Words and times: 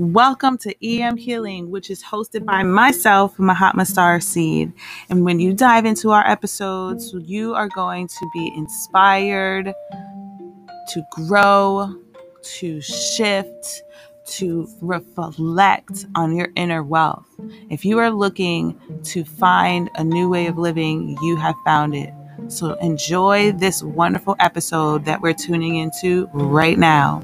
Welcome 0.00 0.56
to 0.60 0.74
EM 0.82 1.18
Healing, 1.18 1.70
which 1.70 1.90
is 1.90 2.02
hosted 2.02 2.46
by 2.46 2.62
myself, 2.62 3.38
Mahatma 3.38 3.82
Starseed. 3.82 4.72
And 5.10 5.26
when 5.26 5.40
you 5.40 5.52
dive 5.52 5.84
into 5.84 6.10
our 6.10 6.26
episodes, 6.26 7.14
you 7.18 7.54
are 7.54 7.68
going 7.68 8.08
to 8.08 8.30
be 8.32 8.50
inspired 8.56 9.74
to 10.88 11.02
grow, 11.12 11.94
to 12.42 12.80
shift, 12.80 13.82
to 14.24 14.66
reflect 14.80 16.06
on 16.14 16.34
your 16.34 16.48
inner 16.56 16.82
wealth. 16.82 17.28
If 17.68 17.84
you 17.84 17.98
are 17.98 18.10
looking 18.10 18.80
to 19.02 19.22
find 19.22 19.90
a 19.96 20.02
new 20.02 20.30
way 20.30 20.46
of 20.46 20.56
living, 20.56 21.18
you 21.20 21.36
have 21.36 21.56
found 21.62 21.94
it. 21.94 22.14
So 22.48 22.72
enjoy 22.76 23.52
this 23.52 23.82
wonderful 23.82 24.34
episode 24.40 25.04
that 25.04 25.20
we're 25.20 25.34
tuning 25.34 25.76
into 25.76 26.26
right 26.32 26.78
now. 26.78 27.22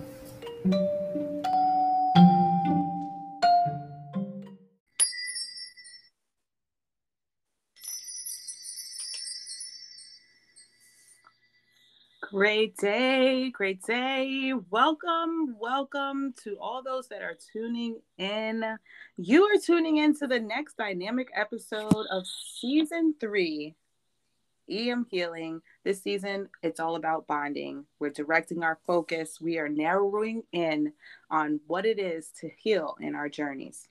Great 12.36 12.76
day, 12.76 13.48
great 13.48 13.82
day. 13.82 14.52
Welcome, 14.68 15.56
welcome 15.58 16.34
to 16.44 16.58
all 16.60 16.82
those 16.82 17.08
that 17.08 17.22
are 17.22 17.38
tuning 17.50 17.98
in. 18.18 18.62
You 19.16 19.44
are 19.44 19.58
tuning 19.58 19.96
in 19.96 20.14
to 20.18 20.26
the 20.26 20.38
next 20.38 20.76
dynamic 20.76 21.30
episode 21.34 22.04
of 22.10 22.26
season 22.60 23.14
three, 23.18 23.74
EM 24.68 25.06
Healing. 25.10 25.62
This 25.82 26.02
season, 26.02 26.50
it's 26.62 26.78
all 26.78 26.96
about 26.96 27.26
bonding. 27.26 27.86
We're 28.00 28.10
directing 28.10 28.62
our 28.62 28.78
focus, 28.86 29.40
we 29.40 29.56
are 29.56 29.70
narrowing 29.70 30.42
in 30.52 30.92
on 31.30 31.60
what 31.66 31.86
it 31.86 31.98
is 31.98 32.32
to 32.42 32.50
heal 32.58 32.98
in 33.00 33.14
our 33.14 33.30
journeys. 33.30 33.88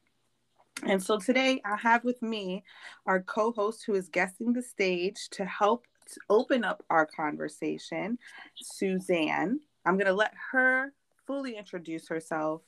And 0.84 1.02
so 1.02 1.18
today 1.18 1.62
I 1.66 1.78
have 1.78 2.04
with 2.04 2.22
me 2.22 2.64
our 3.08 3.24
co 3.24 3.54
host 3.54 3.86
who 3.88 3.96
is 3.96 4.08
guesting 4.08 4.54
the 4.54 4.62
stage 4.62 5.30
to 5.32 5.46
help 5.46 5.88
open 6.30 6.64
up 6.64 6.84
our 6.90 7.06
conversation, 7.06 8.18
Suzanne. 8.56 9.60
I'm 9.86 9.96
going 9.96 10.08
to 10.08 10.14
let 10.14 10.34
her 10.52 10.94
fully 11.26 11.58
introduce 11.58 12.08
herself. 12.08 12.62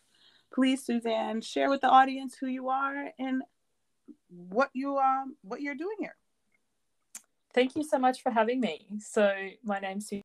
Please, 0.53 0.85
Suzanne, 0.85 1.41
share 1.41 1.69
with 1.69 1.81
the 1.81 1.89
audience 1.89 2.35
who 2.39 2.47
you 2.47 2.69
are 2.69 3.09
and 3.19 3.43
what 4.29 4.69
you 4.73 4.97
um 4.97 5.35
what 5.41 5.61
you're 5.61 5.75
doing 5.75 5.97
here. 5.99 6.15
Thank 7.53 7.75
you 7.75 7.83
so 7.83 7.97
much 7.97 8.21
for 8.21 8.31
having 8.31 8.59
me. 8.59 8.85
So, 8.99 9.33
my 9.63 9.79
name's 9.79 10.07
Suzanne. 10.07 10.23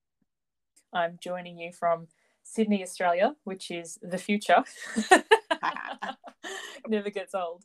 I'm 0.92 1.18
joining 1.20 1.58
you 1.58 1.72
from 1.72 2.08
Sydney, 2.42 2.82
Australia, 2.82 3.34
which 3.44 3.70
is 3.70 3.98
the 4.02 4.18
future. 4.18 4.62
Never 6.88 7.10
gets 7.10 7.34
old. 7.34 7.64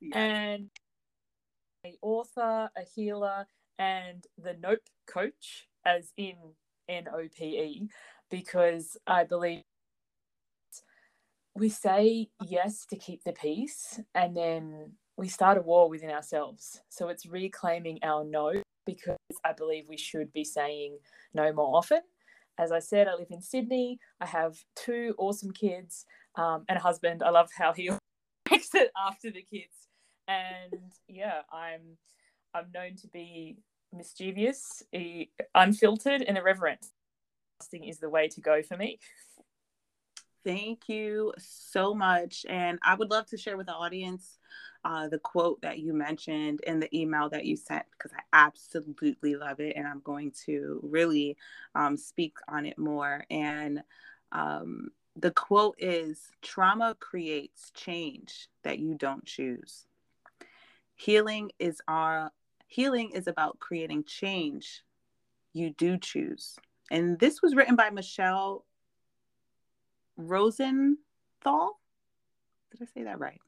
Yeah. 0.00 0.18
And 0.18 0.70
a 1.84 1.96
author, 2.02 2.70
a 2.76 2.82
healer, 2.94 3.46
and 3.78 4.26
the 4.36 4.56
Nope 4.60 4.88
coach, 5.06 5.68
as 5.84 6.12
in 6.16 6.36
N 6.88 7.06
O 7.12 7.28
P 7.36 7.44
E, 7.44 7.88
because 8.30 8.96
I 9.06 9.24
believe 9.24 9.62
we 11.54 11.68
say 11.68 12.28
yes 12.46 12.86
to 12.86 12.96
keep 12.96 13.24
the 13.24 13.32
peace 13.32 14.00
and 14.14 14.36
then 14.36 14.92
we 15.16 15.28
start 15.28 15.58
a 15.58 15.62
war 15.62 15.88
within 15.88 16.10
ourselves. 16.10 16.80
So 16.88 17.08
it's 17.08 17.26
reclaiming 17.26 17.98
our 18.02 18.24
no 18.24 18.62
because 18.86 19.16
I 19.44 19.52
believe 19.52 19.88
we 19.88 19.98
should 19.98 20.32
be 20.32 20.44
saying 20.44 20.98
no 21.34 21.52
more 21.52 21.76
often. 21.76 22.00
As 22.58 22.72
I 22.72 22.78
said, 22.78 23.08
I 23.08 23.14
live 23.14 23.30
in 23.30 23.42
Sydney. 23.42 23.98
I 24.20 24.26
have 24.26 24.56
two 24.76 25.14
awesome 25.18 25.50
kids 25.50 26.06
um, 26.36 26.64
and 26.68 26.78
a 26.78 26.80
husband. 26.80 27.22
I 27.22 27.30
love 27.30 27.50
how 27.56 27.72
he 27.72 27.90
makes 28.50 28.74
it 28.74 28.90
after 28.96 29.30
the 29.30 29.44
kids. 29.52 29.88
And 30.26 30.92
yeah, 31.08 31.42
I'm 31.52 31.98
I'm 32.54 32.70
known 32.72 32.96
to 32.96 33.08
be 33.08 33.58
mischievous, 33.92 34.82
unfiltered, 35.54 36.22
and 36.22 36.38
irreverent. 36.38 36.86
Podcasting 37.60 37.88
is 37.88 37.98
the 37.98 38.10
way 38.10 38.28
to 38.28 38.40
go 38.40 38.62
for 38.62 38.76
me. 38.76 38.98
Thank 40.44 40.88
you 40.88 41.32
so 41.38 41.94
much. 41.94 42.46
And 42.48 42.78
I 42.82 42.94
would 42.94 43.10
love 43.10 43.26
to 43.26 43.36
share 43.36 43.56
with 43.56 43.66
the 43.66 43.74
audience 43.74 44.38
uh, 44.84 45.08
the 45.08 45.18
quote 45.18 45.60
that 45.62 45.80
you 45.80 45.92
mentioned 45.92 46.60
in 46.66 46.80
the 46.80 46.96
email 46.96 47.28
that 47.30 47.44
you 47.44 47.56
sent 47.56 47.84
because 47.90 48.12
I 48.12 48.22
absolutely 48.32 49.34
love 49.34 49.60
it. 49.60 49.76
And 49.76 49.86
I'm 49.86 50.00
going 50.00 50.32
to 50.46 50.80
really 50.82 51.36
um, 51.74 51.96
speak 51.96 52.36
on 52.48 52.64
it 52.64 52.78
more. 52.78 53.24
And 53.30 53.82
um, 54.32 54.88
the 55.16 55.32
quote 55.32 55.76
is 55.78 56.30
Trauma 56.42 56.96
creates 56.98 57.70
change 57.74 58.48
that 58.62 58.78
you 58.78 58.94
don't 58.94 59.24
choose. 59.24 59.86
Healing 60.94 61.50
is 61.58 61.80
our 61.88 62.30
Healing 62.68 63.10
is 63.10 63.26
about 63.26 63.58
creating 63.58 64.04
change 64.04 64.84
you 65.54 65.70
do 65.70 65.96
choose. 65.98 66.56
And 66.90 67.18
this 67.18 67.42
was 67.42 67.54
written 67.54 67.76
by 67.76 67.90
Michelle 67.90 68.64
Rosenthal. 70.16 71.80
Did 72.70 72.82
I 72.82 72.84
say 72.94 73.04
that 73.04 73.18
right? 73.18 73.40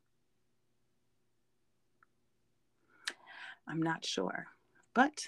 I'm 3.68 3.82
not 3.82 4.04
sure, 4.04 4.46
but 4.94 5.26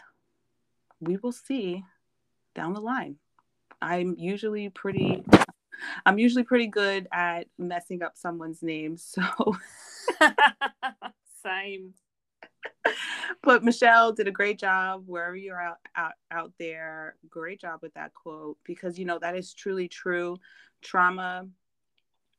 we 0.98 1.18
will 1.18 1.32
see 1.32 1.84
down 2.54 2.72
the 2.72 2.80
line. 2.80 3.16
I'm 3.80 4.16
usually 4.18 4.68
pretty 4.70 5.22
I'm 6.06 6.18
usually 6.18 6.44
pretty 6.44 6.68
good 6.68 7.08
at 7.12 7.46
messing 7.58 8.02
up 8.02 8.16
someone's 8.16 8.62
name, 8.62 8.96
so 8.96 9.22
same 11.42 11.94
but 13.42 13.64
Michelle 13.64 14.12
did 14.12 14.28
a 14.28 14.32
great 14.32 14.58
job 14.58 15.04
wherever 15.06 15.36
you're 15.36 15.60
out, 15.60 15.78
out 15.96 16.12
out 16.30 16.52
there. 16.58 17.16
Great 17.28 17.60
job 17.60 17.80
with 17.82 17.94
that 17.94 18.14
quote 18.14 18.58
because 18.64 18.98
you 18.98 19.04
know 19.04 19.18
that 19.18 19.36
is 19.36 19.54
truly 19.54 19.88
true. 19.88 20.36
Trauma, 20.80 21.46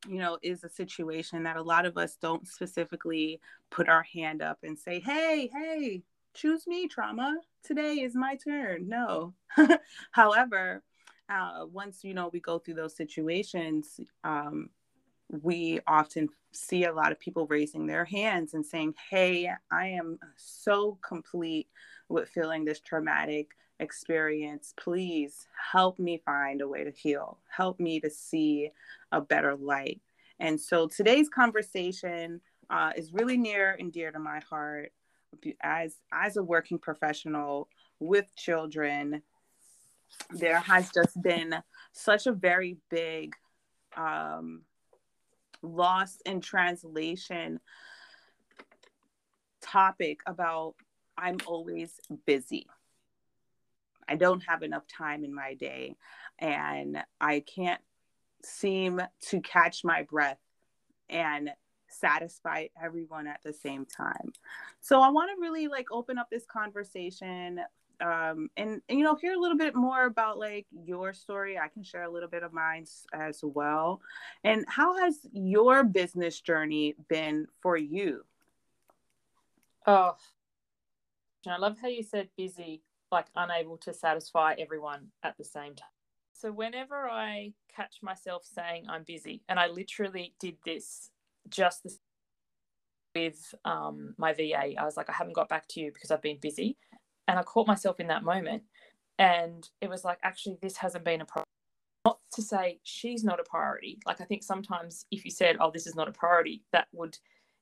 you 0.08 0.20
know, 0.20 0.38
is 0.42 0.64
a 0.64 0.70
situation 0.70 1.44
that 1.44 1.58
a 1.58 1.62
lot 1.62 1.86
of 1.86 1.98
us 1.98 2.18
don't 2.18 2.48
specifically 2.48 3.40
put 3.70 3.90
our 3.90 4.04
hand 4.04 4.42
up 4.42 4.60
and 4.64 4.78
say, 4.78 5.00
"Hey, 5.00 5.50
hey, 5.54 6.04
choose 6.34 6.68
me, 6.68 6.88
trauma. 6.88 7.38
Today 7.64 8.02
is 8.02 8.16
my 8.16 8.36
turn." 8.36 8.88
No. 8.88 9.34
However, 10.12 10.84
uh, 11.30 11.66
once 11.72 12.04
you 12.04 12.14
know 12.14 12.30
we 12.32 12.40
go 12.40 12.60
through 12.60 12.76
those 12.76 12.96
situations, 12.96 14.00
um, 14.24 14.70
we 15.42 15.80
often 15.88 16.30
see 16.52 16.86
a 16.86 16.94
lot 16.94 17.12
of 17.12 17.20
people 17.20 17.48
raising 17.48 17.88
their 17.88 18.06
hands 18.06 18.54
and 18.54 18.66
saying, 18.66 18.94
Hey, 19.10 19.50
I 19.72 19.88
am 19.88 20.20
so 20.36 20.98
complete 21.02 21.68
with 22.10 22.30
feeling 22.30 22.66
this 22.66 22.80
traumatic 22.80 23.52
experience. 23.80 24.74
Please 24.78 25.48
help 25.72 25.98
me 25.98 26.22
find 26.24 26.62
a 26.62 26.68
way 26.68 26.84
to 26.84 26.92
heal, 26.92 27.40
help 27.50 27.80
me 27.80 28.00
to 28.02 28.10
see 28.10 28.70
a 29.12 29.22
better 29.22 29.56
light. 29.56 30.02
And 30.40 30.60
so 30.60 30.88
today's 30.88 31.30
conversation 31.30 32.42
uh, 32.70 32.92
is 32.96 33.14
really 33.14 33.38
near 33.38 33.76
and 33.80 33.92
dear 33.92 34.12
to 34.12 34.20
my 34.20 34.40
heart 34.50 34.92
as 35.62 35.96
as 36.12 36.38
a 36.38 36.44
working 36.44 36.78
professional 36.78 37.68
with 38.00 38.26
children 38.36 39.24
there 40.30 40.60
has 40.60 40.92
just 40.94 41.20
been 41.22 41.56
such 41.92 42.28
a 42.28 42.32
very 42.32 42.78
big 42.90 43.36
um, 43.98 44.62
lost 45.63 46.22
in 46.25 46.41
translation 46.41 47.59
topic 49.62 50.19
about 50.28 50.75
I'm 51.18 51.38
always 51.46 52.00
busy. 52.25 52.68
I 54.07 54.16
don't 54.16 54.44
have 54.47 54.63
enough 54.63 54.85
time 54.88 55.24
in 55.24 55.34
my 55.34 55.53
day 55.53 55.96
and 56.40 57.01
I 57.22 57.40
can't 57.40 57.81
seem 58.44 59.01
to 59.30 59.42
catch 59.42 59.83
my 59.83 60.04
breath 60.04 60.39
and 61.10 61.51
satisfy 61.88 62.68
everyone 62.81 63.27
at 63.27 63.39
the 63.44 63.54
same 63.54 63.86
time. 63.86 64.33
So 64.81 65.00
I 65.00 65.09
want 65.09 65.31
to 65.33 65.42
really 65.42 65.68
like 65.68 65.88
open 65.92 66.18
up 66.18 66.30
this 66.30 66.45
conversation 66.45 67.59
um, 68.04 68.50
and, 68.58 68.82
and, 68.90 69.00
you 69.00 69.04
know 69.04 69.16
hear 69.16 69.34
a 69.34 69.40
little 69.40 69.58
bit 69.58 69.76
more 69.76 70.06
about 70.06 70.38
like 70.38 70.66
your 70.72 71.14
story. 71.14 71.58
I 71.58 71.68
can 71.68 71.84
share 71.84 72.04
a 72.04 72.12
little 72.12 72.30
bit 72.30 72.44
of 72.44 72.54
mine 72.54 72.86
as 73.14 73.40
well. 73.44 74.02
And 74.44 74.66
how 74.68 74.98
has 74.98 75.20
your 75.32 75.84
business 75.84 76.42
journey 76.42 76.96
been 77.10 77.48
for 77.62 77.78
you? 77.78 78.24
Oh. 79.88 80.16
I 81.48 81.58
love 81.58 81.78
how 81.82 81.90
you 81.90 82.04
said 82.04 82.30
busy 82.38 82.82
like 83.12 83.28
unable 83.36 83.78
to 83.78 83.94
satisfy 83.94 84.56
everyone 84.58 85.08
at 85.24 85.38
the 85.38 85.44
same 85.44 85.76
time. 85.76 85.90
So 86.34 86.52
whenever 86.52 87.10
i 87.10 87.54
catch 87.76 87.98
myself 88.02 88.44
saying 88.44 88.86
i'm 88.90 89.04
busy 89.04 89.42
and 89.50 89.60
i 89.60 89.68
literally 89.68 90.34
did 90.40 90.58
this 90.66 91.10
just 91.50 91.84
this 91.84 92.00
with 93.16 93.54
um, 93.64 94.16
my 94.18 94.34
va 94.34 94.76
i 94.78 94.84
was 94.84 94.98
like 94.98 95.10
i 95.10 95.14
haven't 95.14 95.36
got 95.36 95.48
back 95.48 95.68
to 95.68 95.80
you 95.80 95.92
because 95.94 96.12
i've 96.12 96.22
been 96.22 96.40
busy 96.42 96.78
and 97.28 97.40
I 97.40 97.44
caught 97.44 97.68
myself 97.68 98.00
in 98.00 98.08
that 98.08 98.24
moment. 98.24 98.64
And 99.20 99.68
it 99.81 99.90
was 99.90 100.04
like, 100.04 100.20
actually, 100.24 100.58
this 100.62 100.78
hasn't 100.78 101.06
been 101.06 101.22
a 101.22 101.25
problem. 101.25 101.46
not 102.06 102.20
to 102.34 102.42
say 102.42 102.80
she's 102.84 103.24
not 103.24 103.40
a 103.40 103.44
priority. 103.44 104.00
Like 104.06 104.20
I 104.22 104.25
think 104.25 104.44
sometimes 104.44 105.06
if 105.12 105.24
you 105.25 105.31
said, 105.31 105.58
"Oh, 105.60 105.72
this 105.72 105.88
is 105.88 105.96
not 105.96 106.10
a 106.10 106.12
priority," 106.12 106.64
that 106.74 106.88
would 106.92 107.18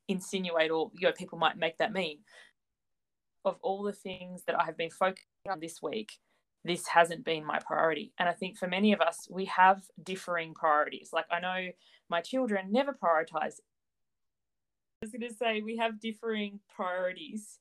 insinuate 0.08 0.72
or 0.72 0.92
you 0.96 1.08
know 1.08 1.14
people 1.14 1.38
might 1.38 1.58
make 1.58 1.78
that 1.78 1.94
mean. 1.94 2.20
Of 3.46 3.58
all 3.62 3.84
the 3.84 3.94
things 3.94 4.44
that 4.48 4.60
I 4.60 4.66
have 4.66 4.78
been 4.78 4.90
focusing 4.92 5.26
on 5.50 5.60
this 5.60 5.82
week, 5.82 6.20
this 6.64 6.88
hasn't 6.88 7.26
been 7.26 7.46
my 7.46 7.60
priority. 7.60 8.14
And 8.18 8.30
I 8.30 8.34
think 8.34 8.58
for 8.58 8.68
many 8.68 8.94
of 8.94 9.02
us, 9.02 9.28
we 9.30 9.46
have 9.46 9.84
differing 10.04 10.54
priorities. 10.54 11.10
Like 11.14 11.26
I 11.32 11.40
know 11.40 11.70
my 12.10 12.22
children 12.22 12.72
never 12.72 12.94
prioritize. 12.94 13.60
I 15.02 15.06
was 15.06 15.12
going 15.12 15.28
to 15.28 15.34
say 15.34 15.62
we 15.62 15.78
have 15.78 16.00
differing 16.00 16.60
priorities. 16.70 17.60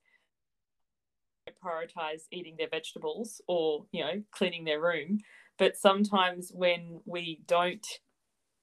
Prioritize 1.64 2.22
eating 2.30 2.56
their 2.56 2.68
vegetables 2.68 3.40
or, 3.46 3.84
you 3.92 4.02
know, 4.02 4.22
cleaning 4.30 4.64
their 4.64 4.80
room. 4.80 5.18
But 5.58 5.76
sometimes 5.76 6.50
when 6.54 7.00
we 7.04 7.42
don't 7.46 7.86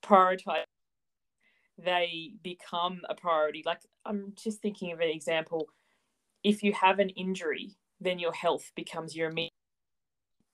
prioritize, 0.03 0.63
they 1.77 2.33
become 2.43 3.01
a 3.09 3.13
priority. 3.13 3.61
Like 3.65 3.81
I'm 4.05 4.33
just 4.41 4.61
thinking 4.61 4.91
of 4.91 4.99
an 4.99 5.09
example. 5.09 5.67
If 6.43 6.63
you 6.63 6.73
have 6.73 6.99
an 6.99 7.09
injury, 7.09 7.77
then 7.99 8.19
your 8.19 8.33
health 8.33 8.71
becomes 8.75 9.15
your 9.15 9.29
immediate 9.29 9.51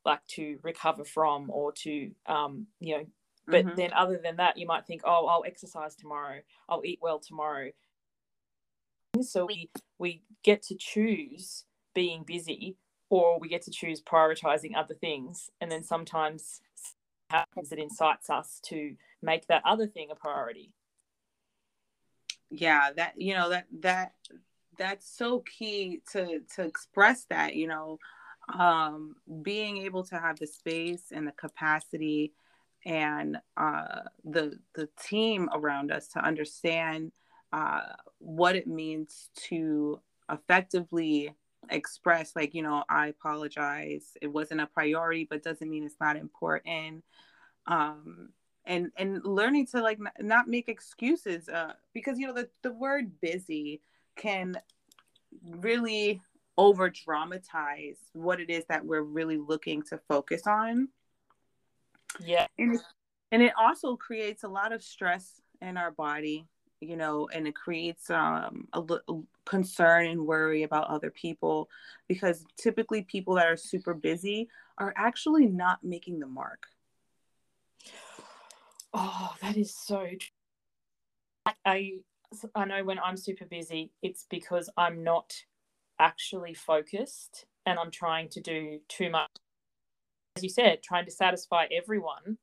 like 0.06 0.26
to 0.28 0.58
recover 0.64 1.04
from 1.06 1.50
or 1.50 1.72
to 1.72 2.12
um 2.26 2.68
you 2.80 2.98
know 2.98 3.06
but 3.48 3.66
mm-hmm. 3.66 3.76
then 3.76 3.94
other 3.94 4.20
than 4.22 4.36
that 4.36 4.58
you 4.58 4.68
might 4.68 4.86
think 4.86 5.02
oh 5.06 5.28
i'll 5.28 5.44
exercise 5.46 5.96
tomorrow 5.96 6.40
i'll 6.68 6.82
eat 6.84 7.00
well 7.02 7.20
tomorrow 7.20 7.70
so 9.22 9.46
we 9.46 9.70
we 10.00 10.22
get 10.44 10.62
to 10.62 10.76
choose 10.78 11.66
being 11.94 12.24
busy 12.24 12.78
or 13.10 13.40
we 13.40 13.48
get 13.48 13.62
to 13.64 13.72
choose 13.72 14.02
prioritizing 14.02 14.76
other 14.76 14.96
things. 14.96 15.52
And 15.62 15.72
then 15.72 15.84
sometimes 15.84 16.62
happens 17.30 17.70
that 17.70 17.80
incites 17.80 18.30
us 18.30 18.60
to 18.66 18.96
make 19.22 19.48
that 19.48 19.64
other 19.66 19.88
thing 19.88 20.10
a 20.12 20.16
priority. 20.16 20.72
Yeah 22.50 22.92
that 22.98 23.14
you 23.18 23.34
know 23.34 23.50
that 23.50 23.66
that 23.82 24.14
that's 24.78 25.10
so 25.10 25.40
key 25.40 26.02
to 26.12 26.42
to 26.56 26.62
express 26.64 27.26
that 27.26 27.56
you 27.56 27.68
know 27.68 27.98
um, 28.54 29.16
being 29.42 29.78
able 29.78 30.04
to 30.04 30.20
have 30.20 30.38
the 30.38 30.48
space 30.48 31.06
and 31.12 31.26
the 31.26 31.32
capacity 31.32 32.34
and 32.86 33.38
uh, 33.58 34.02
the 34.26 34.60
the 34.76 34.90
team 35.02 35.50
around 35.54 35.92
us 35.92 36.08
to 36.10 36.20
understand 36.20 37.12
uh, 37.54 37.82
what 38.20 38.56
it 38.56 38.68
means 38.68 39.30
to 39.36 40.00
effectively 40.32 41.34
express 41.70 42.36
like 42.36 42.54
you 42.54 42.62
know 42.62 42.84
i 42.90 43.08
apologize 43.08 44.18
it 44.22 44.28
wasn't 44.28 44.60
a 44.60 44.68
priority 44.68 45.26
but 45.30 45.44
doesn't 45.44 45.70
mean 45.70 45.84
it's 45.84 46.00
not 46.00 46.18
important 46.18 47.04
um 47.68 48.30
and 48.66 48.92
and 48.98 49.24
learning 49.24 49.66
to 49.66 49.82
like 49.82 50.00
not 50.20 50.48
make 50.48 50.68
excuses 50.68 51.48
uh 51.50 51.74
because 51.94 52.20
you 52.20 52.28
know 52.28 52.34
the, 52.34 52.50
the 52.62 52.72
word 52.72 53.20
busy 53.22 53.82
can 54.16 54.56
really 55.50 56.22
over 56.58 56.90
dramatize 56.90 57.98
what 58.14 58.40
it 58.40 58.50
is 58.50 58.66
that 58.70 58.86
we're 58.86 59.02
really 59.02 59.38
looking 59.38 59.82
to 59.84 60.00
focus 60.08 60.46
on. 60.46 60.88
Yeah. 62.24 62.48
And, 62.58 62.80
and 63.32 63.42
it 63.42 63.54
also 63.58 63.96
creates 63.96 64.44
a 64.44 64.48
lot 64.48 64.72
of 64.72 64.84
stress 64.84 65.42
in 65.62 65.78
our 65.78 65.92
body, 65.92 66.48
you 66.84 66.96
know, 66.96 67.30
and 67.34 67.48
it 67.48 67.56
creates 67.56 68.10
um, 68.10 68.68
a, 68.74 68.82
a 68.82 69.20
concern 69.46 70.08
and 70.08 70.26
worry 70.26 70.64
about 70.64 70.88
other 70.88 71.10
people 71.10 71.70
because 72.08 72.46
typically 72.58 73.02
people 73.04 73.36
that 73.36 73.48
are 73.48 73.58
super 73.58 73.94
busy 73.94 74.50
are 74.78 74.94
actually 74.96 75.46
not 75.46 75.84
making 75.84 76.20
the 76.20 76.28
mark. 76.28 76.68
Oh, 78.94 79.34
that 79.42 79.58
is 79.58 79.76
so 79.76 80.06
true. 80.06 80.30
I 81.66 81.94
I 82.56 82.66
know 82.66 82.84
when 82.84 83.00
I'm 83.00 83.18
super 83.18 83.46
busy, 83.46 83.92
it's 84.02 84.26
because 84.30 84.70
I'm 84.78 85.04
not 85.04 85.34
actually 86.00 86.54
focused 86.54 87.46
and 87.66 87.80
I'm 87.80 87.92
trying 87.92 88.30
to 88.30 88.42
do 88.42 88.80
too 88.88 89.10
much. 89.10 89.30
As 90.36 90.44
you 90.44 90.50
said, 90.50 90.82
trying 90.84 91.06
to 91.06 91.12
satisfy 91.12 91.66
everyone. 91.72 92.38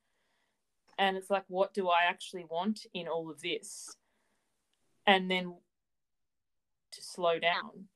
And 0.97 1.17
it's 1.17 1.29
like, 1.29 1.43
what 1.47 1.73
do 1.73 1.89
I 1.89 2.03
actually 2.07 2.45
want 2.45 2.85
in 2.93 3.07
all 3.07 3.29
of 3.29 3.41
this? 3.41 3.95
And 5.07 5.29
then 5.29 5.55
to 6.91 7.01
slow 7.01 7.39
down. 7.39 7.87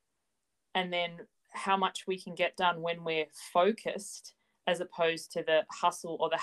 And 0.74 0.92
then 0.92 1.12
how 1.52 1.78
much 1.78 2.06
we 2.08 2.20
can 2.20 2.36
get 2.36 2.58
done 2.58 2.82
when 2.82 3.04
we're 3.04 3.28
focused 3.54 4.34
as 4.68 4.82
opposed 4.82 5.32
to 5.32 5.44
the 5.44 5.64
hustle 5.72 6.18
or 6.20 6.30
the 6.30 6.38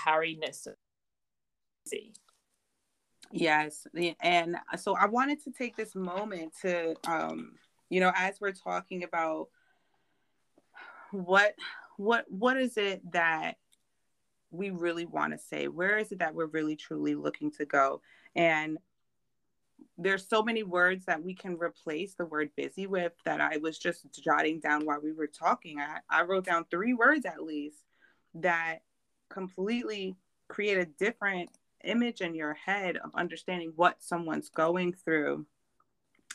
busy. 1.83 2.13
Yes. 3.31 3.87
And 4.21 4.57
so 4.77 4.95
I 4.95 5.07
wanted 5.07 5.43
to 5.43 5.51
take 5.51 5.75
this 5.75 5.95
moment 5.95 6.53
to 6.61 6.95
um, 7.05 7.53
you 7.89 7.99
know 7.99 8.11
as 8.15 8.39
we're 8.39 8.53
talking 8.53 9.03
about 9.03 9.49
what 11.11 11.55
what 11.97 12.25
what 12.27 12.57
is 12.57 12.77
it 12.77 13.01
that 13.11 13.57
we 14.49 14.71
really 14.71 15.05
want 15.05 15.33
to 15.33 15.37
say 15.37 15.67
where 15.67 15.97
is 15.97 16.11
it 16.11 16.19
that 16.19 16.33
we're 16.33 16.47
really 16.47 16.75
truly 16.75 17.13
looking 17.13 17.51
to 17.51 17.65
go 17.65 18.01
and 18.35 18.77
there's 19.97 20.27
so 20.27 20.43
many 20.43 20.63
words 20.63 21.05
that 21.05 21.23
we 21.23 21.33
can 21.33 21.57
replace 21.57 22.15
the 22.15 22.25
word 22.25 22.49
busy 22.55 22.87
with 22.87 23.13
that 23.25 23.41
I 23.41 23.57
was 23.57 23.77
just 23.77 24.05
jotting 24.23 24.59
down 24.59 24.85
while 24.85 25.01
we 25.01 25.13
were 25.13 25.27
talking. 25.27 25.79
I, 25.79 25.99
I 26.09 26.23
wrote 26.23 26.45
down 26.45 26.65
three 26.69 26.93
words 26.93 27.25
at 27.25 27.43
least 27.43 27.77
that 28.35 28.79
completely 29.29 30.15
create 30.47 30.77
a 30.77 30.85
different 30.85 31.49
image 31.83 32.21
in 32.21 32.35
your 32.35 32.53
head 32.53 32.97
of 32.97 33.11
understanding 33.15 33.73
what 33.75 34.01
someone's 34.01 34.49
going 34.49 34.93
through 34.93 35.45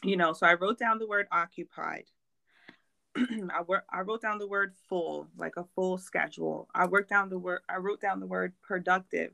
you 0.02 0.16
know, 0.16 0.32
so 0.32 0.46
I 0.46 0.54
wrote 0.54 0.78
down 0.78 0.98
the 0.98 1.06
word 1.06 1.26
occupied. 1.32 2.04
I, 3.16 3.62
wor- 3.66 3.84
I 3.92 4.00
wrote 4.00 4.22
down 4.22 4.38
the 4.38 4.46
word 4.46 4.74
full, 4.88 5.28
like 5.36 5.54
a 5.56 5.64
full 5.74 5.98
schedule. 5.98 6.68
I 6.74 6.86
worked 6.86 7.10
down 7.10 7.30
the 7.30 7.38
word. 7.38 7.60
I 7.68 7.76
wrote 7.76 8.00
down 8.00 8.20
the 8.20 8.26
word 8.26 8.52
productive, 8.62 9.32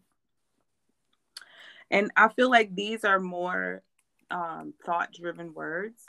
and 1.90 2.10
I 2.16 2.28
feel 2.28 2.50
like 2.50 2.74
these 2.74 3.04
are 3.04 3.20
more 3.20 3.82
um, 4.30 4.74
thought-driven 4.84 5.54
words, 5.54 6.02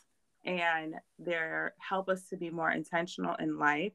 and 0.45 0.95
they 1.19 1.39
help 1.77 2.09
us 2.09 2.27
to 2.29 2.37
be 2.37 2.49
more 2.49 2.71
intentional 2.71 3.35
in 3.35 3.57
life. 3.57 3.93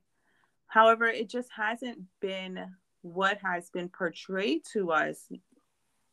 However, 0.67 1.06
it 1.06 1.28
just 1.28 1.49
hasn't 1.56 1.99
been 2.20 2.75
what 3.02 3.38
has 3.43 3.70
been 3.70 3.88
portrayed 3.88 4.62
to 4.72 4.93
us 4.93 5.28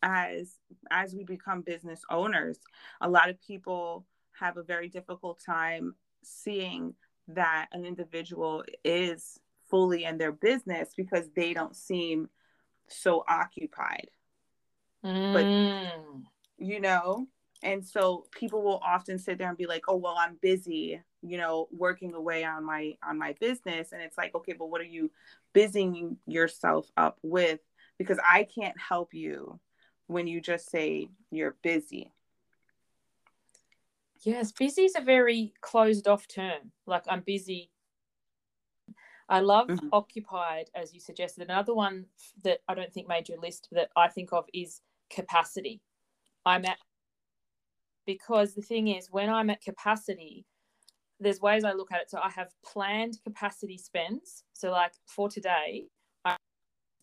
as 0.02 0.56
as 0.92 1.14
we 1.14 1.24
become 1.24 1.62
business 1.62 2.02
owners. 2.10 2.60
A 3.02 3.10
lot 3.10 3.30
of 3.30 3.42
people 3.42 4.06
have 4.40 4.58
a 4.58 4.64
very 4.64 4.90
difficult 4.90 5.40
time 5.46 5.96
seeing 6.24 6.94
that 7.28 7.68
an 7.72 7.86
individual 7.86 8.64
is 8.84 9.40
fully 9.70 10.06
in 10.06 10.18
their 10.18 10.32
business 10.32 10.90
because 10.96 11.30
they 11.36 11.54
don't 11.54 11.76
seem 11.76 12.30
so 12.88 13.24
occupied. 13.28 14.10
Mm. 15.04 15.34
But 15.34 16.66
you 16.66 16.80
know, 16.80 17.28
and 17.64 17.86
so 17.86 18.26
people 18.32 18.62
will 18.62 18.80
often 18.86 19.18
sit 19.18 19.38
there 19.38 19.50
and 19.50 19.58
be 19.58 19.66
like, 19.66 19.84
"Oh, 19.88 19.96
well, 19.96 20.16
I'm 20.18 20.38
busy, 20.42 21.02
you 21.22 21.38
know, 21.38 21.68
working 21.72 22.14
away 22.14 22.44
on 22.44 22.64
my 22.64 22.94
on 23.04 23.18
my 23.18 23.34
business." 23.40 23.92
And 23.92 24.02
it's 24.02 24.18
like, 24.18 24.36
"Okay, 24.36 24.54
but 24.54 24.70
what 24.70 24.82
are 24.82 24.86
you 24.86 25.12
busying 25.54 26.18
yourself 26.26 26.90
up 26.98 27.18
with 27.22 27.60
because 27.98 28.20
I 28.28 28.44
can't 28.44 28.80
help 28.80 29.14
you 29.14 29.60
when 30.08 30.28
you 30.28 30.42
just 30.42 30.70
say 30.70 31.10
you're 31.32 31.58
busy." 31.64 32.12
Yes, 34.22 34.52
busy 34.52 34.84
is 34.84 34.96
a 34.96 35.02
very 35.02 35.54
closed 35.62 36.08
off 36.08 36.28
term. 36.28 36.72
Like 36.86 37.04
I'm 37.08 37.22
busy. 37.22 37.72
I 39.30 39.42
love 39.42 39.68
mm-hmm. 39.68 39.90
occupied, 39.92 40.70
as 40.74 40.94
you 40.94 41.00
suggested. 41.00 41.44
Another 41.44 41.74
one 41.74 42.06
that 42.44 42.60
I 42.68 42.76
don't 42.76 42.94
think 42.94 43.08
made 43.08 43.28
your 43.28 43.40
list 43.40 43.68
that 43.72 43.90
I 43.96 44.08
think 44.08 44.32
of 44.32 44.46
is 44.54 44.82
capacity. 45.10 45.82
I'm 46.46 46.66
at 46.66 46.78
because 48.08 48.56
the 48.56 48.62
thing 48.64 48.88
is 48.88 49.12
when 49.12 49.30
I'm 49.30 49.52
at 49.52 49.62
capacity, 49.62 50.46
there's 51.20 51.42
ways 51.42 51.64
I 51.64 51.74
look 51.74 51.92
at 51.92 52.02
it. 52.02 52.10
So 52.10 52.20
I 52.24 52.30
have 52.32 52.50
planned 52.66 53.20
capacity 53.24 53.78
spends. 53.78 54.44
So 54.54 54.72
like 54.72 54.94
for 55.06 55.30
today, 55.30 55.86
I 56.26 56.38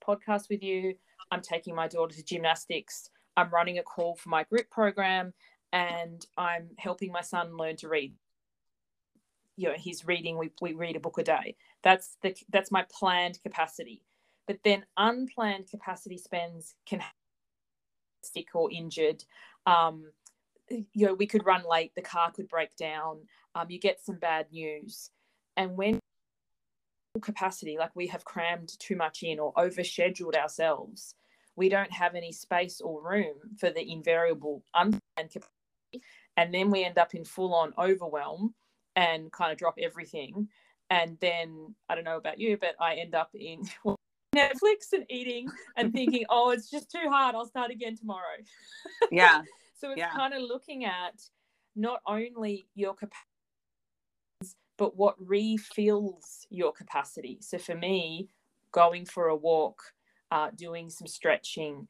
podcast 0.05 0.49
with 0.51 0.63
you. 0.63 0.95
I'm 1.31 1.43
taking 1.43 1.75
my 1.75 1.87
daughter 1.87 2.17
to 2.17 2.25
gymnastics. 2.25 3.11
I'm 3.37 3.51
running 3.51 3.79
a 3.79 3.83
call 3.83 4.17
for 4.17 4.31
my 4.31 4.45
group 4.45 4.71
program 4.71 5.33
and 5.73 6.25
I'm 6.37 6.71
helping 6.79 7.13
my 7.13 7.21
son 7.21 7.57
learn 7.57 7.77
to 7.77 7.89
read. 7.89 8.15
You 9.57 9.69
know, 9.69 9.75
he's 9.77 10.07
reading. 10.07 10.39
We, 10.39 10.51
we 10.61 10.73
read 10.73 10.97
a 10.97 11.01
book 11.01 11.19
a 11.19 11.23
day. 11.23 11.57
That's 11.83 12.17
the 12.23 12.35
that's 12.51 12.73
my 12.73 12.85
planned 12.91 13.39
capacity. 13.43 14.03
But 14.47 14.59
then 14.65 14.85
unplanned 14.97 15.69
capacity 15.71 16.19
spends 16.19 16.75
can 16.87 17.03
sick 18.23 18.49
or 18.55 18.71
injured. 18.73 19.25
Um, 19.67 20.11
you 20.71 21.07
know, 21.07 21.15
we 21.15 21.27
could 21.27 21.47
run 21.47 21.63
late. 21.69 21.93
The 21.95 22.03
car 22.03 22.31
could 22.33 22.49
break 22.49 22.77
down. 22.77 23.19
Um, 23.55 23.67
you 23.71 23.79
get 23.79 24.05
some 24.05 24.17
bad 24.17 24.47
news, 24.51 25.11
and 25.57 25.77
when 25.77 26.01
capacity, 27.23 27.77
like 27.79 27.95
we 27.95 28.07
have 28.09 28.25
crammed 28.25 28.79
too 28.79 28.97
much 28.97 29.23
in 29.23 29.39
or 29.39 29.53
overscheduled 29.55 30.35
ourselves, 30.35 31.15
we 31.57 31.69
don't 31.69 31.93
have 31.93 32.15
any 32.15 32.33
space 32.33 32.81
or 32.81 33.03
room 33.03 33.37
for 33.59 33.71
the 33.71 33.91
invariable 33.91 34.63
unplanned 34.75 35.31
capacity. 35.31 36.03
And 36.37 36.53
then 36.53 36.71
we 36.71 36.85
end 36.85 36.99
up 36.99 37.15
in 37.15 37.25
full 37.25 37.55
on 37.55 37.73
overwhelm 37.79 38.55
and 38.97 39.31
kind 39.31 39.53
of 39.53 39.59
drop 39.59 39.77
everything. 39.81 40.49
And 40.91 41.17
then 41.21 41.75
I 41.89 41.95
don't 41.95 42.05
know 42.05 42.17
about 42.17 42.41
you, 42.41 42.57
but 42.61 42.75
I 42.81 42.97
end 42.97 43.15
up 43.15 43.31
in 43.35 43.63
Netflix 44.35 44.93
and 44.93 45.05
eating 45.09 45.49
and 45.77 45.93
thinking, 45.93 46.25
oh, 46.31 46.51
it's 46.51 46.71
just 46.71 46.91
too 46.91 47.09
hard. 47.09 47.35
I'll 47.35 47.47
start 47.47 47.71
again 47.71 47.97
tomorrow. 47.97 48.37
Yeah. 49.11 49.43
So 49.85 49.91
it's 49.91 50.01
Yeah. 50.01 50.11
kind 50.17 50.33
of 50.33 50.41
looking 50.41 50.87
at 50.87 51.21
not 51.77 52.01
only 52.07 52.67
your 52.75 52.95
capacity, 52.95 53.29
but 54.79 54.97
what 54.97 55.15
refills 55.19 56.47
your 56.49 56.73
capacity. 56.73 57.39
So 57.43 57.59
for 57.59 57.75
me, 57.75 58.31
going 58.73 59.05
for 59.05 59.29
a 59.29 59.37
walk, 59.37 59.93
uh, 60.31 60.51
doing 60.57 60.89
some 60.89 61.07
stretching, 61.07 61.87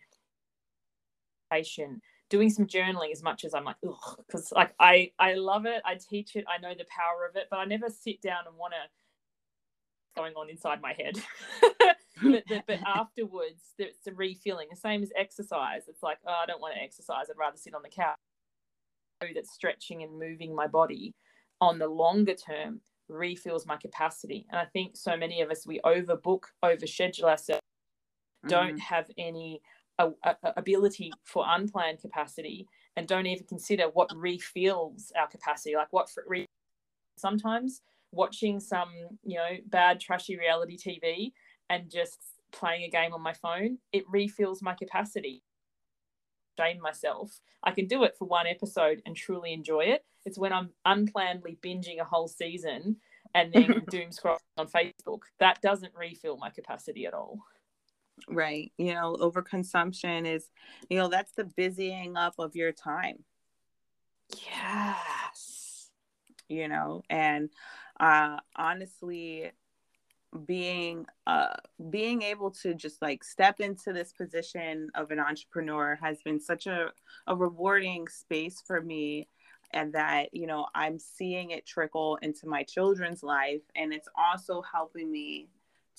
doing 2.30 2.50
some 2.50 2.66
journaling 2.66 3.12
as 3.12 3.22
much 3.22 3.44
as 3.44 3.54
I'm 3.54 3.64
like, 3.64 3.76
ugh, 3.86 4.16
because 4.26 4.50
like 4.50 4.74
I 4.80 5.12
I 5.20 5.34
love 5.34 5.64
it. 5.66 5.80
I 5.84 5.94
teach 5.94 6.34
it. 6.34 6.44
I 6.48 6.60
know 6.60 6.74
the 6.74 6.86
power 6.86 7.24
of 7.28 7.36
it, 7.36 7.46
but 7.48 7.60
I 7.60 7.64
never 7.64 7.88
sit 7.88 8.20
down 8.20 8.48
and 8.48 8.56
want 8.56 8.72
to 8.72 10.20
going 10.20 10.34
on 10.34 10.50
inside 10.50 10.82
my 10.82 10.94
head. 10.94 11.16
but, 12.23 12.44
but, 12.49 12.64
but 12.66 12.78
afterwards, 12.87 13.75
it's 13.78 14.06
a 14.06 14.12
refilling. 14.12 14.68
The 14.71 14.76
same 14.76 15.02
as 15.02 15.11
exercise. 15.16 15.83
It's 15.88 16.02
like, 16.02 16.18
oh, 16.26 16.40
I 16.42 16.47
don't 16.47 16.61
want 16.61 16.75
to 16.75 16.83
exercise. 16.83 17.26
I'd 17.30 17.38
rather 17.38 17.56
sit 17.56 17.75
on 17.75 17.83
the 17.83 17.88
couch. 17.88 18.16
I 19.21 19.26
know 19.26 19.33
that 19.35 19.47
stretching 19.47 20.02
and 20.02 20.18
moving 20.18 20.54
my 20.54 20.66
body 20.66 21.14
on 21.61 21.78
the 21.78 21.88
longer 21.88 22.35
term 22.35 22.80
refills 23.09 23.66
my 23.66 23.76
capacity. 23.76 24.47
And 24.50 24.59
I 24.59 24.64
think 24.66 24.97
so 24.97 25.16
many 25.16 25.40
of 25.40 25.50
us 25.50 25.66
we 25.66 25.80
overbook, 25.85 26.44
overschedule 26.64 27.25
ourselves, 27.25 27.62
don't 28.49 28.78
have 28.78 29.11
any 29.16 29.61
uh, 29.99 30.11
uh, 30.23 30.35
ability 30.56 31.12
for 31.25 31.44
unplanned 31.47 32.00
capacity, 32.00 32.66
and 32.97 33.06
don't 33.06 33.26
even 33.26 33.47
consider 33.47 33.85
what 33.85 34.11
refills 34.14 35.12
our 35.18 35.28
capacity. 35.28 35.76
Like 35.76 35.92
what 35.92 36.09
re- 36.26 36.47
sometimes 37.16 37.83
watching 38.12 38.61
some 38.61 38.90
you 39.25 39.37
know 39.37 39.56
bad 39.66 40.00
trashy 40.00 40.37
reality 40.37 40.76
TV 40.76 41.33
and 41.71 41.90
just 41.90 42.18
playing 42.52 42.83
a 42.85 42.88
game 42.90 43.12
on 43.12 43.23
my 43.23 43.33
phone, 43.33 43.78
it 43.92 44.04
refills 44.09 44.62
my 44.62 44.75
capacity. 44.75 45.42
Shame 46.59 46.80
myself. 46.80 47.40
I 47.62 47.73
can 47.73 47.87
do 47.87 48.04
it 48.04 48.14
for 48.16 48.26
one 48.26 48.47
episode 48.47 49.02
and 49.04 49.16
truly 49.16 49.52
enjoy 49.52 49.87
it. 49.87 50.04
It's 50.25 50.38
when 50.38 50.52
I'm 50.52 50.71
unplannedly 50.85 51.59
binging 51.62 52.00
a 52.00 52.04
whole 52.04 52.28
season 52.28 52.97
and 53.35 53.52
then 53.52 53.83
doom 53.90 54.11
scrolling 54.11 54.38
on 54.56 54.68
Facebook. 54.68 55.21
That 55.40 55.61
doesn't 55.62 55.94
refill 55.97 56.37
my 56.37 56.50
capacity 56.50 57.06
at 57.06 57.14
all. 57.14 57.40
Right. 58.28 58.73
You 58.78 58.94
know, 58.94 59.16
overconsumption 59.21 60.26
is, 60.33 60.49
you 60.88 60.99
know, 60.99 61.09
that's 61.09 61.33
the 61.33 61.44
busying 61.44 62.16
up 62.16 62.35
of 62.38 62.54
your 62.54 62.71
time, 62.71 63.25
Yes. 64.47 65.90
you 66.49 66.68
know, 66.68 67.02
and 67.11 67.50
uh 67.99 68.38
honestly 68.56 69.50
being 70.46 71.06
uh 71.26 71.54
being 71.90 72.22
able 72.22 72.50
to 72.50 72.74
just 72.74 73.00
like 73.00 73.22
step 73.22 73.60
into 73.60 73.92
this 73.92 74.12
position 74.12 74.90
of 74.94 75.10
an 75.10 75.20
entrepreneur 75.20 75.96
has 76.02 76.20
been 76.22 76.40
such 76.40 76.66
a, 76.66 76.88
a 77.26 77.36
rewarding 77.36 78.08
space 78.08 78.62
for 78.66 78.80
me 78.80 79.28
and 79.72 79.92
that 79.92 80.28
you 80.32 80.46
know 80.46 80.66
i'm 80.74 80.98
seeing 80.98 81.50
it 81.50 81.66
trickle 81.66 82.18
into 82.22 82.48
my 82.48 82.62
children's 82.64 83.22
life 83.22 83.62
and 83.76 83.92
it's 83.92 84.08
also 84.16 84.62
helping 84.62 85.10
me 85.10 85.48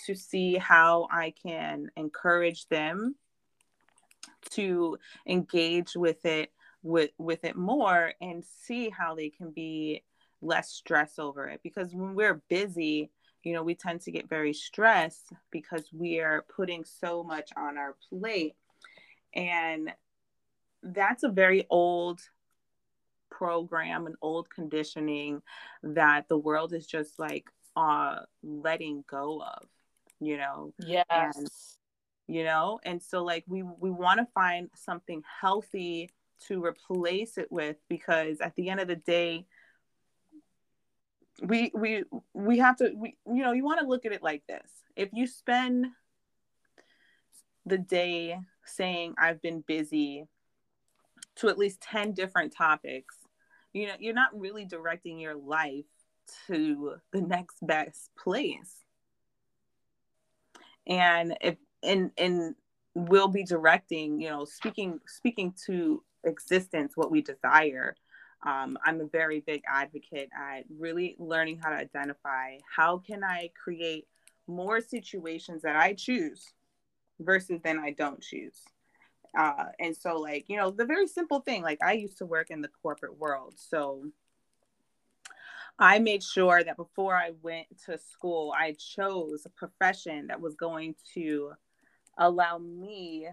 to 0.06 0.14
see 0.14 0.56
how 0.56 1.08
i 1.12 1.34
can 1.42 1.90
encourage 1.96 2.68
them 2.68 3.16
to 4.52 4.98
engage 5.28 5.96
with 5.96 6.26
it 6.26 6.52
with 6.84 7.12
with 7.18 7.44
it 7.44 7.56
more 7.56 8.14
and 8.22 8.44
see 8.46 8.90
how 8.90 9.16
they 9.16 9.30
can 9.30 9.52
be 9.52 10.04
less 10.42 10.70
stress 10.70 11.18
over 11.20 11.48
it. 11.48 11.60
Because 11.64 11.94
when 11.94 12.16
we're 12.16 12.42
busy 12.50 13.10
you 13.46 13.54
know 13.54 13.64
we 13.64 13.76
tend 13.76 14.02
to 14.02 14.12
get 14.12 14.28
very 14.28 14.54
stressed 14.54 15.32
because 15.52 15.88
we 15.94 16.20
are 16.20 16.46
putting 16.54 16.84
so 16.84 17.24
much 17.24 17.52
on 17.56 17.78
our 17.78 17.96
plate. 18.10 18.56
And 19.34 19.94
that's 20.84 21.24
a 21.24 21.30
very 21.30 21.66
old 21.70 22.20
program 23.30 24.06
and 24.08 24.16
old 24.22 24.50
conditioning 24.50 25.42
that 25.84 26.28
the 26.28 26.38
world 26.38 26.74
is 26.74 26.86
just 26.86 27.20
like 27.20 27.46
uh 27.78 28.20
letting 28.44 29.04
go 29.08 29.42
of 29.42 29.68
you 30.20 30.38
know? 30.38 30.74
Yes. 30.80 31.06
And- 31.10 31.50
you 32.28 32.44
know? 32.44 32.80
And 32.84 33.02
so 33.02 33.24
like 33.24 33.44
we 33.48 33.62
we 33.62 33.92
want 33.92 34.20
to 34.20 34.28
find 34.34 34.70
something 34.76 35.22
healthy 35.42 36.10
to 36.48 36.64
replace 36.64 37.38
it 37.38 37.52
with 37.52 37.78
because 37.88 38.42
at 38.42 38.56
the 38.56 38.70
end 38.70 38.80
of 38.80 38.88
the 38.88 38.96
day 38.96 39.46
we 41.42 41.72
we 41.74 42.04
we 42.34 42.60
have 42.60 42.78
to 42.78 42.92
we 42.96 43.16
you 43.28 43.44
know 43.44 43.52
you 43.52 43.64
want 43.64 43.80
to 43.80 43.88
look 43.88 44.06
at 44.06 44.12
it 44.12 44.24
like 44.24 44.44
this. 44.48 44.70
If 44.96 45.10
you 45.14 45.28
spend 45.28 45.88
the 47.66 47.78
day 47.80 48.40
saying 48.64 49.16
i've 49.18 49.42
been 49.42 49.62
busy 49.62 50.28
to 51.36 51.50
at 51.50 51.58
least 51.58 51.82
10 51.82 52.14
different 52.14 52.56
topics 52.56 53.16
you 53.74 53.88
know 53.88 53.94
you're 54.00 54.14
not 54.14 54.40
really 54.40 54.66
directing 54.66 55.20
your 55.20 55.36
life 55.36 55.86
to 56.48 56.96
the 57.12 57.22
next 57.22 57.58
best 57.62 58.10
place. 58.18 58.84
And 60.88 61.36
if 61.42 61.58
and 61.84 62.12
and 62.18 62.56
we'll 62.94 63.28
be 63.28 63.44
directing 63.44 64.22
you 64.22 64.30
know 64.30 64.46
speaking 64.46 65.00
speaking 65.08 65.54
to 65.66 66.02
existence 66.24 66.94
what 66.96 67.12
we 67.12 67.22
desire 67.22 67.96
um, 68.46 68.78
i'm 68.86 69.02
a 69.02 69.06
very 69.06 69.40
big 69.42 69.62
advocate 69.68 70.30
at 70.38 70.64
really 70.78 71.16
learning 71.20 71.60
how 71.62 71.70
to 71.70 71.76
identify 71.76 72.58
how 72.76 72.98
can 72.98 73.24
i 73.24 73.50
create 73.62 74.08
more 74.48 74.80
situations 74.82 75.62
that 75.62 75.76
i 75.76 75.94
choose 75.94 76.54
versus 77.20 77.60
than 77.64 77.80
i 77.80 77.92
don't 77.92 78.22
choose. 78.22 78.62
Uh, 79.38 79.66
and 79.80 79.96
so 79.96 80.18
like 80.18 80.46
you 80.48 80.56
know 80.58 80.72
the 80.72 80.86
very 80.86 81.08
simple 81.08 81.40
thing 81.40 81.62
like 81.62 81.80
i 81.84 81.94
used 81.94 82.18
to 82.18 82.26
work 82.26 82.50
in 82.50 82.62
the 82.62 82.70
corporate 82.82 83.18
world. 83.18 83.54
So 83.58 84.06
i 85.78 86.00
made 86.00 86.24
sure 86.24 86.64
that 86.64 86.78
before 86.78 87.16
i 87.16 87.32
went 87.42 87.68
to 87.86 87.98
school 87.98 88.54
i 88.58 88.74
chose 88.74 89.46
a 89.46 89.50
profession 89.50 90.28
that 90.28 90.40
was 90.40 90.56
going 90.56 90.96
to 91.14 91.52
allow 92.18 92.58
me 92.58 93.28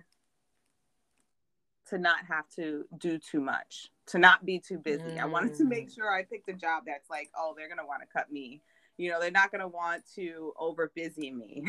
to 1.92 1.98
not 1.98 2.24
have 2.26 2.48
to 2.48 2.84
do 2.98 3.18
too 3.18 3.40
much, 3.40 3.90
to 4.12 4.18
not 4.18 4.44
be 4.44 4.58
too 4.58 4.78
busy. 4.78 5.18
I 5.18 5.24
wanted 5.24 5.54
to 5.54 5.64
make 5.64 5.90
sure 5.90 6.14
I 6.14 6.22
picked 6.22 6.50
a 6.50 6.52
job 6.52 6.84
that's 6.86 7.08
like, 7.08 7.30
oh, 7.34 7.54
they're 7.56 7.68
gonna 7.68 7.86
want 7.86 8.02
to 8.02 8.06
cut 8.06 8.30
me. 8.30 8.60
You 8.98 9.10
know, 9.10 9.18
they're 9.18 9.30
not 9.30 9.50
gonna 9.50 9.66
want 9.68 10.02
to 10.16 10.52
over 10.58 10.92
busy 10.94 11.30
me. 11.30 11.64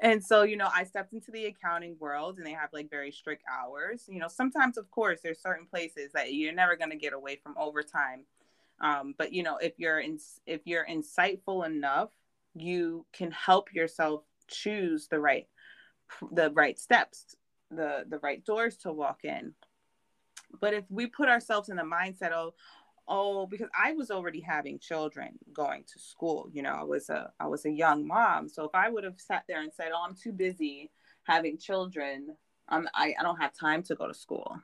and 0.00 0.24
so, 0.24 0.44
you 0.44 0.56
know, 0.56 0.68
I 0.72 0.84
stepped 0.84 1.12
into 1.12 1.32
the 1.32 1.46
accounting 1.46 1.96
world 1.98 2.38
and 2.38 2.46
they 2.46 2.52
have 2.52 2.72
like 2.72 2.88
very 2.88 3.10
strict 3.10 3.42
hours. 3.52 4.04
You 4.06 4.20
know, 4.20 4.28
sometimes 4.28 4.78
of 4.78 4.88
course 4.92 5.18
there's 5.24 5.42
certain 5.42 5.66
places 5.66 6.12
that 6.12 6.32
you're 6.32 6.54
never 6.54 6.76
gonna 6.76 6.94
get 6.94 7.14
away 7.14 7.40
from 7.42 7.56
overtime. 7.58 8.26
Um, 8.80 9.16
but 9.18 9.32
you 9.32 9.42
know, 9.42 9.56
if 9.56 9.72
you're 9.76 9.98
in 9.98 10.20
if 10.46 10.60
you're 10.66 10.86
insightful 10.86 11.66
enough, 11.66 12.10
you 12.54 13.06
can 13.12 13.32
help 13.32 13.74
yourself 13.74 14.22
choose 14.46 15.08
the 15.08 15.18
right 15.18 15.48
the 16.30 16.52
right 16.52 16.78
steps 16.78 17.34
the 17.70 18.04
the 18.08 18.18
right 18.18 18.44
doors 18.44 18.76
to 18.78 18.92
walk 18.92 19.24
in. 19.24 19.54
But 20.60 20.74
if 20.74 20.84
we 20.88 21.06
put 21.06 21.28
ourselves 21.28 21.68
in 21.68 21.76
the 21.76 21.82
mindset 21.82 22.30
of 22.30 22.54
oh 23.08 23.46
because 23.46 23.68
i 23.78 23.92
was 23.92 24.10
already 24.10 24.40
having 24.40 24.78
children 24.78 25.38
going 25.52 25.84
to 25.84 25.98
school 25.98 26.48
you 26.52 26.60
know 26.60 26.72
i 26.72 26.82
was 26.82 27.08
a 27.08 27.30
i 27.38 27.46
was 27.46 27.64
a 27.64 27.70
young 27.70 28.06
mom. 28.06 28.48
So 28.48 28.64
if 28.64 28.74
i 28.74 28.88
would 28.88 29.04
have 29.04 29.20
sat 29.20 29.44
there 29.48 29.62
and 29.62 29.72
said 29.72 29.90
oh 29.94 30.04
i'm 30.06 30.14
too 30.14 30.32
busy 30.32 30.90
having 31.24 31.58
children 31.58 32.36
um, 32.68 32.88
I, 32.94 33.14
I 33.18 33.22
don't 33.22 33.40
have 33.40 33.52
time 33.52 33.84
to 33.84 33.94
go 33.94 34.08
to 34.08 34.14
school. 34.14 34.58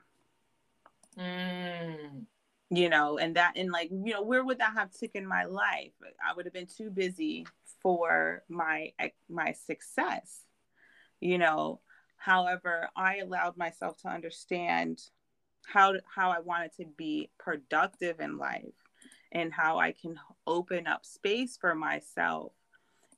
Mm. 1.17 2.25
you 2.71 2.89
know 2.89 3.19
and 3.19 3.35
that 3.35 3.53
and 3.55 3.71
like 3.71 3.89
you 3.91 4.13
know 4.13 4.23
where 4.23 4.43
would 4.43 4.57
that 4.57 4.73
have 4.73 4.91
taken 4.91 5.27
my 5.27 5.43
life? 5.43 5.91
I 6.01 6.33
would 6.35 6.45
have 6.45 6.53
been 6.53 6.65
too 6.65 6.89
busy 6.89 7.45
for 7.81 8.41
my 8.49 8.93
my 9.29 9.51
success 9.51 10.41
you 11.19 11.37
know 11.37 11.81
however 12.23 12.89
i 12.95 13.17
allowed 13.17 13.57
myself 13.57 13.97
to 13.97 14.07
understand 14.07 15.01
how 15.65 15.93
how 16.15 16.29
i 16.31 16.39
wanted 16.39 16.71
to 16.73 16.85
be 16.97 17.29
productive 17.37 18.19
in 18.19 18.37
life 18.37 18.79
and 19.31 19.51
how 19.51 19.77
i 19.77 19.91
can 19.91 20.17
open 20.47 20.87
up 20.87 21.05
space 21.05 21.57
for 21.59 21.75
myself 21.75 22.53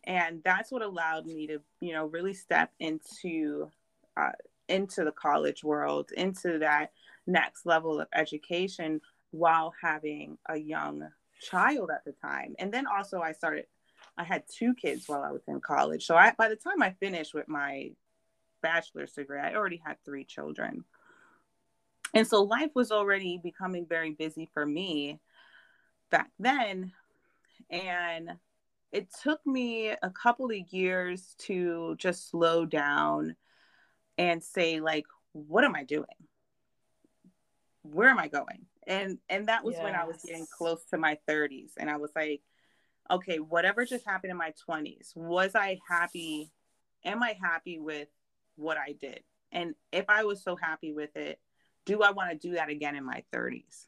and 0.06 0.42
that's 0.44 0.72
what 0.72 0.82
allowed 0.82 1.26
me 1.26 1.46
to 1.46 1.60
you 1.80 1.94
know 1.94 2.06
really 2.06 2.34
step 2.34 2.72
into 2.80 3.70
uh, 4.18 4.32
into 4.70 5.04
the 5.04 5.12
college 5.12 5.64
world 5.64 6.10
into 6.18 6.60
that 6.60 6.92
next 7.28 7.66
level 7.66 8.00
of 8.00 8.08
education 8.16 9.00
while 9.32 9.74
having 9.82 10.38
a 10.50 10.58
young 10.58 11.08
child 11.42 11.92
at 11.94 12.04
the 12.06 12.14
time 12.14 12.56
and 12.58 12.74
then 12.74 12.86
also 12.88 13.20
i 13.20 13.32
started 13.32 13.66
I 14.18 14.24
had 14.24 14.44
two 14.48 14.74
kids 14.74 15.08
while 15.08 15.24
I 15.24 15.32
was 15.32 15.42
in 15.48 15.60
college. 15.60 16.06
So 16.06 16.16
I, 16.16 16.32
by 16.38 16.48
the 16.48 16.56
time 16.56 16.82
I 16.82 16.92
finished 17.00 17.34
with 17.34 17.48
my 17.48 17.92
bachelor's 18.66 19.12
degree, 19.12 19.40
I 19.40 19.54
already 19.54 19.80
had 19.86 19.98
three 20.04 20.24
children. 20.24 20.84
And 22.16 22.28
so 22.28 22.42
life 22.42 22.72
was 22.74 22.92
already 22.92 23.38
becoming 23.38 23.86
very 23.86 24.12
busy 24.12 24.50
for 24.56 24.66
me 24.66 25.20
back 26.10 26.32
then. 26.40 26.92
And 27.70 28.32
it 28.92 29.14
took 29.22 29.46
me 29.46 29.90
a 29.90 30.10
couple 30.10 30.50
of 30.50 30.74
years 30.74 31.36
to 31.40 31.96
just 32.00 32.32
slow 32.32 32.66
down 32.66 33.36
and 34.18 34.44
say, 34.44 34.80
like, 34.80 35.06
what 35.34 35.64
am 35.64 35.76
I 35.76 35.84
doing? 35.84 36.06
Where 37.84 38.10
am 38.10 38.18
I 38.18 38.30
going? 38.30 38.66
And 38.88 39.20
and 39.30 39.48
that 39.48 39.64
was 39.64 39.76
yes. 39.76 39.84
when 39.84 39.94
I 39.94 40.06
was 40.06 40.24
getting 40.26 40.48
close 40.58 40.84
to 40.86 40.98
my 40.98 41.20
30s. 41.30 41.74
And 41.78 41.88
I 41.88 41.98
was 41.98 42.10
like, 42.16 42.42
okay, 43.12 43.38
whatever 43.38 43.86
just 43.86 44.06
happened 44.06 44.32
in 44.32 44.38
my 44.38 44.54
20s, 44.68 45.16
was 45.16 45.54
I 45.54 45.80
happy? 45.88 46.52
Am 47.04 47.22
I 47.22 47.38
happy 47.40 47.78
with 47.78 48.08
what 48.56 48.78
I 48.78 48.94
did? 48.94 49.22
And 49.52 49.76
if 49.92 50.06
I 50.10 50.24
was 50.26 50.44
so 50.44 50.56
happy 50.56 50.94
with 50.94 51.16
it, 51.16 51.40
do 51.86 52.02
I 52.02 52.12
want 52.12 52.32
to 52.32 52.48
do 52.48 52.56
that 52.56 52.70
again 52.70 52.96
in 52.96 53.06
my 53.06 53.24
30s? 53.34 53.86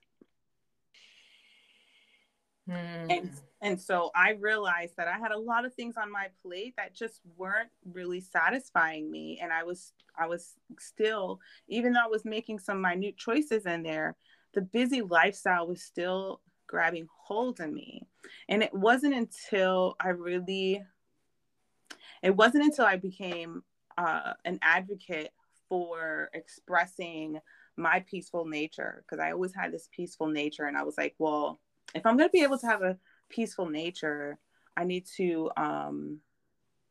Mm. 2.70 3.08
And 3.10 3.32
and 3.62 3.82
so 3.82 4.12
I 4.14 4.32
realized 4.32 4.98
that 4.98 5.08
I 5.08 5.18
had 5.18 5.32
a 5.32 5.40
lot 5.40 5.66
of 5.66 5.74
things 5.74 5.96
on 5.98 6.12
my 6.12 6.28
plate 6.42 6.76
that 6.78 6.94
just 6.94 7.22
weren't 7.38 7.70
really 7.86 8.20
satisfying 8.20 9.10
me 9.10 9.40
and 9.42 9.54
I 9.54 9.64
was 9.64 9.94
I 10.18 10.28
was 10.28 10.56
still 10.78 11.40
even 11.70 11.94
though 11.94 12.04
I 12.04 12.08
was 12.08 12.26
making 12.26 12.60
some 12.60 12.82
minute 12.82 13.18
choices 13.18 13.66
in 13.66 13.84
there 13.84 14.18
the 14.54 14.62
busy 14.62 15.02
lifestyle 15.02 15.68
was 15.68 15.82
still 15.82 16.42
grabbing 16.68 17.08
hold 17.10 17.62
of 17.62 17.72
me 17.72 18.06
and 18.50 18.62
it 18.62 18.74
wasn't 18.74 19.16
until 19.16 19.96
I 20.00 20.10
really 20.10 20.84
it 22.22 22.36
wasn't 22.36 22.66
until 22.66 22.86
I 22.86 22.98
became 22.98 23.64
uh, 23.98 24.34
an 24.46 24.60
advocate 24.62 25.32
for 25.70 26.30
expressing 26.34 27.40
my 27.76 28.04
peaceful 28.10 28.46
nature 28.46 29.04
because 29.04 29.20
I 29.22 29.32
always 29.32 29.54
had 29.54 29.72
this 29.72 29.90
peaceful 29.92 30.28
nature 30.28 30.66
and 30.66 30.78
I 30.78 30.84
was 30.84 30.98
like 30.98 31.16
well 31.20 31.60
if 31.94 32.06
I'm 32.06 32.18
going 32.18 32.30
to 32.30 32.34
be 32.34 32.44
able 32.44 32.58
to 32.60 32.68
have 32.68 32.82
a 32.82 32.98
peaceful 33.30 33.70
nature, 33.70 34.38
I 34.76 34.84
need 34.84 35.06
to, 35.18 35.50
um, 35.58 36.20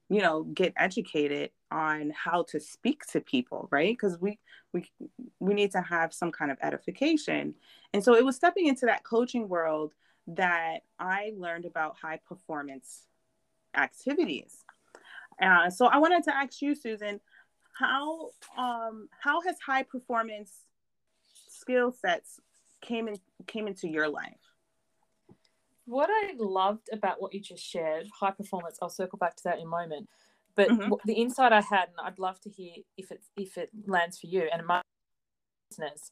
you 0.09 0.21
know, 0.21 0.45
get 0.45 0.73
educated 0.77 1.51
on 1.71 2.13
how 2.15 2.45
to 2.45 2.61
speak 2.61 3.05
to 3.07 3.21
people, 3.21 3.69
right? 3.71 3.93
Because 3.93 4.19
we 4.21 4.39
we 4.73 4.91
we 5.41 5.55
need 5.55 5.73
to 5.73 5.81
have 5.81 6.13
some 6.13 6.31
kind 6.31 6.51
of 6.51 6.59
edification, 6.63 7.55
and 7.93 8.05
so 8.05 8.15
it 8.15 8.25
was 8.25 8.37
stepping 8.37 8.67
into 8.67 8.87
that 8.87 9.05
coaching 9.05 9.49
world 9.49 9.95
that 10.29 10.81
I 10.99 11.33
learned 11.37 11.65
about 11.65 11.97
high 12.01 12.21
performance 12.27 13.07
activities. 13.75 14.65
Uh, 15.41 15.71
so 15.71 15.87
I 15.87 15.99
wanted 15.99 16.25
to 16.25 16.37
ask 16.37 16.63
you, 16.63 16.75
Susan, 16.75 17.21
how 17.79 18.31
um, 18.57 19.09
how 19.23 19.41
has 19.43 19.57
high 19.65 19.83
performance 19.83 20.53
skill 21.49 21.93
sets 21.93 22.41
came 22.81 23.09
in 23.09 23.17
came 23.47 23.67
into 23.67 23.89
your 23.89 24.09
life? 24.09 24.47
what 25.87 26.11
I 26.11 26.35
loved 26.37 26.89
about 26.93 27.23
what 27.23 27.33
you 27.33 27.41
just 27.41 27.65
shared, 27.65 28.09
high 28.21 28.33
performance, 28.33 28.79
I'll 28.83 28.91
circle 28.91 29.19
back 29.19 29.37
to 29.37 29.43
that 29.45 29.59
in 29.59 29.67
a 29.67 29.69
moment. 29.69 30.09
But 30.55 30.69
mm-hmm. 30.69 30.95
the 31.05 31.15
insight 31.15 31.53
I 31.53 31.61
had, 31.61 31.89
and 31.89 32.01
I'd 32.03 32.19
love 32.19 32.41
to 32.41 32.51
hear 32.51 32.75
if 32.97 33.11
it 33.11 33.23
if 33.37 33.57
it 33.57 33.71
lands 33.87 34.19
for 34.19 34.27
you 34.27 34.49
and 34.53 34.67
my 34.67 34.83
listeners, 35.71 36.11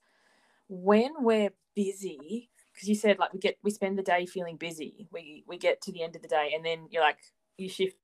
when 0.69 1.13
we're 1.19 1.51
busy, 1.75 2.51
because 2.73 2.89
you 2.89 2.95
said 2.95 3.19
like 3.19 3.33
we 3.33 3.41
get 3.41 3.57
we 3.63 3.71
spend 3.71 3.99
the 3.99 4.03
day 4.03 4.27
feeling 4.27 4.57
busy, 4.57 5.09
we 5.13 5.45
we 5.47 5.59
get 5.59 5.81
to 5.83 5.93
the 5.93 6.03
end 6.03 6.15
of 6.15 6.23
the 6.23 6.29
day, 6.29 6.53
and 6.55 6.65
then 6.65 6.87
you're 6.91 7.03
like 7.03 7.19
you 7.59 7.69
shift. 7.69 7.97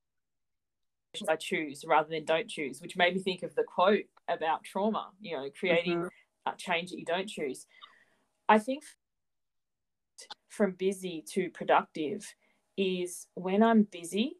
I 1.27 1.35
choose 1.35 1.83
rather 1.85 2.09
than 2.09 2.25
don't 2.25 2.49
choose, 2.49 2.81
which 2.81 2.95
made 2.95 3.15
me 3.15 3.21
think 3.21 3.43
of 3.43 3.53
the 3.55 3.63
quote 3.63 4.05
about 4.27 4.63
trauma. 4.63 5.09
You 5.19 5.37
know, 5.37 5.49
creating 5.57 5.99
mm-hmm. 5.99 6.51
change 6.57 6.91
that 6.91 6.99
you 6.99 7.05
don't 7.05 7.27
choose. 7.27 7.65
I 8.47 8.59
think 8.59 8.83
from 10.49 10.71
busy 10.71 11.23
to 11.33 11.49
productive 11.49 12.33
is 12.77 13.27
when 13.35 13.63
I'm 13.63 13.83
busy, 13.83 14.37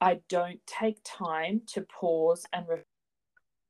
I 0.00 0.20
don't 0.28 0.60
take 0.66 0.98
time 1.04 1.62
to 1.68 1.82
pause 1.82 2.44
and 2.52 2.66
reflect 2.68 2.88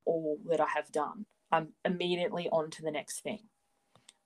all 0.05 0.37
that 0.49 0.61
I 0.61 0.67
have 0.75 0.91
done. 0.91 1.25
I'm 1.51 1.69
immediately 1.83 2.49
on 2.51 2.69
to 2.71 2.81
the 2.81 2.91
next 2.91 3.21
thing. 3.21 3.43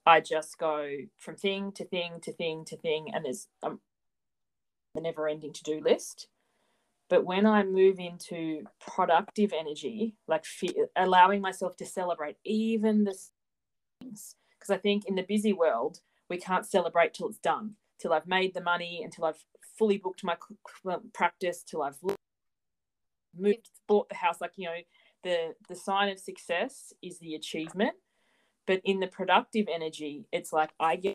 I 0.06 0.20
just 0.20 0.58
go 0.58 0.90
from 1.18 1.36
thing 1.36 1.72
to 1.72 1.84
thing 1.84 2.20
to 2.22 2.32
thing 2.32 2.64
to 2.66 2.76
thing, 2.76 3.08
and 3.12 3.24
there's 3.24 3.48
um, 3.62 3.80
the 4.94 5.00
never 5.00 5.28
ending 5.28 5.52
to 5.52 5.62
do 5.62 5.80
list. 5.80 6.26
But 7.10 7.24
when 7.24 7.44
I 7.44 7.64
move 7.64 7.98
into 7.98 8.62
productive 8.80 9.52
energy, 9.52 10.14
like 10.28 10.44
allowing 10.96 11.40
myself 11.40 11.76
to 11.78 11.84
celebrate 11.84 12.36
even 12.44 13.02
the 13.02 13.18
things, 14.00 14.36
because 14.56 14.70
I 14.70 14.78
think 14.78 15.06
in 15.06 15.16
the 15.16 15.22
busy 15.22 15.52
world, 15.52 16.00
we 16.30 16.38
can't 16.38 16.64
celebrate 16.64 17.12
till 17.12 17.28
it's 17.28 17.38
done, 17.38 17.74
till 17.98 18.12
I've 18.12 18.28
made 18.28 18.54
the 18.54 18.60
money, 18.60 19.02
until 19.02 19.24
I've 19.24 19.44
fully 19.76 19.98
booked 19.98 20.22
my 20.22 20.36
practice, 21.12 21.64
till 21.64 21.82
I've 21.82 21.98
moved, 23.36 23.70
bought 23.88 24.08
the 24.08 24.14
house. 24.14 24.40
Like, 24.40 24.52
you 24.54 24.66
know, 24.66 24.76
the, 25.24 25.54
the 25.68 25.74
sign 25.74 26.10
of 26.10 26.20
success 26.20 26.92
is 27.02 27.18
the 27.18 27.34
achievement. 27.34 27.94
But 28.68 28.82
in 28.84 29.00
the 29.00 29.08
productive 29.08 29.66
energy, 29.72 30.28
it's 30.30 30.52
like 30.52 30.70
I 30.78 30.94
get 30.94 31.14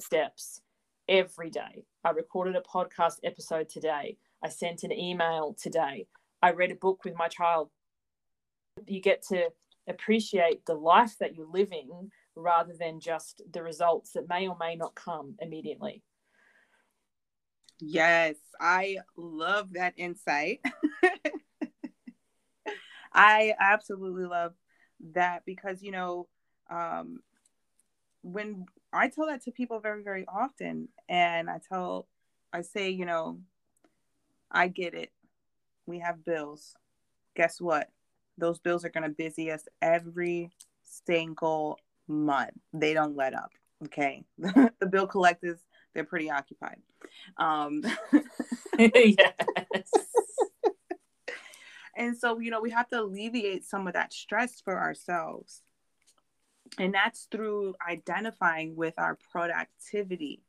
steps 0.00 0.62
every 1.06 1.50
day. 1.50 1.84
I 2.02 2.10
recorded 2.10 2.56
a 2.56 2.62
podcast 2.62 3.16
episode 3.22 3.68
today. 3.68 4.16
I 4.42 4.48
sent 4.48 4.82
an 4.82 4.92
email 4.92 5.54
today. 5.60 6.06
I 6.42 6.52
read 6.52 6.70
a 6.70 6.76
book 6.76 7.04
with 7.04 7.14
my 7.16 7.28
child. 7.28 7.70
You 8.86 9.00
get 9.00 9.22
to 9.28 9.50
appreciate 9.88 10.64
the 10.66 10.74
life 10.74 11.16
that 11.20 11.34
you're 11.34 11.50
living 11.50 12.10
rather 12.34 12.72
than 12.78 13.00
just 13.00 13.42
the 13.52 13.62
results 13.62 14.12
that 14.12 14.28
may 14.28 14.48
or 14.48 14.56
may 14.58 14.76
not 14.76 14.94
come 14.94 15.34
immediately. 15.40 16.02
Yes, 17.80 18.36
I 18.60 18.98
love 19.16 19.72
that 19.72 19.94
insight. 19.96 20.60
I 23.12 23.54
absolutely 23.58 24.26
love 24.26 24.52
that 25.12 25.44
because, 25.44 25.82
you 25.82 25.90
know, 25.90 26.28
um, 26.70 27.20
when 28.22 28.66
I 28.92 29.08
tell 29.08 29.26
that 29.26 29.42
to 29.44 29.50
people 29.50 29.80
very, 29.80 30.02
very 30.02 30.26
often, 30.26 30.88
and 31.08 31.48
I 31.48 31.60
tell, 31.68 32.06
I 32.52 32.62
say, 32.62 32.90
you 32.90 33.06
know, 33.06 33.40
I 34.50 34.68
get 34.68 34.94
it. 34.94 35.10
We 35.86 36.00
have 36.00 36.24
bills. 36.24 36.74
Guess 37.36 37.60
what? 37.60 37.88
Those 38.38 38.58
bills 38.58 38.84
are 38.84 38.90
going 38.90 39.04
to 39.04 39.10
busy 39.10 39.50
us 39.50 39.66
every 39.82 40.50
single 40.82 41.78
month. 42.08 42.52
They 42.72 42.94
don't 42.94 43.16
let 43.16 43.34
up. 43.34 43.50
Okay. 43.84 44.24
the 44.38 44.88
bill 44.90 45.06
collectors, 45.06 45.58
they're 45.94 46.04
pretty 46.04 46.30
occupied. 46.30 46.80
Um, 47.36 47.82
yes. 48.78 49.26
and 51.96 52.16
so, 52.16 52.38
you 52.38 52.50
know, 52.50 52.60
we 52.60 52.70
have 52.70 52.88
to 52.88 53.00
alleviate 53.00 53.64
some 53.64 53.86
of 53.86 53.94
that 53.94 54.12
stress 54.12 54.60
for 54.60 54.78
ourselves. 54.78 55.62
And 56.78 56.94
that's 56.94 57.26
through 57.30 57.74
identifying 57.88 58.76
with 58.76 58.94
our 58.98 59.18
productivity. 59.32 60.42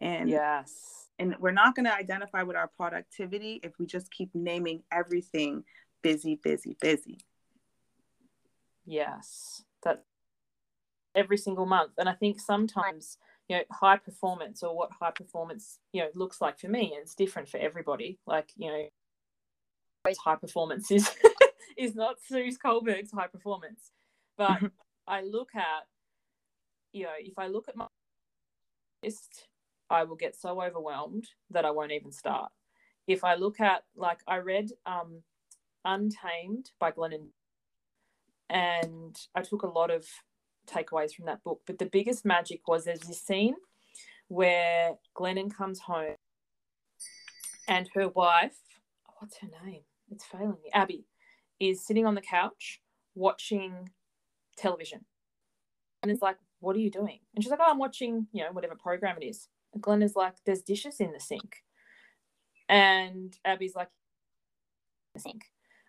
And 0.00 0.28
yes. 0.28 1.05
And 1.18 1.34
we're 1.38 1.52
not 1.52 1.74
going 1.74 1.86
to 1.86 1.94
identify 1.94 2.42
with 2.42 2.56
our 2.56 2.68
productivity 2.68 3.60
if 3.62 3.72
we 3.78 3.86
just 3.86 4.10
keep 4.10 4.30
naming 4.34 4.82
everything 4.92 5.64
busy, 6.02 6.38
busy, 6.42 6.76
busy. 6.80 7.20
Yes. 8.84 9.62
That 9.82 10.04
every 11.14 11.38
single 11.38 11.66
month. 11.66 11.92
And 11.98 12.08
I 12.08 12.12
think 12.12 12.38
sometimes, 12.38 13.18
you 13.48 13.56
know, 13.56 13.62
high 13.72 13.96
performance 13.96 14.62
or 14.62 14.76
what 14.76 14.90
high 15.00 15.12
performance, 15.12 15.78
you 15.92 16.02
know, 16.02 16.08
looks 16.14 16.40
like 16.40 16.58
for 16.58 16.68
me, 16.68 16.94
it's 17.00 17.14
different 17.14 17.48
for 17.48 17.58
everybody. 17.58 18.18
Like, 18.26 18.50
you 18.56 18.70
know, 18.70 18.84
high 20.22 20.36
performance 20.36 20.90
is 20.90 21.10
is 21.78 21.94
not 21.94 22.16
Suze 22.26 22.58
Culberg's 22.58 23.12
high 23.12 23.28
performance. 23.28 23.90
But. 24.36 24.58
I 25.08 25.22
look 25.22 25.50
at, 25.54 25.86
you 26.92 27.04
know, 27.04 27.10
if 27.18 27.38
I 27.38 27.46
look 27.46 27.68
at 27.68 27.76
my 27.76 27.86
list, 29.02 29.46
I 29.90 30.04
will 30.04 30.16
get 30.16 30.34
so 30.34 30.62
overwhelmed 30.62 31.26
that 31.50 31.64
I 31.64 31.70
won't 31.70 31.92
even 31.92 32.12
start. 32.12 32.50
If 33.06 33.24
I 33.24 33.34
look 33.34 33.60
at, 33.60 33.84
like, 33.94 34.18
I 34.26 34.38
read 34.38 34.70
um, 34.84 35.22
Untamed 35.84 36.70
by 36.80 36.90
Glennon, 36.90 37.28
and 38.48 39.16
I 39.34 39.42
took 39.42 39.62
a 39.62 39.68
lot 39.68 39.90
of 39.90 40.06
takeaways 40.66 41.12
from 41.12 41.26
that 41.26 41.44
book. 41.44 41.60
But 41.66 41.78
the 41.78 41.86
biggest 41.86 42.24
magic 42.24 42.66
was 42.66 42.84
there's 42.84 43.00
this 43.00 43.22
scene 43.22 43.54
where 44.28 44.94
Glennon 45.16 45.54
comes 45.54 45.80
home 45.80 46.16
and 47.68 47.88
her 47.94 48.08
wife, 48.08 48.56
what's 49.18 49.38
her 49.38 49.48
name? 49.64 49.82
It's 50.10 50.24
failing 50.24 50.56
me. 50.62 50.70
Abby 50.72 51.06
is 51.58 51.84
sitting 51.84 52.06
on 52.06 52.14
the 52.14 52.20
couch 52.20 52.80
watching 53.14 53.90
television. 54.56 55.04
And 56.02 56.10
it's 56.10 56.22
like, 56.22 56.36
what 56.60 56.76
are 56.76 56.80
you 56.80 56.90
doing? 56.90 57.20
And 57.34 57.42
she's 57.42 57.50
like, 57.50 57.60
oh, 57.60 57.70
I'm 57.70 57.78
watching, 57.78 58.26
you 58.32 58.42
know, 58.42 58.52
whatever 58.52 58.76
program 58.76 59.16
it 59.20 59.26
is. 59.26 59.48
Glenn 59.80 60.02
is 60.02 60.16
like, 60.16 60.34
there's 60.44 60.62
dishes 60.62 61.00
in 61.00 61.12
the 61.12 61.20
sink. 61.20 61.62
And 62.68 63.36
Abby's 63.44 63.74
like, 63.74 63.88
I 65.16 65.20
think. 65.20 65.44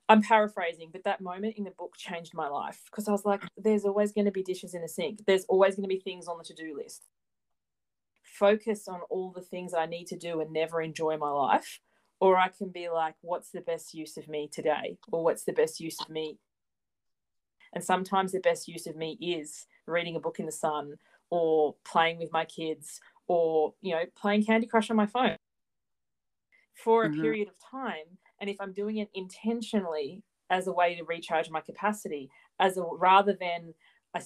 I'm 0.09 0.21
paraphrasing, 0.21 0.89
but 0.91 1.03
that 1.03 1.19
moment 1.19 1.55
in 1.57 1.65
the 1.65 1.71
book 1.71 1.95
changed 1.97 2.33
my 2.33 2.47
life 2.47 2.81
because 2.85 3.09
I 3.09 3.11
was 3.11 3.25
like, 3.25 3.43
there's 3.57 3.83
always 3.83 4.13
going 4.13 4.25
to 4.25 4.31
be 4.31 4.43
dishes 4.43 4.73
in 4.73 4.81
the 4.81 4.87
sink. 4.87 5.25
There's 5.25 5.43
always 5.49 5.75
going 5.75 5.83
to 5.83 5.93
be 5.93 5.99
things 5.99 6.27
on 6.27 6.37
the 6.37 6.45
to 6.45 6.53
do 6.53 6.77
list. 6.77 7.03
Focus 8.23 8.87
on 8.87 9.01
all 9.09 9.31
the 9.31 9.41
things 9.41 9.73
I 9.73 9.85
need 9.85 10.07
to 10.07 10.17
do 10.17 10.39
and 10.39 10.53
never 10.53 10.81
enjoy 10.81 11.17
my 11.17 11.29
life. 11.29 11.81
Or 12.21 12.37
I 12.37 12.47
can 12.47 12.69
be 12.69 12.89
like, 12.89 13.15
what's 13.21 13.51
the 13.51 13.61
best 13.61 13.93
use 13.93 14.15
of 14.15 14.29
me 14.29 14.49
today? 14.51 14.97
Or 15.11 15.23
what's 15.23 15.43
the 15.43 15.53
best 15.53 15.79
use 15.79 15.99
of 15.99 16.09
me? 16.09 16.39
And 17.73 17.83
sometimes 17.83 18.31
the 18.31 18.39
best 18.39 18.67
use 18.67 18.87
of 18.87 18.95
me 18.95 19.17
is 19.21 19.65
reading 19.87 20.15
a 20.15 20.21
book 20.21 20.39
in 20.39 20.45
the 20.45 20.51
sun 20.51 20.95
or 21.29 21.75
playing 21.83 22.17
with 22.17 22.31
my 22.31 22.45
kids 22.45 23.01
or, 23.27 23.73
you 23.81 23.93
know, 23.93 24.03
playing 24.15 24.45
Candy 24.45 24.67
Crush 24.67 24.89
on 24.89 24.95
my 24.95 25.05
phone 25.05 25.37
for 26.77 27.03
a 27.03 27.09
mm-hmm. 27.09 27.21
period 27.21 27.47
of 27.47 27.55
time 27.59 28.17
and 28.39 28.49
if 28.49 28.57
i'm 28.61 28.73
doing 28.73 28.97
it 28.97 29.09
intentionally 29.13 30.23
as 30.49 30.67
a 30.67 30.71
way 30.71 30.95
to 30.95 31.03
recharge 31.03 31.49
my 31.49 31.59
capacity 31.59 32.29
as 32.59 32.77
a 32.77 32.83
rather 32.99 33.33
than 33.33 33.73
a 34.15 34.21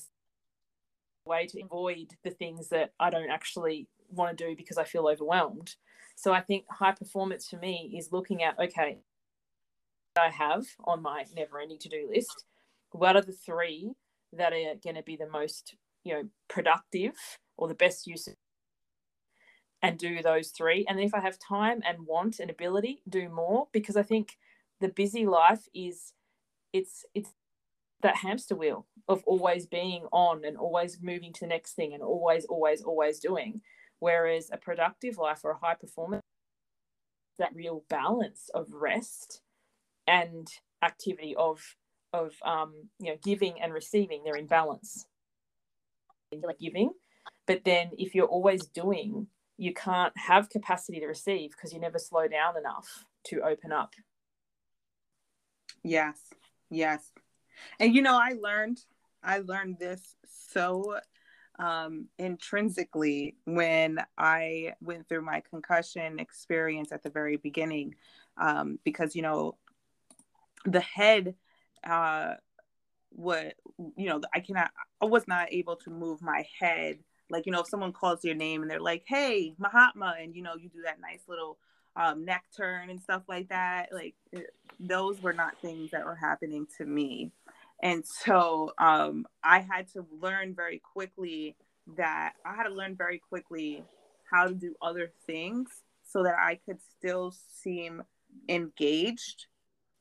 way 1.25 1.47
to 1.47 1.61
avoid 1.63 2.13
the 2.23 2.29
things 2.29 2.69
that 2.69 2.91
i 2.99 3.09
don't 3.09 3.29
actually 3.29 3.87
want 4.09 4.37
to 4.37 4.45
do 4.45 4.55
because 4.55 4.77
i 4.77 4.83
feel 4.83 5.07
overwhelmed 5.07 5.75
so 6.15 6.33
i 6.33 6.41
think 6.41 6.65
high 6.69 6.91
performance 6.91 7.47
for 7.47 7.57
me 7.57 7.93
is 7.97 8.11
looking 8.11 8.43
at 8.43 8.59
okay 8.59 8.97
i 10.19 10.29
have 10.29 10.65
on 10.83 11.01
my 11.01 11.23
never 11.35 11.59
ending 11.59 11.79
to 11.79 11.89
do 11.89 12.09
list 12.13 12.43
what 12.91 13.15
are 13.15 13.21
the 13.21 13.31
three 13.31 13.93
that 14.33 14.51
are 14.51 14.75
going 14.83 14.95
to 14.95 15.03
be 15.03 15.15
the 15.15 15.29
most 15.29 15.75
you 16.03 16.13
know 16.13 16.23
productive 16.49 17.13
or 17.57 17.67
the 17.69 17.73
best 17.75 18.07
use 18.07 18.27
of 18.27 18.33
and 19.81 19.97
do 19.97 20.21
those 20.21 20.49
three. 20.49 20.85
And 20.87 20.99
if 20.99 21.13
I 21.13 21.21
have 21.21 21.39
time 21.39 21.81
and 21.87 22.05
want 22.05 22.39
and 22.39 22.49
ability, 22.49 23.01
do 23.09 23.29
more 23.29 23.67
because 23.71 23.97
I 23.97 24.03
think 24.03 24.37
the 24.79 24.89
busy 24.89 25.25
life 25.25 25.67
is 25.73 26.13
it's 26.73 27.05
it's 27.13 27.33
that 28.01 28.17
hamster 28.17 28.55
wheel 28.55 28.87
of 29.07 29.23
always 29.25 29.65
being 29.65 30.05
on 30.11 30.43
and 30.43 30.57
always 30.57 30.99
moving 31.01 31.33
to 31.33 31.41
the 31.41 31.47
next 31.47 31.73
thing 31.73 31.93
and 31.93 32.01
always 32.01 32.45
always 32.45 32.81
always 32.81 33.19
doing 33.19 33.61
whereas 33.99 34.49
a 34.51 34.57
productive 34.57 35.17
life 35.17 35.41
or 35.43 35.51
a 35.51 35.57
high 35.57 35.75
performance 35.75 36.23
that 37.37 37.53
real 37.53 37.83
balance 37.89 38.49
of 38.53 38.73
rest 38.73 39.41
and 40.07 40.47
activity 40.83 41.35
of 41.37 41.75
of 42.13 42.33
um, 42.43 42.73
you 42.99 43.11
know 43.11 43.17
giving 43.23 43.61
and 43.61 43.73
receiving 43.73 44.23
they're 44.23 44.35
in 44.35 44.47
balance 44.47 45.05
like 46.43 46.59
giving 46.59 46.91
but 47.45 47.63
then 47.65 47.91
if 47.97 48.15
you're 48.15 48.25
always 48.25 48.65
doing 48.67 49.27
you 49.61 49.75
can't 49.75 50.17
have 50.17 50.49
capacity 50.49 50.99
to 50.99 51.05
receive 51.05 51.51
because 51.51 51.71
you 51.71 51.79
never 51.79 51.99
slow 51.99 52.27
down 52.27 52.57
enough 52.57 53.05
to 53.23 53.41
open 53.41 53.71
up. 53.71 53.93
Yes, 55.83 56.17
yes. 56.71 57.11
And 57.79 57.93
you 57.93 58.01
know, 58.01 58.17
I 58.17 58.33
learned, 58.41 58.79
I 59.23 59.37
learned 59.37 59.77
this 59.77 60.15
so 60.49 60.97
um, 61.59 62.07
intrinsically 62.17 63.35
when 63.45 63.99
I 64.17 64.73
went 64.81 65.07
through 65.07 65.21
my 65.21 65.43
concussion 65.47 66.19
experience 66.19 66.91
at 66.91 67.03
the 67.03 67.11
very 67.11 67.37
beginning, 67.37 67.93
um, 68.37 68.79
because 68.83 69.15
you 69.15 69.21
know, 69.21 69.57
the 70.65 70.79
head, 70.79 71.35
uh, 71.87 72.33
what 73.11 73.53
you 73.95 74.09
know, 74.09 74.21
I 74.33 74.39
cannot, 74.39 74.71
I 74.99 75.05
was 75.05 75.27
not 75.27 75.53
able 75.53 75.75
to 75.75 75.91
move 75.91 76.19
my 76.19 76.47
head 76.59 76.97
like, 77.31 77.45
you 77.45 77.51
know, 77.51 77.61
if 77.61 77.67
someone 77.67 77.93
calls 77.93 78.23
your 78.23 78.35
name 78.35 78.61
and 78.61 78.69
they're 78.69 78.79
like, 78.79 79.03
hey, 79.07 79.55
Mahatma, 79.57 80.15
and, 80.19 80.35
you 80.35 80.41
know, 80.41 80.55
you 80.55 80.69
do 80.69 80.81
that 80.83 80.99
nice 81.01 81.21
little 81.27 81.57
um, 81.95 82.25
neck 82.25 82.43
turn 82.55 82.89
and 82.89 83.01
stuff 83.01 83.23
like 83.27 83.49
that, 83.49 83.89
like, 83.91 84.15
eh, 84.35 84.41
those 84.79 85.21
were 85.21 85.33
not 85.33 85.59
things 85.61 85.91
that 85.91 86.05
were 86.05 86.15
happening 86.15 86.67
to 86.77 86.85
me. 86.85 87.31
And 87.81 88.03
so 88.05 88.73
um, 88.77 89.25
I 89.43 89.59
had 89.59 89.87
to 89.93 90.05
learn 90.21 90.53
very 90.55 90.81
quickly 90.93 91.55
that 91.97 92.33
I 92.45 92.55
had 92.55 92.63
to 92.63 92.73
learn 92.73 92.95
very 92.95 93.19
quickly 93.19 93.83
how 94.29 94.47
to 94.47 94.53
do 94.53 94.75
other 94.81 95.11
things 95.25 95.69
so 96.03 96.23
that 96.23 96.35
I 96.39 96.59
could 96.65 96.77
still 96.97 97.33
seem 97.61 98.03
engaged 98.47 99.47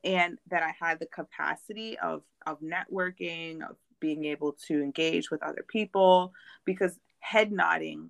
and 0.03 0.39
that 0.49 0.63
I 0.63 0.73
had 0.79 0.99
the 0.99 1.07
capacity 1.07 1.97
of 1.99 2.23
of 2.47 2.59
networking, 2.61 3.61
of 3.61 3.75
being 3.99 4.25
able 4.25 4.55
to 4.67 4.81
engage 4.81 5.29
with 5.29 5.43
other 5.43 5.63
people 5.67 6.33
because 6.65 6.97
head 7.21 7.51
nodding 7.51 8.09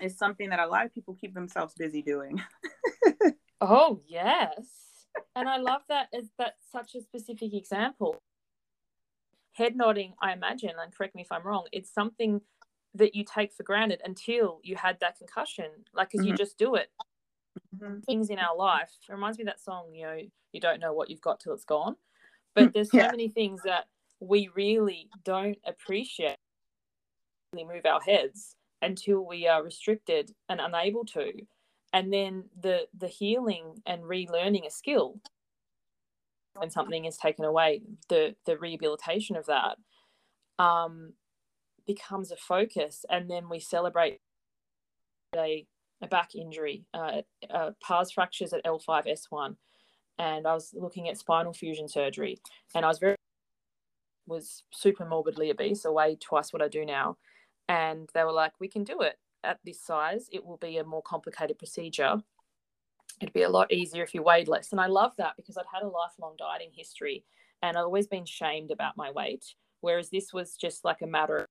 is 0.00 0.16
something 0.16 0.50
that 0.50 0.58
a 0.58 0.66
lot 0.66 0.86
of 0.86 0.94
people 0.94 1.14
keep 1.14 1.34
themselves 1.34 1.74
busy 1.76 2.02
doing. 2.02 2.40
oh, 3.60 4.00
yes. 4.06 4.64
And 5.36 5.48
I 5.48 5.58
love 5.58 5.82
that 5.88 6.08
is 6.12 6.28
that 6.38 6.54
such 6.72 6.94
a 6.94 7.02
specific 7.02 7.52
example. 7.52 8.22
Head 9.52 9.76
nodding, 9.76 10.14
I 10.22 10.32
imagine, 10.32 10.70
and 10.80 10.94
correct 10.94 11.14
me 11.14 11.22
if 11.22 11.32
I'm 11.32 11.46
wrong, 11.46 11.66
it's 11.72 11.92
something 11.92 12.40
that 12.94 13.14
you 13.14 13.24
take 13.24 13.52
for 13.52 13.62
granted 13.62 14.00
until 14.04 14.60
you 14.62 14.76
had 14.76 14.98
that 15.00 15.18
concussion, 15.18 15.66
like 15.92 16.10
because 16.10 16.24
mm-hmm. 16.24 16.30
you 16.30 16.36
just 16.36 16.58
do 16.58 16.76
it. 16.76 16.90
Mm-hmm. 17.76 18.00
Things 18.00 18.30
in 18.30 18.38
our 18.38 18.56
life 18.56 18.90
it 19.08 19.12
reminds 19.12 19.38
me 19.38 19.42
of 19.42 19.46
that 19.46 19.60
song, 19.60 19.92
you 19.92 20.06
know, 20.06 20.18
you 20.52 20.60
don't 20.60 20.80
know 20.80 20.92
what 20.92 21.10
you've 21.10 21.20
got 21.20 21.40
till 21.40 21.52
it's 21.52 21.64
gone. 21.64 21.96
But 22.54 22.72
there's 22.72 22.90
so 22.90 22.98
yeah. 22.98 23.10
many 23.10 23.28
things 23.28 23.60
that 23.64 23.84
we 24.20 24.50
really 24.54 25.08
don't 25.24 25.58
appreciate 25.64 26.36
move 27.52 27.86
our 27.86 28.00
heads 28.00 28.56
until 28.82 29.26
we 29.26 29.46
are 29.46 29.62
restricted 29.62 30.32
and 30.48 30.60
unable 30.60 31.04
to. 31.04 31.32
And 31.92 32.12
then 32.12 32.44
the 32.60 32.86
the 32.96 33.08
healing 33.08 33.82
and 33.86 34.02
relearning 34.02 34.66
a 34.66 34.70
skill 34.70 35.20
when 36.54 36.70
something 36.70 37.04
is 37.04 37.16
taken 37.16 37.44
away 37.44 37.82
the 38.08 38.36
the 38.46 38.56
rehabilitation 38.56 39.36
of 39.36 39.46
that 39.46 39.76
um, 40.62 41.14
becomes 41.86 42.30
a 42.30 42.36
focus. 42.36 43.04
And 43.10 43.28
then 43.28 43.48
we 43.48 43.58
celebrate 43.58 44.20
a, 45.34 45.66
a 46.00 46.06
back 46.06 46.34
injury 46.34 46.84
uh, 46.94 47.22
uh, 47.52 47.70
pars 47.80 48.12
fractures 48.12 48.52
at 48.52 48.64
l5s1 48.64 49.54
and 50.18 50.44
i 50.44 50.52
was 50.52 50.74
looking 50.74 51.08
at 51.08 51.16
spinal 51.16 51.52
fusion 51.52 51.88
surgery. 51.88 52.38
And 52.74 52.84
i 52.84 52.88
was 52.88 52.98
very 52.98 53.16
was 54.26 54.64
super 54.72 55.04
morbidly 55.04 55.50
obese 55.50 55.84
or 55.84 55.92
weighed 55.92 56.20
twice 56.20 56.52
what 56.52 56.62
i 56.62 56.68
do 56.68 56.84
now 56.84 57.16
and 57.70 58.08
they 58.14 58.24
were 58.24 58.32
like, 58.32 58.52
we 58.58 58.66
can 58.66 58.82
do 58.82 59.00
it 59.02 59.16
at 59.44 59.60
this 59.64 59.80
size. 59.80 60.28
It 60.32 60.44
will 60.44 60.56
be 60.56 60.78
a 60.78 60.84
more 60.84 61.02
complicated 61.02 61.56
procedure. 61.56 62.16
It'd 63.20 63.32
be 63.32 63.44
a 63.44 63.48
lot 63.48 63.72
easier 63.72 64.02
if 64.02 64.12
you 64.12 64.24
weighed 64.24 64.48
less. 64.48 64.72
And 64.72 64.80
I 64.80 64.86
love 64.86 65.12
that 65.18 65.34
because 65.36 65.56
I'd 65.56 65.66
had 65.72 65.84
a 65.84 65.88
lifelong 65.88 66.34
dieting 66.36 66.70
history 66.74 67.24
and 67.62 67.76
I'd 67.76 67.82
always 67.82 68.08
been 68.08 68.26
shamed 68.26 68.72
about 68.72 68.96
my 68.96 69.12
weight. 69.12 69.54
Whereas 69.82 70.10
this 70.10 70.32
was 70.32 70.56
just 70.56 70.84
like 70.84 71.00
a 71.00 71.06
matter 71.06 71.36
of... 71.36 71.46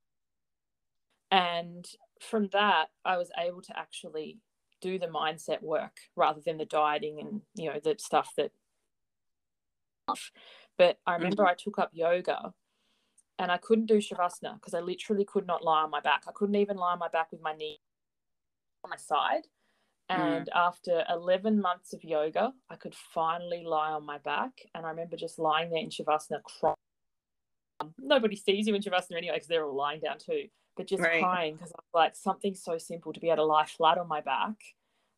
and 1.32 1.86
from 2.20 2.50
that 2.52 2.88
I 3.06 3.16
was 3.16 3.32
able 3.40 3.62
to 3.62 3.80
actually 3.80 4.40
do 4.82 5.00
the 5.00 5.08
mindset 5.08 5.62
work 5.62 6.00
rather 6.18 6.42
than 6.46 6.58
the 6.58 6.66
dieting 6.66 7.22
and 7.22 7.42
you 7.56 7.70
know 7.70 7.80
the 7.82 7.96
stuff 7.98 8.34
that 8.36 8.52
but 10.78 10.98
I 11.06 11.14
remember 11.14 11.44
mm-hmm. 11.44 11.52
I 11.52 11.56
took 11.58 11.80
up 11.80 11.92
yoga 11.94 12.54
and 13.40 13.52
I 13.52 13.58
couldn't 13.58 13.86
do 13.86 13.98
shavasana 13.98 14.56
because 14.56 14.74
I 14.74 14.82
literally 14.82 15.26
could 15.26 15.48
not 15.48 15.64
lie 15.64 15.82
on 15.82 15.90
my 15.90 16.02
back. 16.02 16.24
I 16.28 16.32
couldn't 16.34 16.56
even 16.56 16.78
lie 16.78 16.92
on 16.92 17.00
my 17.00 17.08
back 17.08 17.32
with 17.32 17.42
my 17.42 17.54
knee 17.54 17.80
on 18.84 18.90
my 18.90 18.98
side. 18.98 19.48
Mm. 20.12 20.20
And 20.20 20.46
mm. 20.48 20.56
after 20.56 21.06
11 21.10 21.62
months 21.62 21.94
of 21.94 22.04
yoga, 22.04 22.52
I 22.70 22.76
could 22.76 22.94
finally 22.94 23.64
lie 23.66 23.92
on 23.92 24.06
my 24.06 24.18
back. 24.18 24.52
And 24.76 24.86
I 24.86 24.90
remember 24.90 25.16
just 25.16 25.40
lying 25.40 25.70
there 25.70 25.82
in 25.82 25.90
shavasana 25.90 26.44
crying. 26.44 26.76
Nobody 27.98 28.36
sees 28.36 28.68
you 28.68 28.76
in 28.76 28.82
shavasana 28.82 29.18
anyway 29.18 29.36
because 29.36 29.48
they're 29.48 29.66
all 29.66 29.76
lying 29.76 30.02
down 30.02 30.18
too. 30.18 30.48
But 30.76 30.88
just 30.88 31.02
right. 31.02 31.22
crying 31.22 31.56
because 31.56 31.72
I 31.72 31.80
was 31.80 31.90
like, 31.94 32.16
something 32.16 32.56
so 32.56 32.78
simple 32.78 33.14
to 33.14 33.20
be 33.20 33.28
able 33.28 33.38
to 33.38 33.46
lie 33.46 33.66
flat 33.66 33.98
on 33.98 34.08
my 34.08 34.22
back 34.22 34.56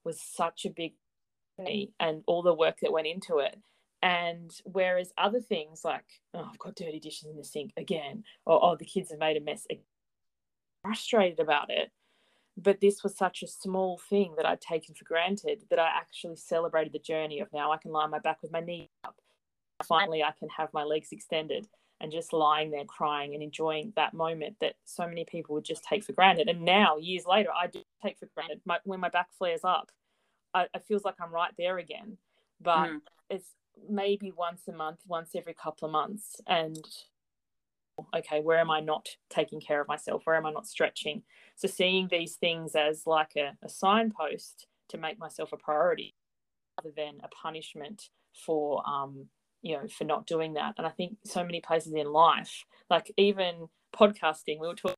was 0.04 0.22
such 0.22 0.66
a 0.66 0.70
big 0.70 0.94
me 1.58 1.92
and 2.00 2.24
all 2.28 2.44
the 2.44 2.54
work 2.54 2.78
that 2.82 2.92
went 2.92 3.08
into 3.08 3.40
it. 3.40 3.58
And 4.02 4.52
whereas 4.64 5.14
other 5.18 5.42
things 5.42 5.86
like, 5.86 6.06
oh, 6.34 6.48
I've 6.50 6.58
got 6.58 6.76
dirty 6.76 7.00
dishes 7.00 7.30
in 7.30 7.38
the 7.38 7.44
sink 7.44 7.72
again, 7.78 8.24
or 8.46 8.64
oh, 8.64 8.76
the 8.76 8.86
kids 8.86 9.12
have 9.12 9.20
made 9.20 9.38
a 9.38 9.42
mess, 9.42 9.68
frustrated 10.84 11.40
about 11.40 11.70
it. 11.70 11.92
But 12.58 12.82
this 12.82 13.04
was 13.04 13.16
such 13.16 13.44
a 13.44 13.48
small 13.48 14.00
thing 14.10 14.34
that 14.38 14.46
I'd 14.46 14.62
taken 14.62 14.96
for 14.96 15.06
granted 15.06 15.64
that 15.70 15.80
I 15.80 15.88
actually 15.88 16.36
celebrated 16.36 16.94
the 16.94 17.00
journey 17.00 17.40
of 17.40 17.48
now 17.54 17.72
I 17.72 17.78
can 17.78 17.92
lie 17.92 18.04
on 18.04 18.12
my 18.12 18.20
back 18.20 18.42
with 18.42 18.52
my 18.52 18.60
knee 18.60 18.90
up. 19.06 19.16
Finally, 19.86 20.24
I 20.24 20.32
can 20.38 20.50
have 20.58 20.70
my 20.74 20.84
legs 20.84 21.10
extended 21.12 21.68
and 22.02 22.12
just 22.12 22.34
lying 22.34 22.72
there 22.72 22.86
crying 22.86 23.36
and 23.36 23.44
enjoying 23.44 23.94
that 23.96 24.14
moment 24.14 24.56
that 24.60 24.74
so 24.86 25.08
many 25.08 25.24
people 25.24 25.56
would 25.56 25.64
just 25.64 25.84
take 25.84 26.04
for 26.04 26.14
granted. 26.14 26.50
And 26.50 26.62
now, 26.62 26.98
years 26.98 27.26
later, 27.26 27.50
I 27.56 27.68
do 27.68 27.82
take 28.04 28.18
for 28.18 28.28
granted. 28.36 28.60
My, 28.66 28.80
when 28.84 29.00
my 29.00 29.10
back 29.10 29.28
flares 29.38 29.62
up, 29.64 29.92
I, 30.54 30.64
it 30.74 30.84
feels 30.88 31.06
like 31.06 31.16
I'm 31.22 31.32
right 31.32 31.54
there 31.58 31.78
again. 31.78 32.18
But 32.60 32.90
mm. 32.90 33.00
it's 33.30 33.48
maybe 33.90 34.32
once 34.32 34.68
a 34.68 34.74
month, 34.74 35.00
once 35.08 35.32
every 35.36 35.54
couple 35.54 35.88
of 35.88 35.92
months, 35.92 36.42
and 36.48 36.86
okay, 38.16 38.42
where 38.42 38.60
am 38.60 38.72
I 38.72 38.80
not 38.80 39.08
taking 39.30 39.62
care 39.62 39.82
of 39.82 39.88
myself? 39.88 40.22
Where 40.26 40.36
am 40.36 40.46
I 40.46 40.52
not 40.52 40.68
stretching? 40.68 41.24
So 41.56 41.68
seeing 41.68 42.08
these 42.10 42.36
things 42.36 42.76
as 42.76 43.04
like 43.06 43.34
a, 43.38 43.58
a 43.64 43.70
signpost 43.70 44.68
to 44.90 44.98
make 44.98 45.20
myself 45.20 45.52
a 45.54 45.58
priority 45.58 46.16
rather 46.78 46.94
than 46.96 47.20
a 47.24 47.28
punishment 47.28 48.10
for 48.34 48.88
um, 48.88 49.28
you 49.62 49.76
know 49.76 49.88
for 49.88 50.04
not 50.06 50.26
doing 50.26 50.54
that 50.54 50.74
and 50.78 50.88
i 50.88 50.90
think 50.90 51.18
so 51.26 51.44
many 51.44 51.62
places 51.62 51.94
in 51.94 52.12
life 52.12 52.66
like 52.90 53.12
even 53.18 53.68
podcasting 53.96 54.60
we 54.60 54.68
were 54.68 54.76
talking 54.76 54.96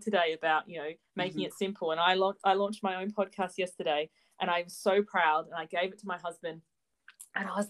today 0.00 0.34
about 0.36 0.66
you 0.66 0.78
know 0.78 0.88
making 1.14 1.40
mm-hmm. 1.40 1.46
it 1.48 1.52
simple 1.52 1.90
and 1.90 2.00
I, 2.00 2.14
la- 2.14 2.32
I 2.42 2.54
launched 2.54 2.82
my 2.82 3.02
own 3.02 3.12
podcast 3.12 3.58
yesterday 3.58 4.08
and 4.40 4.48
i'm 4.48 4.68
so 4.68 5.02
proud 5.02 5.44
and 5.44 5.54
i 5.54 5.66
gave 5.66 5.92
it 5.92 5.98
to 5.98 6.06
my 6.06 6.16
husband 6.16 6.62
and 7.34 7.48
i 7.48 7.56
was 7.56 7.68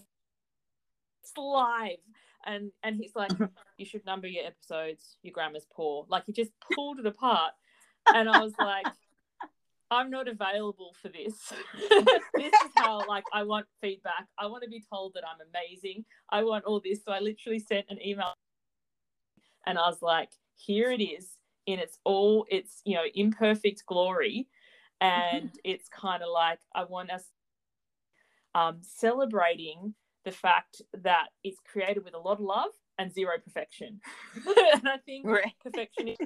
it's 1.23 1.33
live 1.37 1.99
and 2.47 2.71
and 2.83 2.97
he's 2.97 3.15
like 3.15 3.33
you 3.79 3.85
should 3.85 4.05
number 4.05 4.27
your 4.27 4.47
episodes 4.47 5.17
your 5.23 5.33
grammar's 5.33 5.67
poor 5.75 6.07
like 6.09 6.25
he 6.27 6.33
just 6.33 6.53
pulled 6.75 6.99
it 6.99 7.07
apart 7.07 7.53
and 8.15 8.29
i 8.29 8.41
was 8.41 8.53
like 8.59 8.87
I'm 9.91 10.11
not 10.11 10.29
available 10.29 10.95
for 11.01 11.09
this. 11.09 11.53
this 12.35 12.53
is 12.53 12.71
how 12.75 13.07
like 13.07 13.25
I 13.33 13.45
want 13.45 13.67
feedback. 13.81 14.27
I 14.39 14.47
want 14.47 14.65
to 14.65 14.69
be 14.69 14.83
told 14.93 15.15
that 15.15 15.23
I'm 15.25 15.47
amazing. 15.49 16.05
I 16.31 16.43
want 16.43 16.65
all 16.65 16.81
this. 16.81 17.05
So 17.05 17.13
I 17.13 17.21
literally 17.21 17.61
sent 17.61 17.87
an 17.91 18.05
email 18.05 18.35
and 19.67 19.79
I 19.79 19.83
was 19.83 20.03
like, 20.03 20.31
here 20.57 20.91
it 20.91 21.03
is 21.03 21.39
in 21.67 21.79
its 21.79 21.99
all 22.05 22.47
its, 22.51 22.81
you 22.85 22.95
know, 22.95 23.05
imperfect 23.15 23.85
glory. 23.87 24.49
And 25.01 25.51
it's 25.65 25.89
kind 25.89 26.23
of 26.23 26.29
like 26.33 26.61
I 26.75 26.85
want 26.85 27.11
us 27.11 27.25
um, 28.55 28.79
celebrating 28.83 29.95
the 30.25 30.33
fact 30.33 30.83
that 31.03 31.27
it's 31.43 31.59
created 31.71 32.05
with 32.05 32.15
a 32.15 32.19
lot 32.19 32.33
of 32.33 32.41
love 32.41 32.71
and 32.99 33.13
zero 33.13 33.35
perfection. 33.43 34.01
and 34.47 34.89
I 34.89 34.99
think 35.05 35.27
right. 35.27 35.53
perfection 35.63 36.09
is 36.09 36.17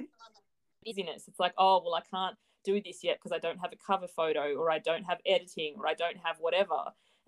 busyness. 0.85 1.27
It's 1.27 1.39
like, 1.39 1.53
oh 1.57 1.81
well 1.83 1.95
I 1.95 2.01
can't 2.09 2.35
do 2.63 2.81
this 2.81 3.03
yet 3.03 3.17
because 3.17 3.31
I 3.31 3.39
don't 3.39 3.59
have 3.59 3.73
a 3.73 3.85
cover 3.85 4.07
photo 4.07 4.55
or 4.55 4.71
I 4.71 4.79
don't 4.79 5.03
have 5.03 5.19
editing 5.25 5.75
or 5.77 5.87
I 5.87 5.93
don't 5.93 6.17
have 6.23 6.37
whatever. 6.39 6.77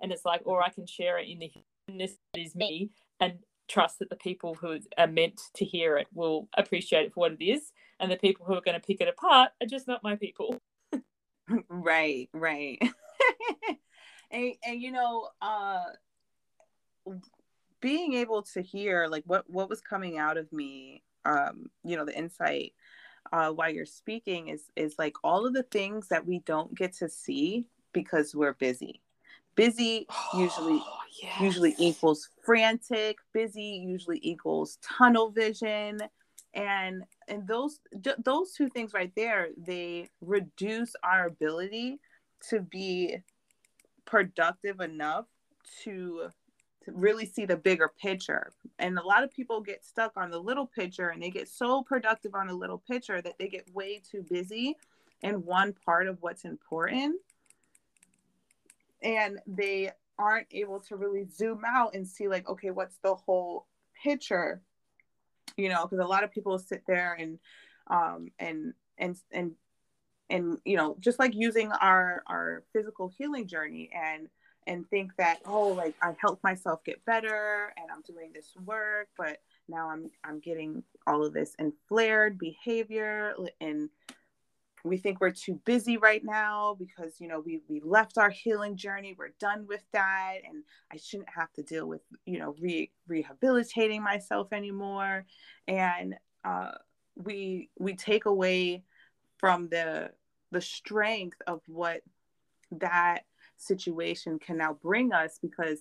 And 0.01 0.11
it's 0.11 0.25
like, 0.25 0.41
or 0.45 0.63
I 0.63 0.69
can 0.69 0.87
share 0.87 1.17
it 1.17 1.27
in 1.27 1.39
the 1.39 1.51
humanness 1.87 2.17
that 2.33 2.41
is 2.41 2.55
me 2.55 2.89
and 3.19 3.39
trust 3.67 3.99
that 3.99 4.09
the 4.09 4.15
people 4.15 4.55
who 4.55 4.79
are 4.97 5.07
meant 5.07 5.39
to 5.55 5.65
hear 5.65 5.97
it 5.97 6.07
will 6.13 6.49
appreciate 6.57 7.05
it 7.05 7.13
for 7.13 7.21
what 7.21 7.33
it 7.33 7.43
is. 7.43 7.71
And 7.99 8.11
the 8.11 8.17
people 8.17 8.45
who 8.45 8.53
are 8.53 8.61
going 8.61 8.79
to 8.79 8.85
pick 8.85 8.99
it 8.99 9.07
apart 9.07 9.51
are 9.61 9.67
just 9.67 9.87
not 9.87 10.03
my 10.03 10.15
people. 10.15 10.57
right, 11.69 12.29
right. 12.33 12.79
and, 14.31 14.53
and, 14.65 14.81
you 14.81 14.91
know, 14.91 15.29
uh, 15.41 15.83
being 17.79 18.13
able 18.13 18.43
to 18.43 18.61
hear 18.61 19.07
like 19.07 19.23
what, 19.25 19.49
what 19.49 19.69
was 19.69 19.81
coming 19.81 20.17
out 20.17 20.37
of 20.37 20.51
me, 20.51 21.03
um, 21.25 21.69
you 21.83 21.95
know, 21.95 22.05
the 22.05 22.17
insight 22.17 22.73
uh, 23.31 23.49
while 23.49 23.69
you're 23.69 23.85
speaking 23.85 24.49
is 24.49 24.63
is 24.75 24.95
like 24.97 25.15
all 25.23 25.45
of 25.45 25.53
the 25.53 25.63
things 25.63 26.07
that 26.09 26.25
we 26.25 26.39
don't 26.39 26.75
get 26.75 26.93
to 26.93 27.09
see 27.09 27.65
because 27.93 28.35
we're 28.35 28.53
busy. 28.53 29.01
Busy 29.55 30.07
usually 30.33 30.81
oh, 30.83 30.97
yes. 31.21 31.41
usually 31.41 31.75
equals 31.77 32.29
frantic. 32.43 33.17
Busy 33.33 33.83
usually 33.85 34.19
equals 34.21 34.77
tunnel 34.81 35.29
vision, 35.29 35.99
and 36.53 37.03
and 37.27 37.47
those 37.47 37.79
those 38.23 38.53
two 38.53 38.69
things 38.69 38.93
right 38.93 39.11
there 39.15 39.49
they 39.57 40.09
reduce 40.21 40.93
our 41.03 41.27
ability 41.27 41.99
to 42.49 42.59
be 42.59 43.17
productive 44.11 44.81
enough 44.81 45.25
to 45.83 46.27
to 46.83 46.91
really 46.93 47.27
see 47.27 47.45
the 47.45 47.55
bigger 47.55 47.91
picture. 48.01 48.51
And 48.79 48.97
a 48.97 49.05
lot 49.05 49.23
of 49.23 49.31
people 49.31 49.61
get 49.61 49.85
stuck 49.85 50.13
on 50.17 50.31
the 50.31 50.39
little 50.39 50.65
picture 50.65 51.09
and 51.09 51.21
they 51.21 51.29
get 51.29 51.47
so 51.47 51.83
productive 51.83 52.33
on 52.33 52.47
the 52.47 52.55
little 52.55 52.79
picture 52.79 53.21
that 53.21 53.37
they 53.37 53.47
get 53.47 53.71
way 53.73 54.01
too 54.11 54.25
busy 54.27 54.75
in 55.21 55.45
one 55.45 55.75
part 55.85 56.07
of 56.07 56.17
what's 56.21 56.43
important. 56.43 57.17
And 59.03 59.39
they 59.45 59.91
aren't 60.17 60.47
able 60.51 60.79
to 60.81 60.95
really 60.95 61.25
zoom 61.25 61.61
out 61.67 61.93
and 61.93 62.07
see, 62.07 62.27
like, 62.27 62.49
okay, 62.49 62.71
what's 62.71 62.97
the 63.03 63.13
whole 63.13 63.67
picture? 64.03 64.61
You 65.57 65.69
know, 65.69 65.85
because 65.85 66.03
a 66.03 66.07
lot 66.07 66.23
of 66.23 66.31
people 66.31 66.57
sit 66.57 66.81
there 66.87 67.13
and, 67.13 67.37
um, 67.91 68.29
and, 68.39 68.73
and, 68.97 69.15
and, 69.31 69.51
and, 70.31 70.57
you 70.65 70.77
know, 70.77 70.95
just 70.99 71.19
like 71.19 71.35
using 71.35 71.71
our, 71.71 72.23
our 72.27 72.63
physical 72.73 73.11
healing 73.17 73.47
journey 73.47 73.89
and, 73.93 74.27
and 74.67 74.87
think 74.91 75.11
that 75.17 75.39
oh 75.47 75.69
like 75.69 75.95
I 76.03 76.13
helped 76.21 76.43
myself 76.43 76.83
get 76.83 77.03
better 77.03 77.73
and 77.77 77.87
I'm 77.91 78.03
doing 78.03 78.31
this 78.31 78.51
work 78.63 79.07
but 79.17 79.39
now 79.67 79.89
I'm 79.89 80.11
I'm 80.23 80.39
getting 80.39 80.83
all 81.07 81.25
of 81.25 81.33
this 81.33 81.55
and 81.57 81.73
flared 81.89 82.37
behavior 82.37 83.33
and 83.59 83.89
we 84.83 84.97
think 84.97 85.19
we're 85.19 85.31
too 85.31 85.59
busy 85.65 85.97
right 85.97 86.23
now 86.23 86.75
because 86.77 87.19
you 87.19 87.27
know 87.27 87.39
we 87.39 87.61
we 87.67 87.81
left 87.83 88.17
our 88.17 88.29
healing 88.29 88.75
journey 88.75 89.15
we're 89.17 89.33
done 89.39 89.65
with 89.67 89.83
that 89.93 90.37
and 90.47 90.63
I 90.91 90.97
shouldn't 90.97 91.29
have 91.29 91.51
to 91.53 91.63
deal 91.63 91.87
with 91.87 92.01
you 92.25 92.39
know 92.39 92.55
re- 92.59 92.91
rehabilitating 93.07 94.03
myself 94.03 94.51
anymore. 94.51 95.25
And 95.67 96.15
uh, 96.43 96.71
we 97.15 97.69
we 97.77 97.95
take 97.95 98.25
away 98.25 98.83
from 99.37 99.69
the 99.69 100.11
the 100.51 100.61
strength 100.61 101.37
of 101.47 101.61
what 101.67 102.01
that 102.71 103.21
situation 103.57 104.39
can 104.39 104.57
now 104.57 104.77
bring 104.81 105.13
us 105.13 105.39
because 105.41 105.79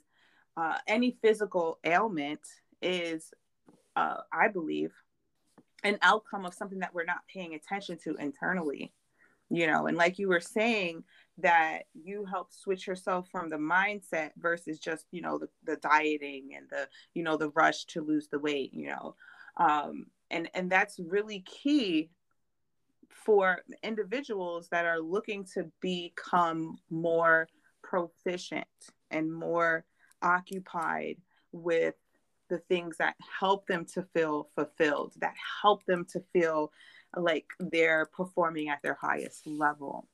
uh, 0.56 0.76
any 0.86 1.16
physical 1.22 1.78
ailment 1.84 2.40
is, 2.82 3.32
uh, 3.96 4.18
I 4.32 4.48
believe, 4.48 4.92
an 5.82 5.98
outcome 6.02 6.44
of 6.44 6.54
something 6.54 6.80
that 6.80 6.94
we're 6.94 7.04
not 7.04 7.26
paying 7.32 7.54
attention 7.54 7.98
to 8.04 8.14
internally. 8.16 8.92
You 9.52 9.66
know, 9.66 9.88
and 9.88 9.96
like 9.96 10.20
you 10.20 10.28
were 10.28 10.40
saying, 10.40 11.02
that 11.42 11.84
you 11.94 12.24
help 12.24 12.52
switch 12.52 12.86
yourself 12.86 13.28
from 13.30 13.48
the 13.48 13.56
mindset 13.56 14.30
versus 14.38 14.78
just, 14.78 15.06
you 15.10 15.22
know, 15.22 15.38
the, 15.38 15.48
the 15.64 15.76
dieting 15.76 16.50
and 16.56 16.66
the, 16.70 16.88
you 17.14 17.22
know, 17.22 17.36
the 17.36 17.50
rush 17.50 17.84
to 17.86 18.02
lose 18.02 18.28
the 18.28 18.38
weight, 18.38 18.72
you 18.72 18.88
know. 18.88 19.14
Um, 19.56 20.06
and 20.30 20.48
and 20.54 20.70
that's 20.70 21.00
really 21.00 21.40
key 21.40 22.10
for 23.10 23.60
individuals 23.82 24.68
that 24.70 24.86
are 24.86 25.00
looking 25.00 25.44
to 25.54 25.70
become 25.80 26.78
more 26.90 27.48
proficient 27.82 28.66
and 29.10 29.32
more 29.32 29.84
occupied 30.22 31.16
with 31.52 31.94
the 32.48 32.58
things 32.58 32.96
that 32.98 33.14
help 33.38 33.66
them 33.66 33.84
to 33.84 34.02
feel 34.14 34.48
fulfilled, 34.54 35.12
that 35.20 35.34
help 35.62 35.84
them 35.86 36.04
to 36.04 36.22
feel 36.32 36.72
like 37.16 37.46
they're 37.58 38.06
performing 38.06 38.68
at 38.68 38.82
their 38.82 38.98
highest 39.00 39.46
level. 39.46 40.06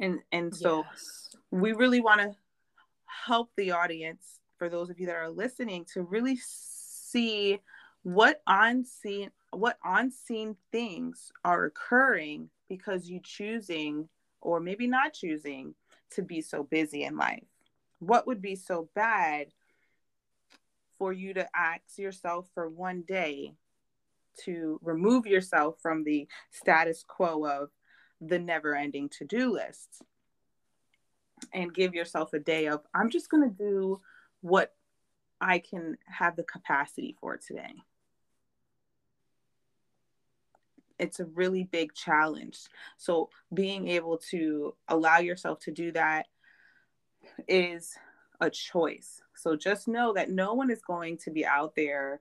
And 0.00 0.20
and 0.30 0.54
so 0.54 0.84
yes. 0.90 1.36
we 1.50 1.72
really 1.72 2.00
want 2.00 2.20
to 2.20 2.34
help 3.06 3.50
the 3.56 3.72
audience 3.72 4.40
for 4.58 4.68
those 4.68 4.90
of 4.90 4.98
you 4.98 5.06
that 5.06 5.16
are 5.16 5.30
listening 5.30 5.84
to 5.92 6.02
really 6.02 6.36
see 6.36 7.60
what 8.02 8.42
unseen 8.46 9.30
what 9.52 9.78
unseen 9.84 10.56
things 10.70 11.30
are 11.44 11.64
occurring 11.64 12.48
because 12.68 13.08
you 13.08 13.20
choosing 13.22 14.08
or 14.40 14.60
maybe 14.60 14.86
not 14.86 15.12
choosing 15.12 15.74
to 16.10 16.22
be 16.22 16.40
so 16.40 16.62
busy 16.62 17.04
in 17.04 17.16
life? 17.16 17.44
What 17.98 18.26
would 18.26 18.42
be 18.42 18.56
so 18.56 18.88
bad 18.94 19.48
for 20.98 21.12
you 21.12 21.34
to 21.34 21.48
ask 21.54 21.98
yourself 21.98 22.48
for 22.54 22.68
one 22.68 23.02
day 23.02 23.54
to 24.44 24.80
remove 24.82 25.26
yourself 25.26 25.76
from 25.82 26.04
the 26.04 26.26
status 26.50 27.04
quo 27.06 27.44
of 27.44 27.70
the 28.20 28.38
never 28.38 28.74
ending 28.74 29.08
to 29.10 29.24
do 29.24 29.52
list 29.52 30.02
and 31.52 31.74
give 31.74 31.94
yourself 31.94 32.32
a 32.32 32.38
day 32.38 32.68
of, 32.68 32.80
I'm 32.94 33.10
just 33.10 33.28
going 33.28 33.48
to 33.48 33.54
do 33.54 34.00
what 34.40 34.72
I 35.40 35.58
can 35.58 35.98
have 36.06 36.36
the 36.36 36.44
capacity 36.44 37.16
for 37.20 37.36
today? 37.36 37.74
It's 40.98 41.20
a 41.20 41.24
really 41.26 41.64
big 41.64 41.94
challenge. 41.94 42.60
So 42.96 43.30
being 43.52 43.88
able 43.88 44.18
to 44.30 44.74
allow 44.88 45.18
yourself 45.18 45.60
to 45.60 45.70
do 45.70 45.92
that 45.92 46.26
is 47.48 47.94
a 48.40 48.50
choice. 48.50 49.22
So 49.36 49.56
just 49.56 49.88
know 49.88 50.12
that 50.14 50.30
no 50.30 50.54
one 50.54 50.70
is 50.70 50.82
going 50.82 51.18
to 51.18 51.30
be 51.30 51.46
out 51.46 51.74
there 51.74 52.20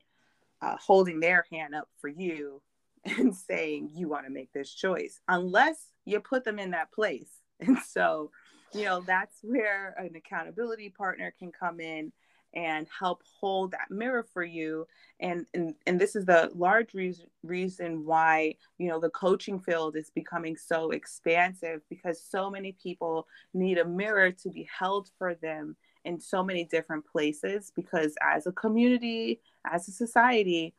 uh, 0.62 0.78
holding 0.78 1.20
their 1.20 1.46
hand 1.52 1.76
up 1.76 1.90
for 2.00 2.08
you 2.08 2.62
and 3.06 3.36
saying 3.36 3.92
you 3.94 4.08
want 4.08 4.26
to 4.26 4.32
make 4.32 4.52
this 4.54 4.74
choice 4.74 5.20
unless 5.28 5.88
you 6.06 6.20
put 6.20 6.44
them 6.44 6.60
in 6.60 6.72
that 6.72 6.92
place. 6.92 7.30
And 7.64 7.78
so, 7.78 8.32
you 8.74 8.86
know, 8.86 9.02
that's 9.06 9.38
where 9.44 9.94
an 10.00 10.16
accountability 10.16 10.90
partner 10.90 11.32
can 11.38 11.52
come 11.52 11.80
in 11.80 12.12
and 12.54 12.88
help 13.00 13.24
hold 13.40 13.72
that 13.72 13.90
mirror 13.90 14.26
for 14.34 14.44
you. 14.44 14.88
And 15.20 15.46
and, 15.54 15.76
and 15.88 16.00
this 16.00 16.16
is 16.16 16.26
the 16.26 16.52
large 16.54 16.94
reason 16.94 17.28
reason 17.44 18.06
why 18.06 18.56
you 18.78 18.90
know 18.90 19.00
the 19.00 19.10
coaching 19.10 19.60
field 19.60 19.96
is 19.96 20.10
becoming 20.10 20.58
so 20.58 20.92
expansive 20.92 21.82
because 21.90 22.24
so 22.24 22.50
many 22.50 22.76
people 22.82 23.28
need 23.54 23.78
a 23.78 23.86
mirror 23.86 24.32
to 24.32 24.50
be 24.50 24.68
held 24.78 25.10
for 25.18 25.36
them 25.36 25.76
in 26.04 26.20
so 26.20 26.44
many 26.44 26.66
different 26.66 27.06
places 27.06 27.72
because 27.76 28.16
as 28.22 28.48
a 28.48 28.52
community 28.52 29.40
as 29.72 29.88
a 29.88 29.92
society 29.92 30.74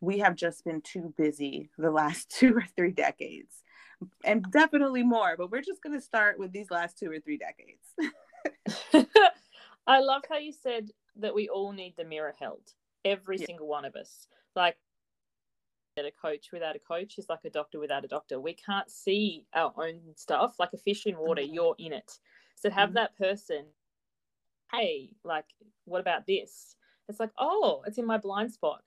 we 0.00 0.18
have 0.18 0.34
just 0.34 0.64
been 0.64 0.80
too 0.80 1.12
busy 1.16 1.70
the 1.78 1.90
last 1.90 2.30
two 2.38 2.54
or 2.54 2.64
three 2.76 2.92
decades. 2.92 3.54
And 4.24 4.50
definitely 4.50 5.02
more 5.02 5.36
but 5.36 5.50
we're 5.50 5.62
just 5.62 5.82
going 5.82 5.98
to 5.98 6.04
start 6.04 6.38
with 6.38 6.52
these 6.52 6.70
last 6.70 6.98
two 6.98 7.10
or 7.10 7.20
three 7.20 7.38
decades. 7.38 8.14
I 9.86 10.00
love 10.00 10.22
how 10.28 10.38
you 10.38 10.52
said 10.52 10.90
that 11.16 11.34
we 11.34 11.48
all 11.48 11.72
need 11.72 11.94
the 11.96 12.04
mirror 12.04 12.34
held. 12.38 12.72
Every 13.04 13.38
yeah. 13.38 13.46
single 13.46 13.68
one 13.68 13.84
of 13.84 13.96
us. 13.96 14.26
Like 14.54 14.76
that 15.96 16.04
a 16.04 16.10
coach 16.10 16.48
without 16.52 16.76
a 16.76 16.80
coach 16.80 17.18
is 17.18 17.28
like 17.28 17.44
a 17.44 17.50
doctor 17.50 17.78
without 17.78 18.04
a 18.04 18.08
doctor. 18.08 18.40
We 18.40 18.54
can't 18.54 18.90
see 18.90 19.46
our 19.54 19.72
own 19.76 20.00
stuff. 20.16 20.56
Like 20.58 20.72
a 20.72 20.78
fish 20.78 21.06
in 21.06 21.16
water, 21.18 21.42
mm-hmm. 21.42 21.54
you're 21.54 21.76
in 21.78 21.92
it. 21.92 22.18
So 22.56 22.70
have 22.70 22.90
mm-hmm. 22.90 22.96
that 22.96 23.16
person, 23.16 23.64
hey, 24.72 25.10
like, 25.24 25.46
what 25.84 26.00
about 26.00 26.26
this? 26.26 26.76
It's 27.08 27.20
like, 27.20 27.32
oh, 27.38 27.82
it's 27.86 27.98
in 27.98 28.06
my 28.06 28.18
blind 28.18 28.52
spot. 28.52 28.82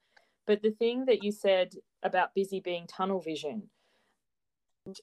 But 0.45 0.61
the 0.61 0.71
thing 0.71 1.05
that 1.05 1.23
you 1.23 1.31
said 1.31 1.73
about 2.03 2.35
busy 2.35 2.59
being 2.59 2.87
tunnel 2.87 3.19
vision, 3.19 3.69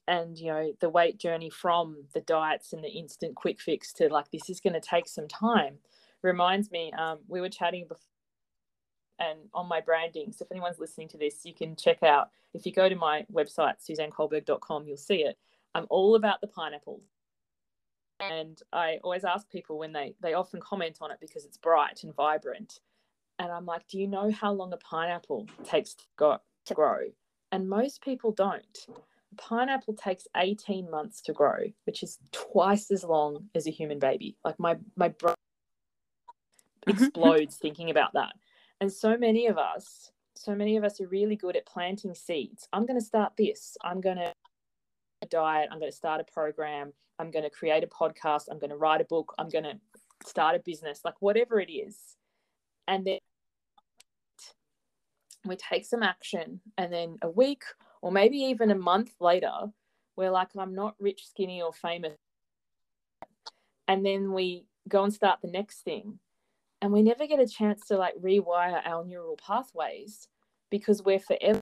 and 0.07 0.37
you 0.37 0.45
know 0.45 0.73
the 0.79 0.89
weight 0.89 1.17
journey 1.17 1.49
from 1.49 2.03
the 2.13 2.21
diets 2.21 2.71
and 2.71 2.83
the 2.83 2.89
instant 2.89 3.35
quick 3.35 3.59
fix 3.59 3.91
to 3.91 4.09
like 4.09 4.29
this 4.29 4.47
is 4.47 4.59
going 4.59 4.73
to 4.73 4.79
take 4.79 5.07
some 5.07 5.27
time 5.27 5.79
reminds 6.23 6.71
me 6.71 6.91
um, 6.93 7.19
we 7.27 7.41
were 7.41 7.49
chatting 7.49 7.85
before 7.87 8.05
and 9.19 9.39
on 9.53 9.67
my 9.67 9.79
branding 9.79 10.31
so 10.31 10.43
if 10.43 10.51
anyone's 10.51 10.79
listening 10.79 11.07
to 11.07 11.17
this 11.17 11.41
you 11.43 11.53
can 11.53 11.75
check 11.75 12.01
out 12.03 12.29
if 12.53 12.65
you 12.65 12.71
go 12.71 12.89
to 12.89 12.95
my 12.95 13.25
website 13.31 13.75
suzanneculberg.com 13.87 14.87
you'll 14.87 14.97
see 14.97 15.23
it 15.23 15.37
i'm 15.75 15.85
all 15.89 16.15
about 16.15 16.41
the 16.41 16.47
pineapples 16.47 17.03
and 18.19 18.61
i 18.73 18.97
always 19.03 19.23
ask 19.23 19.49
people 19.49 19.77
when 19.77 19.93
they 19.93 20.13
they 20.21 20.33
often 20.33 20.59
comment 20.59 20.97
on 21.01 21.11
it 21.11 21.17
because 21.19 21.45
it's 21.45 21.57
bright 21.57 22.03
and 22.03 22.15
vibrant 22.15 22.79
and 23.39 23.51
i'm 23.51 23.65
like 23.65 23.87
do 23.87 23.99
you 23.99 24.07
know 24.07 24.31
how 24.31 24.51
long 24.51 24.73
a 24.73 24.77
pineapple 24.77 25.47
takes 25.63 25.93
to, 25.93 26.03
go, 26.17 26.37
to 26.65 26.73
grow 26.73 26.99
and 27.51 27.69
most 27.69 28.01
people 28.01 28.31
don't 28.31 28.87
A 28.87 29.35
pineapple 29.35 29.93
takes 29.93 30.27
18 30.35 30.89
months 30.89 31.21
to 31.23 31.33
grow, 31.33 31.57
which 31.85 32.03
is 32.03 32.17
twice 32.31 32.91
as 32.91 33.03
long 33.03 33.49
as 33.55 33.67
a 33.67 33.71
human 33.71 33.99
baby. 33.99 34.37
Like 34.43 34.59
my 34.59 34.77
my 34.95 35.09
mm-hmm. 35.09 35.33
Mm-hmm. 36.87 37.03
explodes 37.03 37.57
thinking 37.57 37.89
about 37.89 38.13
that. 38.13 38.33
And 38.79 38.91
so 38.91 39.17
many 39.17 39.47
of 39.47 39.57
us, 39.57 40.11
so 40.35 40.55
many 40.55 40.77
of 40.77 40.83
us 40.83 40.99
are 40.99 41.07
really 41.07 41.35
good 41.35 41.55
at 41.55 41.65
planting 41.65 42.15
seeds. 42.15 42.67
I'm 42.73 42.85
going 42.85 42.99
to 42.99 43.05
start 43.05 43.33
this. 43.37 43.77
I'm 43.83 44.01
going 44.01 44.17
to 44.17 44.33
a 45.21 45.25
diet. 45.27 45.69
I'm 45.71 45.79
going 45.79 45.91
to 45.91 45.95
start 45.97 46.21
a 46.21 46.31
program. 46.31 46.93
I'm 47.19 47.29
going 47.29 47.43
to 47.43 47.51
create 47.51 47.83
a 47.83 47.87
podcast. 47.87 48.45
I'm 48.49 48.57
going 48.57 48.71
to 48.71 48.77
write 48.77 49.01
a 49.01 49.05
book. 49.05 49.35
I'm 49.37 49.49
going 49.49 49.65
to 49.65 49.79
start 50.25 50.55
a 50.55 50.59
business, 50.59 51.01
like 51.05 51.15
whatever 51.19 51.59
it 51.59 51.71
is. 51.71 51.97
And 52.87 53.05
then 53.05 53.19
we 55.45 55.55
take 55.55 55.85
some 55.85 56.03
action, 56.03 56.61
and 56.77 56.91
then 56.91 57.17
a 57.21 57.29
week 57.29 57.63
or 58.01 58.11
maybe 58.11 58.37
even 58.37 58.71
a 58.71 58.75
month 58.75 59.13
later, 59.19 59.51
we're 60.15 60.31
like, 60.31 60.49
I'm 60.57 60.73
not 60.73 60.95
rich, 60.99 61.27
skinny, 61.27 61.61
or 61.61 61.71
famous. 61.71 62.17
And 63.87 64.05
then 64.05 64.33
we 64.33 64.65
go 64.87 65.03
and 65.03 65.13
start 65.13 65.39
the 65.41 65.49
next 65.49 65.81
thing. 65.81 66.19
And 66.81 66.91
we 66.91 67.03
never 67.03 67.27
get 67.27 67.39
a 67.39 67.47
chance 67.47 67.85
to 67.87 67.97
like 67.97 68.15
rewire 68.15 68.81
our 68.85 69.05
neural 69.05 69.37
pathways 69.37 70.27
because 70.71 71.03
we're 71.03 71.19
forever 71.19 71.59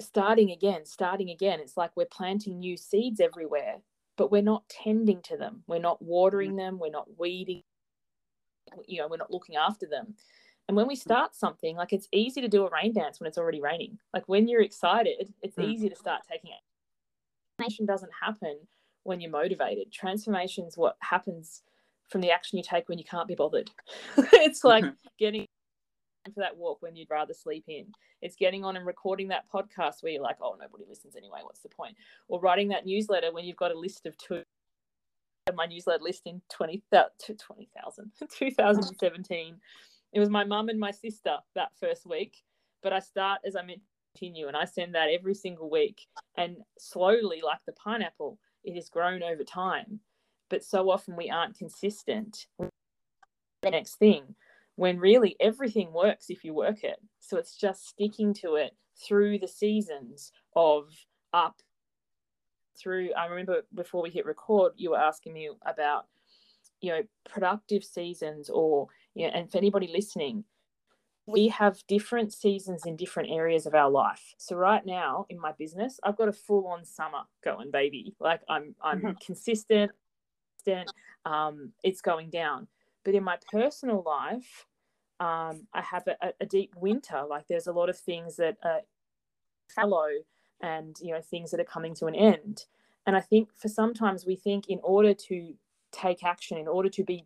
starting 0.00 0.50
again, 0.50 0.84
starting 0.84 1.30
again. 1.30 1.58
It's 1.60 1.76
like 1.76 1.90
we're 1.96 2.06
planting 2.06 2.60
new 2.60 2.76
seeds 2.76 3.20
everywhere, 3.20 3.78
but 4.16 4.30
we're 4.30 4.42
not 4.42 4.68
tending 4.68 5.22
to 5.22 5.36
them. 5.36 5.64
We're 5.66 5.80
not 5.80 6.00
watering 6.00 6.56
them. 6.56 6.78
We're 6.78 6.90
not 6.90 7.18
weeding. 7.18 7.62
You 8.86 9.00
know, 9.00 9.08
we're 9.08 9.16
not 9.16 9.32
looking 9.32 9.56
after 9.56 9.86
them. 9.86 10.14
And 10.68 10.76
when 10.76 10.86
we 10.86 10.94
mm. 10.94 11.00
start 11.00 11.34
something, 11.34 11.76
like 11.76 11.92
it's 11.92 12.08
easy 12.12 12.40
to 12.40 12.48
do 12.48 12.66
a 12.66 12.70
rain 12.70 12.92
dance 12.92 13.18
when 13.18 13.26
it's 13.26 13.38
already 13.38 13.60
raining. 13.60 13.98
Like 14.12 14.28
when 14.28 14.46
you're 14.46 14.62
excited, 14.62 15.32
it's 15.42 15.56
mm. 15.56 15.64
easy 15.64 15.88
to 15.88 15.96
start 15.96 16.22
taking 16.30 16.50
it. 16.50 16.62
Transformation 17.56 17.86
doesn't 17.86 18.12
happen 18.22 18.58
when 19.02 19.20
you're 19.20 19.30
motivated. 19.30 19.90
Transformation 19.90 20.66
is 20.66 20.76
what 20.76 20.96
happens 21.00 21.62
from 22.08 22.20
the 22.20 22.30
action 22.30 22.58
you 22.58 22.64
take 22.64 22.88
when 22.88 22.98
you 22.98 23.04
can't 23.04 23.28
be 23.28 23.34
bothered. 23.34 23.70
it's 24.16 24.64
like 24.64 24.84
mm-hmm. 24.84 24.94
getting 25.18 25.46
for 26.34 26.40
that 26.40 26.56
walk 26.56 26.78
when 26.80 26.96
you'd 26.96 27.10
rather 27.10 27.34
sleep 27.34 27.64
in. 27.68 27.86
It's 28.20 28.36
getting 28.36 28.64
on 28.64 28.76
and 28.76 28.86
recording 28.86 29.28
that 29.28 29.44
podcast 29.52 30.02
where 30.02 30.12
you're 30.12 30.22
like, 30.22 30.36
oh, 30.42 30.56
nobody 30.60 30.84
listens 30.88 31.16
anyway. 31.16 31.40
What's 31.42 31.60
the 31.60 31.68
point? 31.68 31.96
Or 32.28 32.40
writing 32.40 32.68
that 32.68 32.84
newsletter 32.84 33.32
when 33.32 33.44
you've 33.44 33.56
got 33.56 33.72
a 33.72 33.78
list 33.78 34.06
of 34.06 34.16
two. 34.18 34.42
My 35.54 35.64
newsletter 35.64 36.02
list 36.02 36.22
in 36.26 36.42
20,000, 36.50 37.08
20, 37.40 37.66
2017 38.52 39.56
it 40.12 40.20
was 40.20 40.28
my 40.28 40.44
mum 40.44 40.68
and 40.68 40.78
my 40.78 40.90
sister 40.90 41.36
that 41.54 41.70
first 41.80 42.06
week, 42.06 42.36
but 42.82 42.92
I 42.92 42.98
start 42.98 43.40
as 43.46 43.56
I 43.56 43.62
meant 43.62 43.80
continue 44.18 44.48
and 44.48 44.56
I 44.56 44.64
send 44.64 44.94
that 44.94 45.08
every 45.10 45.34
single 45.34 45.70
week. 45.70 46.00
And 46.36 46.56
slowly, 46.78 47.40
like 47.44 47.58
the 47.66 47.72
pineapple, 47.72 48.38
it 48.64 48.74
has 48.74 48.88
grown 48.88 49.22
over 49.22 49.44
time. 49.44 50.00
But 50.50 50.64
so 50.64 50.90
often 50.90 51.16
we 51.16 51.30
aren't 51.30 51.58
consistent. 51.58 52.46
The 52.58 53.70
next 53.70 53.96
thing, 53.96 54.34
when 54.76 54.98
really 54.98 55.36
everything 55.40 55.92
works 55.92 56.30
if 56.30 56.44
you 56.44 56.54
work 56.54 56.84
it. 56.84 57.00
So 57.18 57.36
it's 57.36 57.56
just 57.56 57.88
sticking 57.88 58.32
to 58.34 58.54
it 58.54 58.76
through 58.96 59.40
the 59.40 59.48
seasons 59.48 60.32
of 60.54 60.90
up 61.32 61.60
through. 62.80 63.12
I 63.14 63.26
remember 63.26 63.62
before 63.74 64.02
we 64.02 64.10
hit 64.10 64.24
record, 64.24 64.72
you 64.76 64.90
were 64.90 65.00
asking 65.00 65.32
me 65.32 65.50
about, 65.66 66.06
you 66.80 66.92
know, 66.92 67.02
productive 67.28 67.82
seasons 67.82 68.48
or 68.48 68.86
yeah, 69.14 69.30
and 69.34 69.50
for 69.50 69.58
anybody 69.58 69.90
listening, 69.92 70.44
we 71.26 71.48
have 71.48 71.82
different 71.88 72.32
seasons 72.32 72.86
in 72.86 72.96
different 72.96 73.30
areas 73.30 73.66
of 73.66 73.74
our 73.74 73.90
life. 73.90 74.34
So 74.38 74.56
right 74.56 74.84
now 74.86 75.26
in 75.28 75.40
my 75.40 75.52
business, 75.58 75.98
I've 76.04 76.16
got 76.16 76.28
a 76.28 76.32
full 76.32 76.68
on 76.68 76.84
summer 76.84 77.22
going, 77.44 77.70
baby. 77.70 78.14
Like 78.20 78.42
I'm 78.48 78.74
I'm 78.80 79.00
mm-hmm. 79.00 79.10
consistent, 79.24 79.90
um, 81.24 81.72
it's 81.82 82.00
going 82.00 82.30
down. 82.30 82.68
But 83.04 83.14
in 83.14 83.22
my 83.22 83.38
personal 83.50 84.02
life, 84.04 84.66
um, 85.20 85.66
I 85.74 85.82
have 85.82 86.06
a, 86.06 86.32
a, 86.40 86.46
deep 86.46 86.74
winter. 86.76 87.22
Like 87.28 87.48
there's 87.48 87.66
a 87.66 87.72
lot 87.72 87.88
of 87.88 87.98
things 87.98 88.36
that 88.36 88.56
are 88.62 88.80
fallow 89.74 90.08
and 90.60 90.96
you 91.00 91.12
know 91.12 91.20
things 91.20 91.50
that 91.50 91.60
are 91.60 91.64
coming 91.64 91.94
to 91.96 92.06
an 92.06 92.14
end. 92.14 92.66
And 93.06 93.16
I 93.16 93.20
think 93.20 93.48
for 93.54 93.68
sometimes 93.68 94.26
we 94.26 94.36
think 94.36 94.68
in 94.68 94.80
order 94.82 95.14
to 95.14 95.54
take 95.92 96.22
action, 96.22 96.58
in 96.58 96.68
order 96.68 96.88
to 96.90 97.04
be 97.04 97.24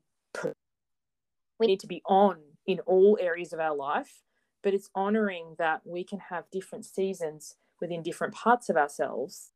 we 1.59 1.67
need 1.67 1.81
to 1.81 1.87
be 1.87 2.03
on 2.07 2.39
in 2.67 2.81
all 2.81 3.19
areas 3.21 3.53
of 3.53 3.61
our 3.61 3.75
life, 3.75 4.23
but 4.63 4.75
it's 4.75 4.91
honoring 4.95 5.55
that 5.59 5.83
we 5.85 6.05
can 6.05 6.19
have 6.19 6.51
different 6.51 6.85
seasons 6.85 7.57
within 7.81 8.03
different 8.03 8.35
parts 8.35 8.69
of 8.69 8.77
ourselves. 8.77 9.51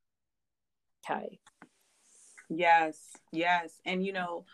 Okay. 1.09 1.39
Yes, 2.49 2.99
yes. 3.33 3.81
And 3.85 4.05
you 4.05 4.13
know, 4.13 4.45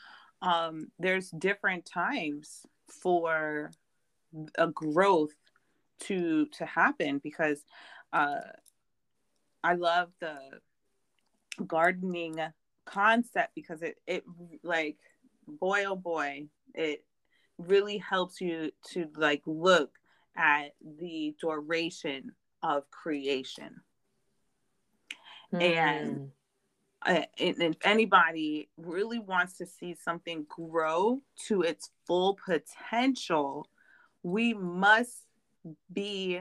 um, 0.41 0.89
there's 0.99 1.31
different 1.31 1.85
times 1.85 2.67
for 2.89 3.71
a 4.57 4.67
growth 4.69 5.35
to 6.01 6.47
to 6.47 6.65
happen 6.65 7.21
because 7.23 7.65
uh 8.13 8.41
I 9.63 9.75
love 9.75 10.09
the 10.21 10.37
gardening 11.67 12.37
concept 12.87 13.55
because 13.55 13.83
it 13.83 13.97
it 14.07 14.25
like 14.63 14.97
boy 15.47 15.85
oh 15.87 15.97
boy 15.97 16.47
it 16.75 17.05
really 17.59 17.99
helps 17.99 18.41
you 18.41 18.71
to 18.93 19.07
like 19.17 19.43
look 19.47 19.91
at 20.37 20.73
the 20.99 21.35
duration 21.41 22.33
of 22.63 22.91
creation. 22.91 23.81
Mm. 25.53 25.63
And, 25.63 26.31
uh, 27.05 27.23
and 27.39 27.63
if 27.63 27.77
anybody 27.85 28.69
really 28.77 29.19
wants 29.19 29.59
to 29.59 29.67
see 29.67 29.95
something 29.95 30.47
grow 30.49 31.21
to 31.47 31.63
its 31.63 31.91
full 32.07 32.39
potential, 32.45 33.67
we 34.23 34.55
must 34.55 35.27
be 35.93 36.41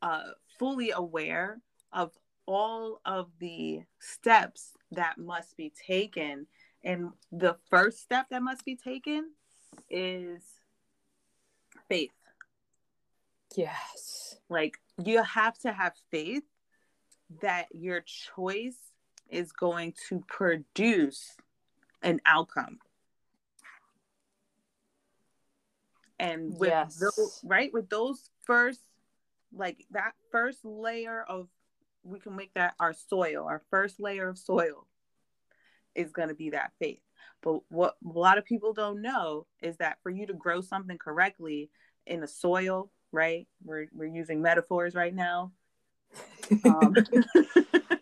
uh, 0.00 0.22
fully 0.58 0.90
aware 0.90 1.60
of 1.92 2.10
all 2.46 3.00
of 3.04 3.28
the 3.38 3.80
steps 4.00 4.72
that 4.90 5.18
must 5.18 5.56
be 5.56 5.72
taken. 5.86 6.46
And 6.82 7.10
the 7.30 7.56
first 7.70 8.00
step 8.00 8.26
that 8.30 8.42
must 8.42 8.64
be 8.64 8.76
taken 8.76 9.30
is 9.88 10.42
faith. 11.88 12.10
Yes. 13.56 14.36
Like 14.48 14.78
you 15.02 15.22
have 15.22 15.56
to 15.60 15.72
have 15.72 15.92
faith 16.10 16.42
that 17.40 17.66
your 17.72 18.02
choice 18.34 18.91
is 19.32 19.50
going 19.50 19.94
to 20.08 20.22
produce 20.28 21.36
an 22.02 22.20
outcome. 22.26 22.78
And 26.18 26.56
with 26.56 26.70
yes. 26.70 26.96
those, 26.96 27.40
right, 27.42 27.72
with 27.72 27.88
those 27.88 28.30
first, 28.44 28.80
like 29.52 29.84
that 29.90 30.12
first 30.30 30.64
layer 30.64 31.24
of, 31.28 31.48
we 32.04 32.20
can 32.20 32.36
make 32.36 32.54
that 32.54 32.74
our 32.78 32.92
soil, 32.92 33.46
our 33.48 33.62
first 33.70 33.98
layer 33.98 34.28
of 34.28 34.38
soil 34.38 34.86
is 35.94 36.12
going 36.12 36.28
to 36.28 36.34
be 36.34 36.50
that 36.50 36.72
faith. 36.78 37.00
But 37.42 37.60
what 37.70 37.96
a 38.04 38.18
lot 38.18 38.38
of 38.38 38.44
people 38.44 38.72
don't 38.72 39.02
know 39.02 39.46
is 39.60 39.76
that 39.78 39.98
for 40.02 40.10
you 40.10 40.26
to 40.26 40.34
grow 40.34 40.60
something 40.60 40.96
correctly 40.98 41.70
in 42.06 42.20
the 42.20 42.28
soil, 42.28 42.90
right? 43.10 43.48
We're 43.64 43.86
we're 43.92 44.06
using 44.06 44.42
metaphors 44.42 44.94
right 44.94 45.14
now. 45.14 45.52
Um, 46.66 46.94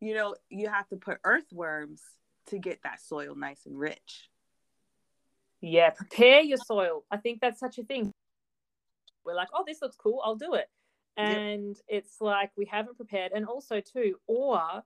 you 0.00 0.14
know, 0.14 0.34
you 0.50 0.68
have 0.68 0.88
to 0.88 0.96
put 0.96 1.18
earthworms 1.24 2.02
to 2.48 2.58
get 2.58 2.82
that 2.84 3.00
soil 3.00 3.34
nice 3.34 3.66
and 3.66 3.78
rich. 3.78 4.30
Yeah, 5.60 5.90
prepare 5.90 6.40
your 6.42 6.58
soil. 6.58 7.04
I 7.10 7.16
think 7.16 7.40
that's 7.40 7.60
such 7.60 7.78
a 7.78 7.84
thing. 7.84 8.12
We're 9.24 9.34
like, 9.34 9.48
oh, 9.54 9.64
this 9.66 9.82
looks 9.82 9.96
cool, 9.96 10.20
I'll 10.24 10.36
do 10.36 10.54
it. 10.54 10.68
And 11.16 11.68
yep. 11.88 12.02
it's 12.04 12.20
like 12.20 12.50
we 12.56 12.66
haven't 12.66 12.96
prepared. 12.96 13.32
And 13.34 13.46
also 13.46 13.80
too, 13.80 14.16
or 14.26 14.82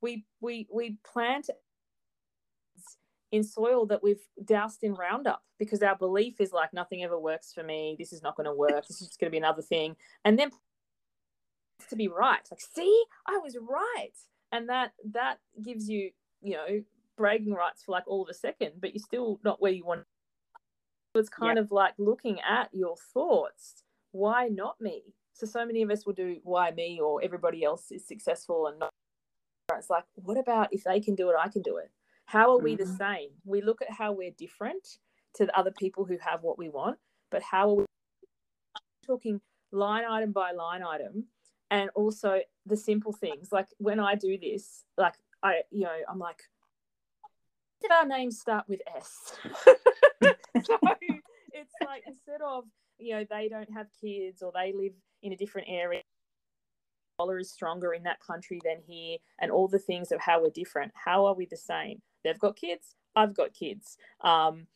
we 0.00 0.24
we 0.40 0.68
we 0.72 0.98
plant 1.10 1.48
in 3.32 3.44
soil 3.44 3.86
that 3.86 4.02
we've 4.02 4.22
doused 4.44 4.82
in 4.82 4.94
Roundup 4.94 5.42
because 5.58 5.82
our 5.82 5.96
belief 5.96 6.40
is 6.40 6.52
like 6.52 6.72
nothing 6.72 7.02
ever 7.02 7.18
works 7.18 7.52
for 7.52 7.62
me. 7.62 7.96
This 7.98 8.12
is 8.12 8.22
not 8.22 8.36
going 8.36 8.46
to 8.46 8.54
work. 8.54 8.86
This 8.86 9.00
is 9.00 9.08
just 9.08 9.20
going 9.20 9.28
to 9.28 9.32
be 9.32 9.38
another 9.38 9.62
thing. 9.62 9.96
And 10.24 10.38
then 10.38 10.50
to 11.88 11.96
be 11.96 12.08
right, 12.08 12.40
like, 12.50 12.60
see, 12.60 13.04
I 13.26 13.38
was 13.38 13.56
right, 13.60 14.12
and 14.52 14.68
that 14.68 14.92
that 15.12 15.38
gives 15.62 15.88
you, 15.88 16.10
you 16.42 16.54
know, 16.54 16.82
bragging 17.16 17.54
rights 17.54 17.82
for 17.82 17.92
like 17.92 18.04
all 18.06 18.22
of 18.22 18.28
a 18.28 18.34
second, 18.34 18.72
but 18.80 18.94
you're 18.94 19.02
still 19.02 19.40
not 19.44 19.60
where 19.60 19.72
you 19.72 19.84
want. 19.84 20.04
So 21.14 21.20
it's 21.20 21.28
kind 21.28 21.56
yeah. 21.56 21.62
of 21.62 21.72
like 21.72 21.94
looking 21.98 22.38
at 22.40 22.68
your 22.72 22.96
thoughts. 23.12 23.82
Why 24.12 24.48
not 24.48 24.80
me? 24.80 25.02
So 25.34 25.46
so 25.46 25.64
many 25.64 25.82
of 25.82 25.90
us 25.90 26.06
will 26.06 26.12
do 26.12 26.38
why 26.42 26.70
me 26.70 27.00
or 27.00 27.22
everybody 27.22 27.64
else 27.64 27.90
is 27.90 28.06
successful 28.06 28.66
and 28.66 28.78
not. 28.78 28.90
It's 29.76 29.88
like, 29.88 30.04
what 30.14 30.36
about 30.36 30.72
if 30.72 30.84
they 30.84 31.00
can 31.00 31.14
do 31.14 31.30
it, 31.30 31.36
I 31.40 31.48
can 31.48 31.62
do 31.62 31.76
it 31.76 31.90
how 32.30 32.52
are 32.52 32.58
we 32.60 32.76
mm-hmm. 32.76 32.88
the 32.88 32.96
same? 32.96 33.30
We 33.44 33.60
look 33.60 33.82
at 33.82 33.90
how 33.90 34.12
we're 34.12 34.30
different 34.30 34.98
to 35.34 35.46
the 35.46 35.58
other 35.58 35.72
people 35.72 36.04
who 36.04 36.16
have 36.20 36.42
what 36.42 36.58
we 36.58 36.68
want, 36.68 36.96
but 37.28 37.42
how 37.42 37.70
are 37.70 37.74
we 37.74 37.84
talking 39.04 39.40
line 39.72 40.04
item 40.08 40.30
by 40.30 40.52
line 40.52 40.84
item? 40.84 41.24
And 41.72 41.90
also 41.96 42.40
the 42.70 42.76
simple 42.76 43.12
things 43.12 43.52
like 43.52 43.66
when 43.78 44.00
I 44.00 44.14
do 44.14 44.38
this, 44.38 44.84
like 44.96 45.14
I, 45.42 45.62
you 45.70 45.82
know, 45.82 45.96
I'm 46.08 46.18
like, 46.18 46.42
did 47.82 47.90
our 47.90 48.06
names 48.06 48.40
start 48.40 48.64
with 48.68 48.80
S? 48.94 49.36
so 50.64 50.78
it's 51.52 51.74
like 51.84 52.04
instead 52.06 52.40
of, 52.46 52.64
you 52.98 53.14
know, 53.14 53.24
they 53.28 53.48
don't 53.48 53.72
have 53.72 53.86
kids 54.00 54.42
or 54.42 54.52
they 54.54 54.72
live 54.72 54.92
in 55.22 55.32
a 55.32 55.36
different 55.36 55.68
area 55.70 56.02
dollar 57.18 57.38
is 57.38 57.50
stronger 57.50 57.92
in 57.92 58.02
that 58.04 58.18
country 58.20 58.58
than 58.64 58.76
here 58.86 59.18
and 59.42 59.50
all 59.50 59.68
the 59.68 59.78
things 59.78 60.10
of 60.10 60.18
how 60.20 60.42
we're 60.42 60.48
different. 60.48 60.90
How 60.94 61.26
are 61.26 61.34
we 61.34 61.44
the 61.44 61.56
same? 61.56 62.00
They've 62.24 62.38
got 62.38 62.56
kids 62.56 62.94
i've 63.16 63.34
got 63.34 63.52
kids. 63.52 63.96
Um, 64.22 64.66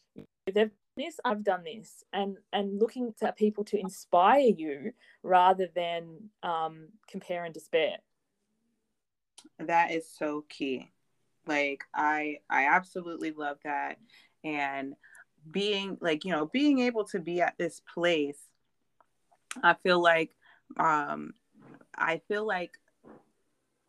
they've 0.52 0.70
this 0.96 1.18
i've 1.24 1.42
done 1.42 1.64
this 1.64 2.04
and 2.12 2.36
and 2.52 2.78
looking 2.80 3.12
to 3.18 3.32
people 3.32 3.64
to 3.64 3.78
inspire 3.78 4.48
you 4.56 4.92
rather 5.22 5.68
than 5.74 6.30
um, 6.42 6.88
compare 7.08 7.44
and 7.44 7.54
despair. 7.54 7.98
That 9.58 9.90
is 9.90 10.08
so 10.08 10.44
key. 10.48 10.90
Like 11.46 11.84
i 11.94 12.38
i 12.50 12.66
absolutely 12.66 13.32
love 13.32 13.58
that. 13.64 13.98
And 14.42 14.94
being 15.50 15.98
like 16.00 16.24
you 16.24 16.32
know 16.32 16.46
being 16.46 16.80
able 16.80 17.04
to 17.04 17.20
be 17.20 17.40
at 17.40 17.56
this 17.58 17.80
place 17.92 18.38
i 19.62 19.74
feel 19.82 20.02
like 20.02 20.30
um 20.78 21.34
i 21.96 22.20
feel 22.28 22.46
like 22.46 22.78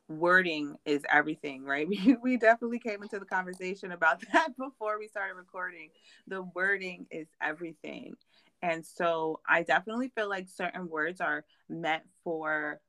wording 0.08 0.76
is 0.86 1.04
everything, 1.12 1.64
right? 1.64 1.88
We, 1.90 2.16
we 2.22 2.38
definitely 2.38 2.80
came 2.80 3.04
into 3.04 3.20
the 3.20 3.26
conversation 3.26 3.92
about 3.92 4.22
that 4.34 4.56
before 4.58 5.00
we 5.00 5.08
started 5.08 5.36
recording. 5.36 5.90
The 6.28 6.44
wording 6.44 7.08
is 7.12 7.28
everything. 7.42 8.16
And 8.62 8.86
so 8.86 9.40
I 9.48 9.64
definitely 9.64 10.12
feel 10.16 10.30
like 10.30 10.48
certain 10.50 10.90
words 10.90 11.22
are 11.22 11.44
meant 11.70 12.04
for 12.24 12.80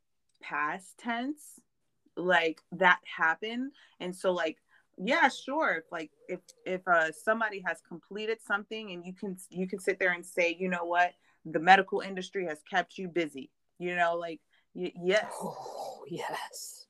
past 0.43 0.97
tense, 0.99 1.61
like 2.17 2.61
that 2.73 3.01
happened. 3.17 3.73
And 4.01 4.15
so 4.15 4.33
like 4.33 4.59
yeah 4.99 5.29
sure 5.29 5.85
like 5.93 6.11
if 6.27 6.41
if 6.65 6.81
uh 6.89 7.13
somebody 7.13 7.63
has 7.67 7.83
completed 7.87 8.39
something 8.47 8.93
and 8.93 9.05
you 9.05 9.13
can 9.13 9.37
you 9.51 9.69
can 9.69 9.79
sit 9.79 9.99
there 9.99 10.13
and 10.13 10.25
say 10.25 10.57
you 10.59 10.71
know 10.71 10.85
what 10.85 11.13
the 11.45 11.59
medical 11.61 12.01
industry 12.01 12.47
has 12.47 12.63
kept 12.71 12.97
you 12.97 13.07
busy 13.07 13.51
you 13.79 13.95
know 13.95 14.17
like 14.17 14.41
y- 14.75 14.93
yes 15.05 15.31
oh 15.43 16.03
yes 16.09 16.86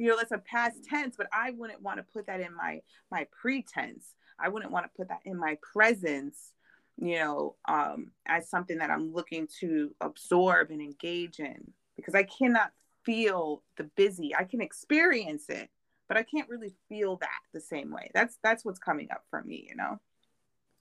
you 0.00 0.08
know 0.08 0.16
that's 0.16 0.32
a 0.32 0.38
past 0.38 0.82
tense 0.82 1.14
but 1.16 1.28
i 1.32 1.50
wouldn't 1.50 1.82
want 1.82 1.98
to 1.98 2.02
put 2.02 2.26
that 2.26 2.40
in 2.40 2.54
my 2.56 2.80
my 3.10 3.26
pretense. 3.40 4.14
I 4.42 4.48
wouldn't 4.48 4.72
want 4.72 4.86
to 4.86 4.96
put 4.96 5.08
that 5.08 5.20
in 5.26 5.36
my 5.36 5.58
presence 5.74 6.52
you 6.96 7.16
know 7.18 7.56
um 7.68 8.10
as 8.26 8.48
something 8.48 8.78
that 8.78 8.90
i'm 8.90 9.12
looking 9.12 9.46
to 9.60 9.94
absorb 10.00 10.70
and 10.70 10.80
engage 10.80 11.38
in 11.38 11.72
because 11.96 12.14
i 12.14 12.22
cannot 12.22 12.72
feel 13.04 13.62
the 13.78 13.84
busy. 13.96 14.34
I 14.36 14.44
can 14.44 14.60
experience 14.62 15.44
it 15.50 15.68
but 16.08 16.16
i 16.16 16.22
can't 16.22 16.48
really 16.48 16.72
feel 16.88 17.16
that 17.16 17.40
the 17.52 17.60
same 17.60 17.90
way. 17.90 18.10
That's 18.14 18.38
that's 18.42 18.64
what's 18.64 18.78
coming 18.78 19.08
up 19.10 19.24
for 19.30 19.42
me 19.42 19.66
you 19.68 19.76
know? 19.76 20.00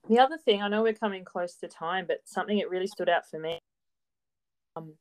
The 0.08 0.20
other 0.20 0.38
thing 0.38 0.62
i 0.62 0.70
know 0.70 0.82
we're 0.84 0.94
coming 0.94 1.26
close 1.26 1.56
to 1.56 1.68
time 1.68 2.06
but 2.08 2.22
something 2.24 2.58
that 2.58 2.70
really 2.70 2.88
stood 2.88 3.10
out 3.10 3.30
for 3.30 3.38
me 3.40 3.60
um 4.78 4.94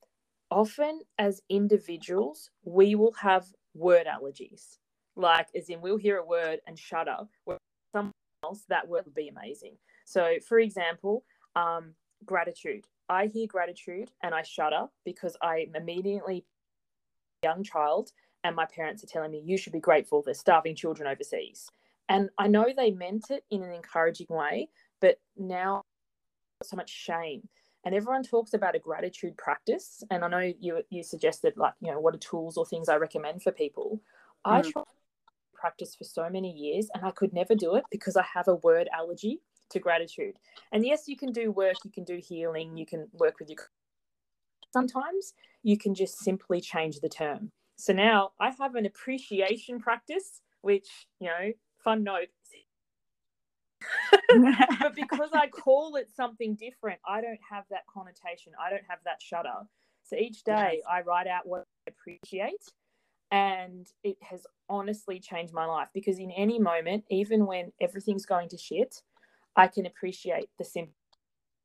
often 0.51 1.01
as 1.19 1.43
individuals, 1.49 2.51
we 2.65 2.95
will 2.95 3.13
have 3.13 3.47
word 3.75 4.07
allergies. 4.07 4.79
Like, 5.17 5.49
as 5.55 5.69
in, 5.69 5.81
we'll 5.81 5.97
hear 5.97 6.19
a 6.19 6.25
word 6.25 6.61
and 6.67 6.79
shudder. 6.79 7.19
Where 7.45 7.59
someone 7.95 8.13
else, 8.45 8.65
that 8.69 8.89
word 8.89 9.05
would 9.05 9.15
be 9.15 9.29
amazing. 9.29 9.77
So, 10.05 10.37
for 10.47 10.59
example, 10.59 11.25
um, 11.57 11.95
gratitude. 12.25 12.85
I 13.09 13.27
hear 13.27 13.47
gratitude 13.47 14.11
and 14.23 14.35
I 14.35 14.43
shudder 14.43 14.87
because 15.05 15.37
I'm 15.43 15.75
immediately 15.75 16.45
a 17.43 17.47
young 17.47 17.63
child 17.63 18.11
and 18.45 18.55
my 18.55 18.67
parents 18.67 19.03
are 19.03 19.09
telling 19.09 19.31
me, 19.31 19.43
you 19.45 19.57
should 19.57 19.73
be 19.73 19.81
grateful. 19.81 20.23
There's 20.23 20.39
starving 20.39 20.77
children 20.77 21.09
overseas. 21.09 21.69
And 22.09 22.31
I 22.39 22.49
know 22.49 22.67
they 22.75 22.91
meant 22.91 23.31
it 23.31 23.45
in 23.51 23.63
an 23.63 23.73
encouraging 23.73 24.29
way, 24.31 24.69
but 25.01 25.21
now 25.37 25.83
so 26.63 26.77
much 26.77 26.91
shame 26.91 27.49
and 27.85 27.95
everyone 27.95 28.23
talks 28.23 28.55
about 28.55 28.75
a 28.75 28.79
gratitude 28.79 29.37
practice 29.37 30.03
and 30.11 30.25
i 30.25 30.29
know 30.29 30.53
you 30.61 30.83
you 30.91 31.03
suggested 31.03 31.55
like 31.57 31.75
you 31.81 31.91
know 31.91 32.01
what 32.01 32.15
are 32.15 32.19
tools 32.19 32.57
or 32.57 32.67
things 32.67 32.89
i 32.89 32.97
recommend 32.97 33.43
for 33.43 33.53
people. 33.53 34.01
Mm. 34.47 34.53
i 34.53 34.63
tried 34.63 34.85
practice 35.55 35.95
for 35.97 36.05
so 36.05 36.29
many 36.31 36.53
years 36.53 36.89
and 36.95 37.05
i 37.05 37.11
could 37.11 37.33
never 37.33 37.55
do 37.55 37.75
it 37.75 37.85
because 37.91 38.17
i 38.17 38.25
have 38.35 38.49
a 38.49 38.55
word 38.57 38.89
allergy 38.97 39.41
to 39.71 39.79
gratitude. 39.79 40.35
And 40.73 40.87
yes 40.87 41.09
you 41.09 41.17
can 41.17 41.33
do 41.33 41.51
work 41.53 41.77
you 41.85 41.91
can 41.91 42.05
do 42.05 42.17
healing 42.17 42.77
you 42.77 42.87
can 42.87 43.09
work 43.13 43.39
with 43.39 43.51
your 43.51 43.59
sometimes 44.73 45.35
you 45.63 45.77
can 45.77 45.95
just 45.95 46.19
simply 46.19 46.61
change 46.61 47.01
the 47.01 47.09
term. 47.09 47.51
So 47.77 47.93
now 47.93 48.31
i 48.41 48.51
have 48.51 48.77
an 48.77 48.87
appreciation 48.87 49.81
practice 49.81 50.41
which 50.63 50.89
you 51.21 51.29
know 51.29 51.53
fun 51.83 52.03
note 52.03 52.29
but 54.81 54.95
because 54.95 55.31
I 55.33 55.49
call 55.49 55.97
it 55.97 56.09
something 56.15 56.55
different, 56.55 57.01
I 57.07 57.21
don't 57.21 57.41
have 57.51 57.65
that 57.71 57.87
connotation. 57.93 58.53
I 58.61 58.71
don't 58.71 58.85
have 58.89 58.99
that 59.05 59.21
shudder. 59.23 59.55
So 60.05 60.17
each 60.17 60.43
day 60.43 60.75
yes. 60.77 60.85
I 60.91 61.03
write 61.03 61.27
out 61.27 61.47
what 61.47 61.65
I 61.87 61.91
appreciate. 61.91 62.65
And 63.31 63.87
it 64.03 64.17
has 64.23 64.47
honestly 64.71 65.21
changed 65.21 65.53
my 65.53 65.67
life 65.67 65.89
because 65.93 66.19
in 66.19 66.31
any 66.31 66.59
moment, 66.59 67.05
even 67.11 67.45
when 67.45 67.73
everything's 67.81 68.25
going 68.25 68.49
to 68.49 68.57
shit, 68.57 69.03
I 69.55 69.67
can 69.67 69.85
appreciate 69.85 70.49
the 70.59 70.65
simple 70.65 70.95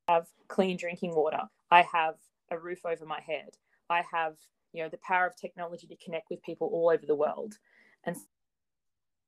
I 0.07 0.15
have 0.15 0.27
clean 0.47 0.77
drinking 0.77 1.15
water. 1.15 1.43
I 1.71 1.83
have 1.83 2.15
a 2.51 2.59
roof 2.59 2.85
over 2.85 3.05
my 3.05 3.21
head. 3.21 3.51
I 3.89 4.03
have, 4.11 4.35
you 4.73 4.83
know, 4.83 4.89
the 4.89 4.97
power 4.97 5.25
of 5.25 5.35
technology 5.35 5.87
to 5.87 5.95
connect 5.95 6.29
with 6.29 6.43
people 6.43 6.69
all 6.73 6.89
over 6.89 7.05
the 7.05 7.15
world. 7.15 7.55
And 8.03 8.17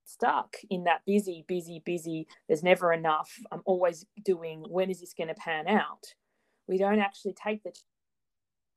stuck 0.06 0.56
in 0.70 0.84
that 0.86 1.02
busy, 1.06 1.44
busy, 1.48 1.82
busy, 1.86 2.28
there's 2.48 2.64
never 2.64 2.94
enough. 2.94 3.32
I'm 3.52 3.62
always 3.66 4.06
doing, 4.24 4.64
when 4.70 4.90
is 4.90 5.02
this 5.02 5.14
going 5.14 5.28
to 5.28 5.36
pan 5.36 5.68
out? 5.68 6.14
We 6.68 6.78
don't 6.78 7.00
actually 7.00 7.34
take 7.34 7.64
the 7.64 7.74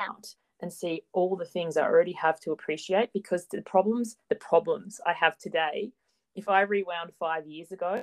out 0.00 0.34
and 0.60 0.72
see 0.72 1.02
all 1.12 1.36
the 1.36 1.44
things 1.44 1.76
I 1.76 1.82
already 1.82 2.12
have 2.12 2.40
to 2.40 2.52
appreciate 2.52 3.10
because 3.12 3.46
the 3.50 3.62
problems, 3.62 4.16
the 4.28 4.36
problems 4.36 5.00
I 5.06 5.12
have 5.12 5.38
today, 5.38 5.92
if 6.34 6.48
I 6.48 6.62
rewound 6.62 7.12
five 7.18 7.46
years 7.46 7.72
ago, 7.72 8.02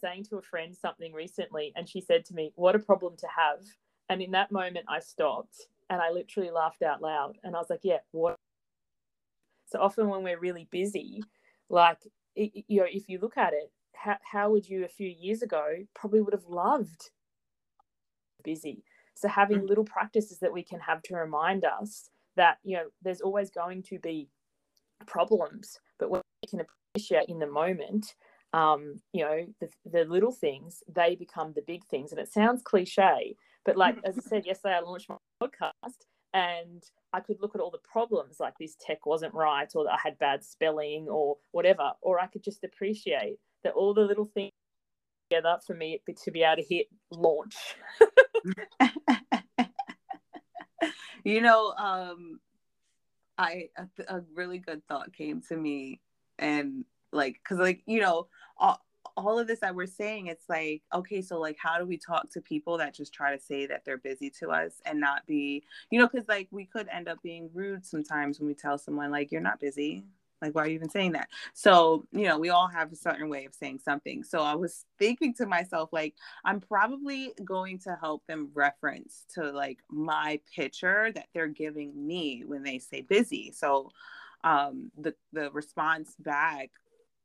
saying 0.00 0.24
to 0.24 0.36
a 0.36 0.42
friend 0.42 0.76
something 0.76 1.12
recently 1.12 1.72
and 1.74 1.88
she 1.88 2.00
said 2.00 2.24
to 2.26 2.34
me, 2.34 2.52
What 2.56 2.74
a 2.74 2.78
problem 2.78 3.16
to 3.18 3.26
have. 3.34 3.64
And 4.10 4.20
in 4.20 4.32
that 4.32 4.52
moment, 4.52 4.86
I 4.88 5.00
stopped 5.00 5.66
and 5.88 6.00
I 6.00 6.10
literally 6.10 6.50
laughed 6.50 6.82
out 6.82 7.00
loud. 7.00 7.38
And 7.42 7.56
I 7.56 7.58
was 7.58 7.70
like, 7.70 7.80
Yeah, 7.82 7.98
what? 8.12 8.36
So 9.66 9.80
often 9.80 10.08
when 10.08 10.22
we're 10.22 10.38
really 10.38 10.68
busy, 10.70 11.22
like, 11.68 11.98
it, 12.34 12.64
you 12.68 12.80
know, 12.80 12.86
if 12.88 13.08
you 13.08 13.18
look 13.18 13.36
at 13.36 13.52
it, 13.52 13.70
how, 13.94 14.16
how 14.22 14.50
would 14.50 14.68
you 14.68 14.84
a 14.84 14.88
few 14.88 15.08
years 15.08 15.42
ago 15.42 15.64
probably 15.94 16.20
would 16.20 16.34
have 16.34 16.46
loved 16.46 17.10
busy? 18.44 18.84
So 19.14 19.28
having 19.28 19.62
mm. 19.62 19.68
little 19.68 19.84
practices 19.84 20.38
that 20.38 20.52
we 20.52 20.62
can 20.62 20.80
have 20.80 21.02
to 21.02 21.16
remind 21.16 21.64
us 21.64 22.10
that, 22.36 22.58
you 22.62 22.76
know, 22.76 22.84
there's 23.02 23.20
always 23.20 23.50
going 23.50 23.82
to 23.84 23.98
be 23.98 24.28
problems, 25.06 25.78
but 25.98 26.10
when 26.10 26.22
we 26.42 26.48
can 26.48 26.64
appreciate 26.94 27.28
in 27.28 27.40
the 27.40 27.46
moment, 27.46 28.14
um, 28.52 29.00
you 29.12 29.24
know, 29.24 29.46
the, 29.60 29.68
the 29.90 30.04
little 30.04 30.32
things, 30.32 30.82
they 30.88 31.16
become 31.16 31.52
the 31.52 31.64
big 31.66 31.84
things. 31.86 32.12
And 32.12 32.20
it 32.20 32.32
sounds 32.32 32.62
cliche, 32.62 33.34
but 33.64 33.76
like, 33.76 33.96
as 34.04 34.16
I 34.18 34.22
said 34.22 34.46
yesterday, 34.46 34.74
I 34.74 34.80
launched 34.80 35.08
my 35.08 35.16
podcast 35.42 36.06
and 36.34 36.82
I 37.12 37.20
could 37.20 37.38
look 37.40 37.54
at 37.54 37.60
all 37.60 37.70
the 37.70 37.78
problems 37.78 38.36
like 38.38 38.54
this 38.58 38.76
tech 38.78 39.06
wasn't 39.06 39.34
right 39.34 39.70
or 39.74 39.90
I 39.90 39.98
had 40.02 40.18
bad 40.18 40.44
spelling 40.44 41.08
or 41.08 41.38
whatever, 41.52 41.92
or 42.02 42.20
I 42.20 42.26
could 42.26 42.44
just 42.44 42.64
appreciate 42.64 43.38
that 43.64 43.72
all 43.72 43.94
the 43.94 44.02
little 44.02 44.26
things 44.26 44.52
together 45.30 45.58
for 45.66 45.74
me 45.74 46.00
to 46.24 46.30
be 46.30 46.42
able 46.42 46.62
to 46.62 46.68
hit 46.68 46.88
launch. 47.10 47.56
you 51.24 51.40
know, 51.40 51.72
um, 51.72 52.40
I 53.36 53.68
a, 53.76 54.16
a, 54.16 54.22
really 54.34 54.58
good 54.58 54.82
thought 54.88 55.12
came 55.12 55.42
to 55.48 55.56
me, 55.56 56.00
and 56.38 56.84
like, 57.12 57.40
cause 57.46 57.58
like 57.58 57.82
you 57.86 58.00
know, 58.00 58.28
all 59.18 59.38
of 59.38 59.46
this 59.46 59.60
that 59.60 59.74
we're 59.74 59.86
saying, 59.86 60.26
it's 60.28 60.48
like, 60.48 60.82
okay, 60.94 61.20
so 61.20 61.38
like, 61.40 61.56
how 61.58 61.78
do 61.78 61.86
we 61.86 61.98
talk 61.98 62.30
to 62.30 62.40
people 62.40 62.78
that 62.78 62.94
just 62.94 63.12
try 63.12 63.34
to 63.36 63.42
say 63.42 63.66
that 63.66 63.84
they're 63.84 63.98
busy 63.98 64.30
to 64.40 64.50
us 64.50 64.80
and 64.86 65.00
not 65.00 65.26
be, 65.26 65.64
you 65.90 65.98
know, 65.98 66.08
because 66.08 66.28
like 66.28 66.48
we 66.50 66.64
could 66.64 66.88
end 66.92 67.08
up 67.08 67.22
being 67.22 67.50
rude 67.52 67.84
sometimes 67.84 68.38
when 68.38 68.48
we 68.48 68.54
tell 68.54 68.78
someone 68.78 69.10
like 69.10 69.32
you're 69.32 69.40
not 69.40 69.60
busy, 69.60 70.04
like, 70.40 70.54
why 70.54 70.62
are 70.62 70.66
you 70.68 70.74
even 70.74 70.88
saying 70.88 71.12
that? 71.12 71.28
So, 71.52 72.06
you 72.12 72.26
know, 72.26 72.38
we 72.38 72.50
all 72.50 72.68
have 72.68 72.92
a 72.92 72.96
certain 72.96 73.28
way 73.28 73.44
of 73.44 73.54
saying 73.54 73.80
something. 73.84 74.22
So 74.22 74.40
I 74.40 74.54
was 74.54 74.84
thinking 74.98 75.34
to 75.34 75.46
myself, 75.46 75.90
like, 75.92 76.14
I'm 76.44 76.60
probably 76.60 77.32
going 77.44 77.78
to 77.80 77.96
help 78.00 78.24
them 78.26 78.50
reference 78.54 79.24
to 79.34 79.50
like 79.50 79.78
my 79.90 80.40
picture 80.54 81.10
that 81.12 81.26
they're 81.34 81.48
giving 81.48 82.06
me 82.06 82.44
when 82.46 82.62
they 82.62 82.78
say 82.78 83.00
busy. 83.00 83.52
So 83.52 83.90
um 84.44 84.92
the 84.96 85.12
the 85.32 85.50
response 85.50 86.14
back 86.20 86.70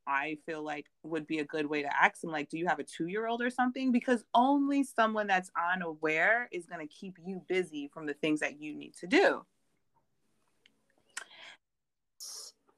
I 0.07 0.37
feel 0.45 0.63
like 0.63 0.87
would 1.03 1.27
be 1.27 1.39
a 1.39 1.45
good 1.45 1.65
way 1.65 1.81
to 1.81 1.89
ask 2.03 2.21
them, 2.21 2.31
like, 2.31 2.49
do 2.49 2.57
you 2.57 2.67
have 2.67 2.79
a 2.79 2.83
two 2.83 3.07
year 3.07 3.27
old 3.27 3.41
or 3.41 3.49
something? 3.49 3.91
Because 3.91 4.23
only 4.33 4.83
someone 4.83 5.27
that's 5.27 5.51
unaware 5.73 6.49
is 6.51 6.65
going 6.65 6.85
to 6.85 6.93
keep 6.93 7.17
you 7.25 7.41
busy 7.47 7.89
from 7.93 8.05
the 8.05 8.13
things 8.13 8.39
that 8.41 8.59
you 8.59 8.75
need 8.75 8.95
to 8.99 9.07
do. 9.07 9.45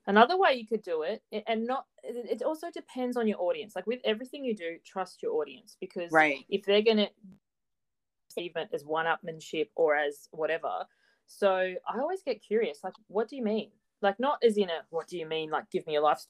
Another 0.07 0.37
way 0.37 0.53
you 0.53 0.67
could 0.67 0.83
do 0.83 1.01
it, 1.01 1.23
and 1.47 1.65
not, 1.65 1.85
it 2.03 2.43
also 2.43 2.67
depends 2.71 3.17
on 3.17 3.27
your 3.27 3.41
audience. 3.41 3.75
Like 3.75 3.87
with 3.87 4.01
everything 4.05 4.45
you 4.45 4.55
do, 4.55 4.77
trust 4.85 5.23
your 5.23 5.33
audience 5.33 5.77
because 5.81 6.11
right. 6.11 6.45
if 6.47 6.63
they're 6.63 6.83
going 6.83 6.97
to 6.97 7.09
perceive 8.29 8.51
it 8.55 8.69
as 8.71 8.85
one 8.85 9.07
upmanship 9.07 9.69
or 9.75 9.95
as 9.95 10.27
whatever. 10.31 10.85
So 11.25 11.49
I 11.49 11.99
always 11.99 12.21
get 12.23 12.43
curious, 12.43 12.79
like, 12.83 12.93
what 13.07 13.29
do 13.29 13.35
you 13.35 13.43
mean? 13.43 13.71
Like, 14.01 14.19
not 14.19 14.43
as 14.43 14.57
in 14.57 14.69
a, 14.69 14.81
what 14.91 15.07
do 15.07 15.17
you 15.17 15.25
mean? 15.25 15.49
Like, 15.49 15.71
give 15.71 15.87
me 15.87 15.95
a 15.95 16.01
life. 16.01 16.21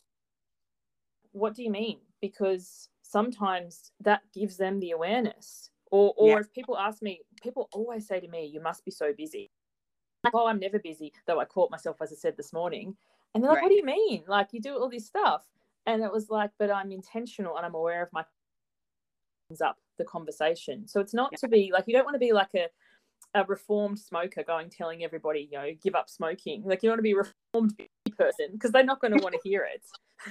What 1.35 1.53
do 1.53 1.63
you 1.63 1.71
mean? 1.71 1.99
Because 2.21 2.89
sometimes 3.03 3.91
that 4.01 4.21
gives 4.33 4.57
them 4.57 4.79
the 4.79 4.91
awareness. 4.91 5.69
Or, 5.91 6.13
or 6.17 6.29
yeah. 6.29 6.39
if 6.39 6.51
people 6.53 6.77
ask 6.77 7.01
me, 7.01 7.21
people 7.41 7.69
always 7.71 8.07
say 8.07 8.19
to 8.19 8.27
me, 8.27 8.45
you 8.45 8.61
must 8.61 8.83
be 8.83 8.91
so 8.91 9.13
busy. 9.15 9.51
Like, 10.23 10.33
oh, 10.33 10.47
I'm 10.47 10.59
never 10.59 10.79
busy, 10.79 11.13
though 11.27 11.39
I 11.39 11.45
caught 11.45 11.69
myself, 11.69 11.97
as 12.01 12.11
I 12.11 12.15
said 12.15 12.35
this 12.35 12.51
morning 12.51 12.95
and 13.35 13.43
they're 13.43 13.51
like, 13.51 13.57
right. 13.57 13.63
what 13.63 13.69
do 13.69 13.75
you 13.75 13.85
mean? 13.85 14.23
Like, 14.27 14.47
you 14.53 14.61
do 14.61 14.77
all 14.77 14.89
this 14.89 15.05
stuff. 15.05 15.43
And 15.85 16.01
it 16.01 16.11
was 16.11 16.29
like, 16.29 16.51
but 16.57 16.71
I'm 16.71 16.91
intentional 16.91 17.57
and 17.57 17.65
I'm 17.65 17.75
aware 17.75 18.01
of 18.01 18.09
my 18.13 18.23
up 19.63 19.77
the 19.99 20.05
conversation. 20.05 20.87
So 20.87 20.99
it's 20.99 21.13
not 21.13 21.29
yeah. 21.33 21.37
to 21.39 21.47
be 21.49 21.69
like, 21.71 21.83
you 21.85 21.93
don't 21.93 22.05
want 22.05 22.15
to 22.15 22.19
be 22.19 22.31
like 22.31 22.55
a, 22.55 22.67
a 23.35 23.43
reformed 23.43 23.99
smoker 23.99 24.41
going 24.41 24.69
telling 24.69 25.03
everybody, 25.03 25.49
you 25.51 25.57
know, 25.59 25.69
give 25.83 25.93
up 25.93 26.09
smoking. 26.09 26.63
Like, 26.65 26.81
you 26.81 26.89
want 26.89 26.99
to 26.99 27.03
be 27.03 27.13
reformed 27.13 27.77
person 28.15 28.47
because 28.53 28.71
they're 28.71 28.83
not 28.83 29.01
going 29.01 29.15
to 29.17 29.23
want 29.23 29.33
to 29.33 29.41
hear 29.43 29.67
it. 29.71 29.83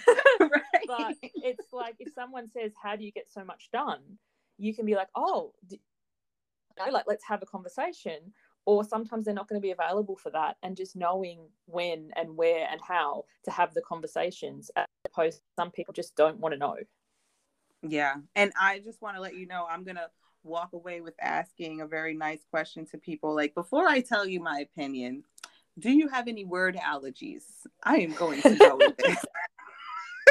right. 0.40 0.86
But 0.86 1.16
it's 1.20 1.72
like 1.72 1.96
if 1.98 2.12
someone 2.14 2.48
says, 2.50 2.72
how 2.82 2.96
do 2.96 3.04
you 3.04 3.12
get 3.12 3.30
so 3.30 3.44
much 3.44 3.68
done? 3.72 4.00
You 4.58 4.74
can 4.74 4.86
be 4.86 4.94
like, 4.94 5.08
oh, 5.14 5.52
you 5.68 5.78
know, 6.78 6.90
like, 6.92 7.04
let's 7.06 7.24
have 7.24 7.42
a 7.42 7.46
conversation 7.46 8.32
or 8.66 8.84
sometimes 8.84 9.24
they're 9.24 9.34
not 9.34 9.48
going 9.48 9.60
to 9.60 9.64
be 9.64 9.72
available 9.72 10.16
for 10.16 10.30
that 10.30 10.56
and 10.62 10.76
just 10.76 10.96
knowing 10.96 11.40
when 11.66 12.10
and 12.16 12.36
where 12.36 12.66
and 12.70 12.80
how 12.80 13.24
to 13.44 13.50
have 13.50 13.74
the 13.74 13.82
conversations 13.82 14.70
as 14.76 14.86
opposed 15.06 15.38
to 15.38 15.42
some 15.56 15.70
people 15.70 15.92
just 15.92 16.14
don't 16.16 16.38
want 16.38 16.52
to 16.52 16.58
know 16.58 16.76
yeah 17.82 18.14
and 18.34 18.52
i 18.60 18.78
just 18.78 19.02
want 19.02 19.16
to 19.16 19.22
let 19.22 19.36
you 19.36 19.46
know 19.46 19.66
i'm 19.70 19.84
going 19.84 19.96
to 19.96 20.08
walk 20.42 20.72
away 20.72 21.00
with 21.00 21.14
asking 21.20 21.80
a 21.80 21.86
very 21.86 22.14
nice 22.14 22.44
question 22.50 22.86
to 22.86 22.98
people 22.98 23.34
like 23.34 23.54
before 23.54 23.86
i 23.86 24.00
tell 24.00 24.26
you 24.26 24.40
my 24.40 24.60
opinion 24.60 25.22
do 25.78 25.90
you 25.90 26.08
have 26.08 26.28
any 26.28 26.44
word 26.44 26.76
allergies 26.76 27.44
i 27.82 27.96
am 27.96 28.12
going 28.12 28.40
to 28.40 28.54
go 28.56 28.76
with 28.76 28.96
this 28.96 29.24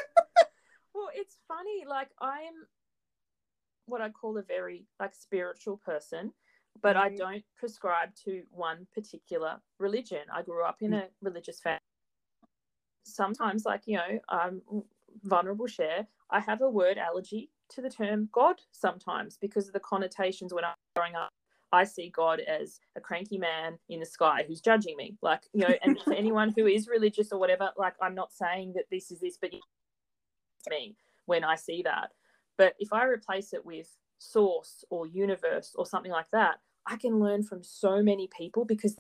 well 0.96 1.10
it's 1.14 1.38
funny 1.48 1.84
like 1.88 2.10
i'm 2.22 2.54
what 3.86 4.02
i 4.02 4.10
call 4.10 4.38
a 4.38 4.44
very 4.44 4.86
like 5.00 5.14
spiritual 5.14 5.78
person 5.78 6.32
but 6.82 6.98
I 6.98 7.10
mm-hmm. 7.10 7.18
don't 7.18 7.44
prescribe 7.58 8.10
to 8.26 8.44
one 8.52 8.88
particular 8.94 9.60
religion. 9.80 10.20
I 10.34 10.42
grew 10.42 10.64
up 10.64 10.78
in 10.82 10.92
mm. 10.92 11.04
a 11.04 11.08
religious 11.22 11.60
family. 11.60 11.80
Sometimes, 13.06 13.66
like, 13.66 13.82
you 13.86 13.98
know, 13.98 14.20
I'm 14.30 14.62
vulnerable 15.24 15.68
share, 15.68 16.08
I 16.30 16.40
have 16.40 16.62
a 16.62 16.70
word 16.70 16.98
allergy 16.98 17.50
to 17.70 17.82
the 17.82 17.90
term 17.90 18.30
God 18.32 18.56
sometimes 18.72 19.38
because 19.38 19.68
of 19.68 19.74
the 19.74 19.80
connotations 19.80 20.54
when 20.54 20.66
I'm 20.66 20.74
growing 20.96 21.16
up. 21.16 21.30
I 21.74 21.86
see 21.86 22.10
God 22.16 22.40
as 22.40 22.80
a 22.96 23.02
cranky 23.02 23.40
man 23.40 23.80
in 23.90 24.00
the 24.00 24.06
sky 24.06 24.46
who's 24.48 24.62
judging 24.62 24.96
me. 24.96 25.18
Like, 25.24 25.42
you 25.54 25.62
know, 25.62 25.74
and 25.82 26.00
for 26.00 26.14
anyone 26.16 26.54
who 26.56 26.68
is 26.68 26.88
religious 26.88 27.32
or 27.32 27.40
whatever, 27.40 27.72
like, 27.76 27.96
I'm 28.00 28.14
not 28.14 28.32
saying 28.32 28.74
that 28.76 28.86
this 28.92 29.10
is 29.10 29.20
this, 29.20 29.38
but 29.42 29.52
me 30.70 30.96
when 31.26 31.44
I 31.44 31.56
see 31.56 31.82
that. 31.82 32.12
But 32.60 32.76
if 32.78 32.94
I 32.94 33.06
replace 33.06 33.54
it 33.54 33.66
with 33.66 33.88
source 34.20 34.86
or 34.92 35.08
universe 35.08 35.74
or 35.76 35.88
something 35.88 36.12
like 36.12 36.30
that, 36.32 36.60
I 36.86 36.96
can 36.96 37.20
learn 37.20 37.42
from 37.42 37.64
so 37.64 38.04
many 38.04 38.30
people 38.38 38.66
because 38.66 39.00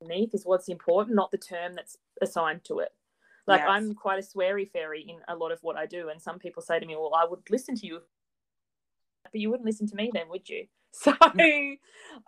beneath 0.00 0.34
is 0.34 0.46
what's 0.46 0.68
important, 0.68 1.14
not 1.14 1.30
the 1.30 1.38
term 1.38 1.74
that's 1.74 1.98
assigned 2.22 2.64
to 2.64 2.78
it. 2.78 2.92
Like 3.46 3.60
yes. 3.60 3.68
I'm 3.68 3.94
quite 3.94 4.18
a 4.18 4.26
sweary 4.26 4.70
fairy 4.70 5.02
in 5.02 5.16
a 5.28 5.36
lot 5.36 5.52
of 5.52 5.58
what 5.62 5.76
I 5.76 5.84
do, 5.84 6.08
and 6.08 6.22
some 6.22 6.38
people 6.38 6.62
say 6.62 6.78
to 6.78 6.86
me, 6.86 6.94
"Well, 6.94 7.12
I 7.14 7.24
would 7.24 7.40
listen 7.50 7.74
to 7.74 7.86
you, 7.86 8.00
but 9.24 9.34
you 9.34 9.50
wouldn't 9.50 9.66
listen 9.66 9.88
to 9.88 9.96
me, 9.96 10.12
then, 10.14 10.28
would 10.28 10.48
you?" 10.48 10.68
So 11.02 11.12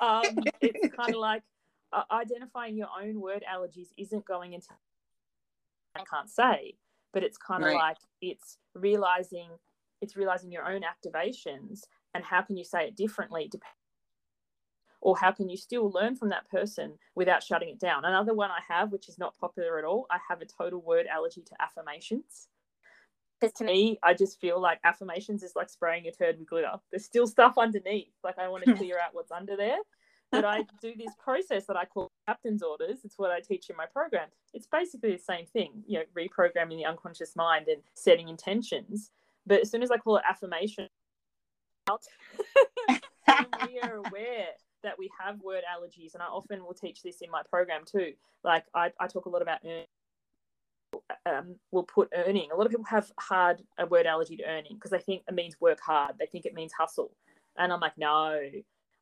um, 0.01 0.25
it's 0.61 0.95
kind 0.97 1.11
of 1.11 1.21
like 1.21 1.43
uh, 1.93 2.03
identifying 2.11 2.77
your 2.77 2.89
own 3.01 3.21
word 3.21 3.45
allergies 3.51 3.89
isn't 3.99 4.25
going 4.25 4.55
into 4.55 4.69
I 5.95 6.03
can't 6.11 6.31
say, 6.31 6.75
but 7.13 7.23
it's 7.23 7.37
kind 7.39 7.63
of 7.63 7.69
right. 7.69 7.77
like 7.77 7.99
it's 8.21 8.59
realizing 8.75 9.51
it's 10.01 10.17
realizing 10.17 10.51
your 10.51 10.65
own 10.65 10.83
activations 10.83 11.83
and 12.15 12.25
how 12.25 12.43
can 12.43 12.57
you 12.57 12.65
say 12.65 12.87
it 12.87 12.97
differently 12.97 13.49
depending 13.51 13.77
or 15.01 15.17
how 15.17 15.31
can 15.31 15.49
you 15.49 15.57
still 15.57 15.91
learn 15.91 16.17
from 16.17 16.31
that 16.31 16.49
person 16.51 16.95
without 17.15 17.43
shutting 17.43 17.69
it 17.69 17.79
down 17.79 18.05
another 18.05 18.35
one 18.35 18.51
i 18.51 18.61
have 18.69 18.91
which 18.93 19.09
is 19.09 19.19
not 19.19 19.39
popular 19.39 19.79
at 19.79 19.85
all 19.85 20.07
i 20.11 20.19
have 20.29 20.41
a 20.41 20.47
total 20.47 20.81
word 20.83 21.07
allergy 21.07 21.43
to 21.43 21.55
affirmations 21.63 22.49
because 23.41 23.53
to 23.55 23.65
me 23.65 23.99
i 24.03 24.15
just 24.15 24.41
feel 24.41 24.61
like 24.61 24.79
affirmations 24.85 25.43
is 25.43 25.53
like 25.57 25.69
spraying 25.69 26.07
a 26.07 26.13
turd 26.13 26.39
with 26.39 26.49
glitter. 26.49 26.73
There's 26.91 27.05
still 27.05 27.27
stuff 27.27 27.55
underneath. 27.59 28.13
Like 28.23 28.39
i 28.39 28.49
want 28.49 28.65
to 28.65 28.75
clear 28.77 28.99
out 28.99 29.15
what's 29.15 29.33
under 29.33 29.57
there. 29.57 29.79
But 30.31 30.45
i 30.45 30.63
do 30.81 30.93
this 30.97 31.15
process 31.23 31.67
that 31.67 31.77
i 31.77 31.85
call 31.85 32.11
captain's 32.27 32.63
orders. 32.63 33.01
It's 33.05 33.19
what 33.19 33.31
i 33.31 33.41
teach 33.41 33.71
in 33.71 33.77
my 33.77 33.87
program. 33.87 34.29
It's 34.53 34.67
basically 34.67 35.13
the 35.13 35.23
same 35.23 35.47
thing 35.47 35.83
you 35.87 35.99
know 35.99 36.05
reprogramming 36.17 36.79
the 36.79 36.87
unconscious 36.87 37.37
mind 37.37 37.69
and 37.69 37.83
setting 37.95 38.29
intentions. 38.29 39.11
But 39.47 39.61
as 39.61 39.71
soon 39.71 39.83
as 39.83 39.91
i 39.91 39.97
call 39.97 40.17
it 40.17 40.25
affirmation 40.29 40.89
we 43.69 43.81
are 43.81 43.97
aware 44.07 44.49
that 44.83 44.99
we 44.99 45.11
have 45.19 45.41
word 45.41 45.63
allergies, 45.65 46.15
and 46.15 46.23
I 46.23 46.27
often 46.27 46.65
will 46.65 46.75
teach 46.75 47.03
this 47.03 47.21
in 47.21 47.31
my 47.31 47.43
program 47.49 47.83
too. 47.85 48.13
Like 48.43 48.65
I, 48.75 48.93
I 49.01 49.07
talk 49.07 49.27
a 49.27 49.31
lot 49.31 49.43
about. 49.43 49.61
Um, 51.27 51.57
will 51.71 51.85
put 51.85 52.11
earning. 52.15 52.51
A 52.53 52.57
lot 52.57 52.67
of 52.67 52.71
people 52.71 52.87
have 52.87 53.11
hard 53.19 53.63
a 53.79 53.87
word 53.87 54.07
allergy 54.07 54.37
to 54.37 54.45
earning 54.45 54.75
because 54.75 54.91
they 54.91 54.99
think 54.99 55.23
it 55.29 55.35
means 55.35 55.61
work 55.61 55.81
hard. 55.81 56.17
They 56.19 56.27
think 56.27 56.47
it 56.47 56.55
means 56.55 56.73
hustle, 56.73 57.13
and 57.57 57.73
I'm 57.73 57.81
like, 57.81 57.97
no. 57.97 58.41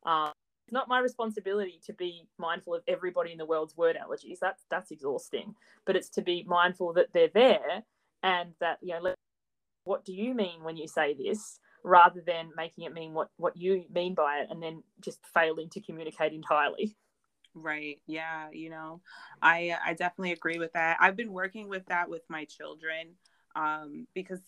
Um, 0.05 0.31
it's 0.65 0.73
not 0.73 0.87
my 0.87 0.99
responsibility 0.99 1.81
to 1.85 1.93
be 1.93 2.27
mindful 2.37 2.73
of 2.73 2.83
everybody 2.87 3.33
in 3.33 3.37
the 3.37 3.45
world's 3.45 3.75
word 3.75 3.97
allergies. 3.97 4.39
That's 4.39 4.63
that's 4.69 4.91
exhausting. 4.91 5.55
But 5.85 5.95
it's 5.95 6.09
to 6.09 6.21
be 6.21 6.45
mindful 6.47 6.93
that 6.93 7.13
they're 7.13 7.29
there 7.33 7.83
and 8.21 8.53
that 8.59 8.77
you 8.81 8.93
know, 8.93 9.13
what 9.83 10.05
do 10.05 10.13
you 10.13 10.33
mean 10.33 10.63
when 10.63 10.77
you 10.77 10.87
say 10.87 11.13
this? 11.13 11.59
rather 11.83 12.21
than 12.25 12.49
making 12.55 12.85
it 12.85 12.93
mean 12.93 13.13
what 13.13 13.29
what 13.37 13.57
you 13.57 13.83
mean 13.93 14.13
by 14.13 14.39
it 14.39 14.47
and 14.49 14.63
then 14.63 14.81
just 15.01 15.19
failing 15.33 15.69
to 15.69 15.81
communicate 15.81 16.31
entirely 16.31 16.95
right 17.53 17.99
yeah 18.07 18.47
you 18.51 18.69
know 18.69 19.01
i 19.41 19.75
i 19.85 19.93
definitely 19.93 20.31
agree 20.31 20.59
with 20.59 20.73
that. 20.73 20.97
I've 20.99 21.15
been 21.15 21.31
working 21.31 21.69
with 21.69 21.85
that 21.87 22.09
with 22.09 22.23
my 22.29 22.45
children 22.45 23.09
um 23.55 24.07
because 24.13 24.41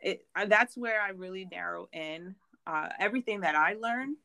it 0.00 0.26
uh, 0.36 0.46
that's 0.46 0.76
where 0.76 1.00
i 1.00 1.10
really 1.10 1.46
narrow 1.50 1.88
in 1.92 2.34
uh 2.66 2.88
everything 2.98 3.40
that 3.40 3.54
i 3.54 3.74
learn 3.74 4.16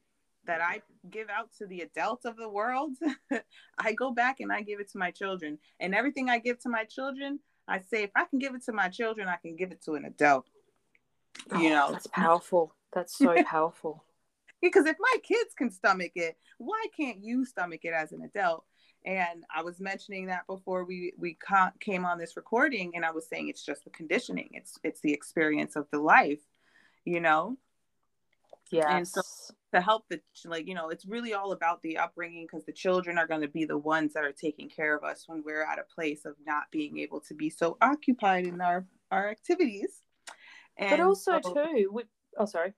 that 0.45 0.61
i 0.61 0.81
give 1.09 1.29
out 1.29 1.49
to 1.57 1.65
the 1.67 1.81
adults 1.81 2.25
of 2.25 2.35
the 2.35 2.49
world 2.49 2.91
i 3.77 3.93
go 3.93 4.11
back 4.11 4.39
and 4.41 4.51
i 4.51 4.61
give 4.61 4.79
it 4.79 4.91
to 4.91 4.97
my 4.97 5.11
children. 5.11 5.57
And 5.79 5.95
everything 5.95 6.29
i 6.29 6.39
give 6.39 6.59
to 6.59 6.69
my 6.69 6.83
children 6.83 7.39
i 7.67 7.79
say 7.79 8.03
if 8.03 8.11
i 8.15 8.25
can 8.25 8.39
give 8.39 8.55
it 8.55 8.63
to 8.65 8.73
my 8.73 8.89
children 8.89 9.27
i 9.27 9.37
can 9.37 9.55
give 9.55 9.71
it 9.71 9.81
to 9.83 9.93
an 9.93 10.05
adult 10.05 10.45
you 11.59 11.69
know? 11.69 11.91
that's 11.91 12.07
powerful. 12.07 12.73
That's 12.93 13.17
so 13.17 13.35
powerful 13.45 14.03
because 14.69 14.85
if 14.85 14.97
my 14.99 15.17
kids 15.23 15.53
can 15.57 15.69
stomach 15.71 16.11
it 16.15 16.35
why 16.57 16.85
can't 16.97 17.23
you 17.23 17.45
stomach 17.45 17.81
it 17.83 17.93
as 17.93 18.11
an 18.11 18.21
adult 18.21 18.65
And 19.05 19.43
I 19.55 19.61
was 19.61 19.79
mentioning 19.79 20.27
that 20.27 20.47
before 20.47 20.83
we 20.83 21.13
we 21.17 21.35
ca- 21.35 21.73
came 21.79 22.05
on 22.05 22.17
this 22.17 22.35
recording, 22.35 22.93
and 22.95 23.05
I 23.05 23.11
was 23.11 23.27
saying 23.29 23.49
it's 23.49 23.63
just 23.63 23.83
the 23.83 23.91
conditioning. 23.91 24.49
It's 24.53 24.79
it's 24.83 25.01
the 25.01 25.13
experience 25.13 25.75
of 25.75 25.85
the 25.91 25.99
life, 25.99 26.41
you 27.05 27.19
know. 27.19 27.57
Yeah. 28.71 28.97
And 28.97 29.07
so 29.07 29.21
to 29.73 29.81
help 29.81 30.05
the 30.09 30.19
like 30.45 30.67
you 30.67 30.73
know 30.73 30.89
it's 30.89 31.05
really 31.05 31.33
all 31.33 31.51
about 31.51 31.81
the 31.83 31.97
upbringing 31.97 32.45
because 32.45 32.65
the 32.65 32.73
children 32.73 33.17
are 33.19 33.27
going 33.27 33.41
to 33.41 33.47
be 33.47 33.65
the 33.65 33.77
ones 33.77 34.13
that 34.13 34.23
are 34.23 34.31
taking 34.33 34.69
care 34.69 34.95
of 34.97 35.03
us 35.03 35.25
when 35.27 35.43
we're 35.45 35.63
at 35.63 35.77
a 35.79 35.83
place 35.93 36.25
of 36.25 36.33
not 36.45 36.63
being 36.71 36.97
able 36.97 37.19
to 37.21 37.35
be 37.35 37.49
so 37.49 37.77
occupied 37.81 38.47
in 38.47 38.59
our 38.61 38.87
our 39.11 39.29
activities. 39.29 40.01
And 40.77 40.89
but 40.89 40.99
also 40.99 41.39
so, 41.43 41.53
too, 41.53 41.91
we, 41.93 42.03
oh 42.39 42.45
sorry. 42.45 42.73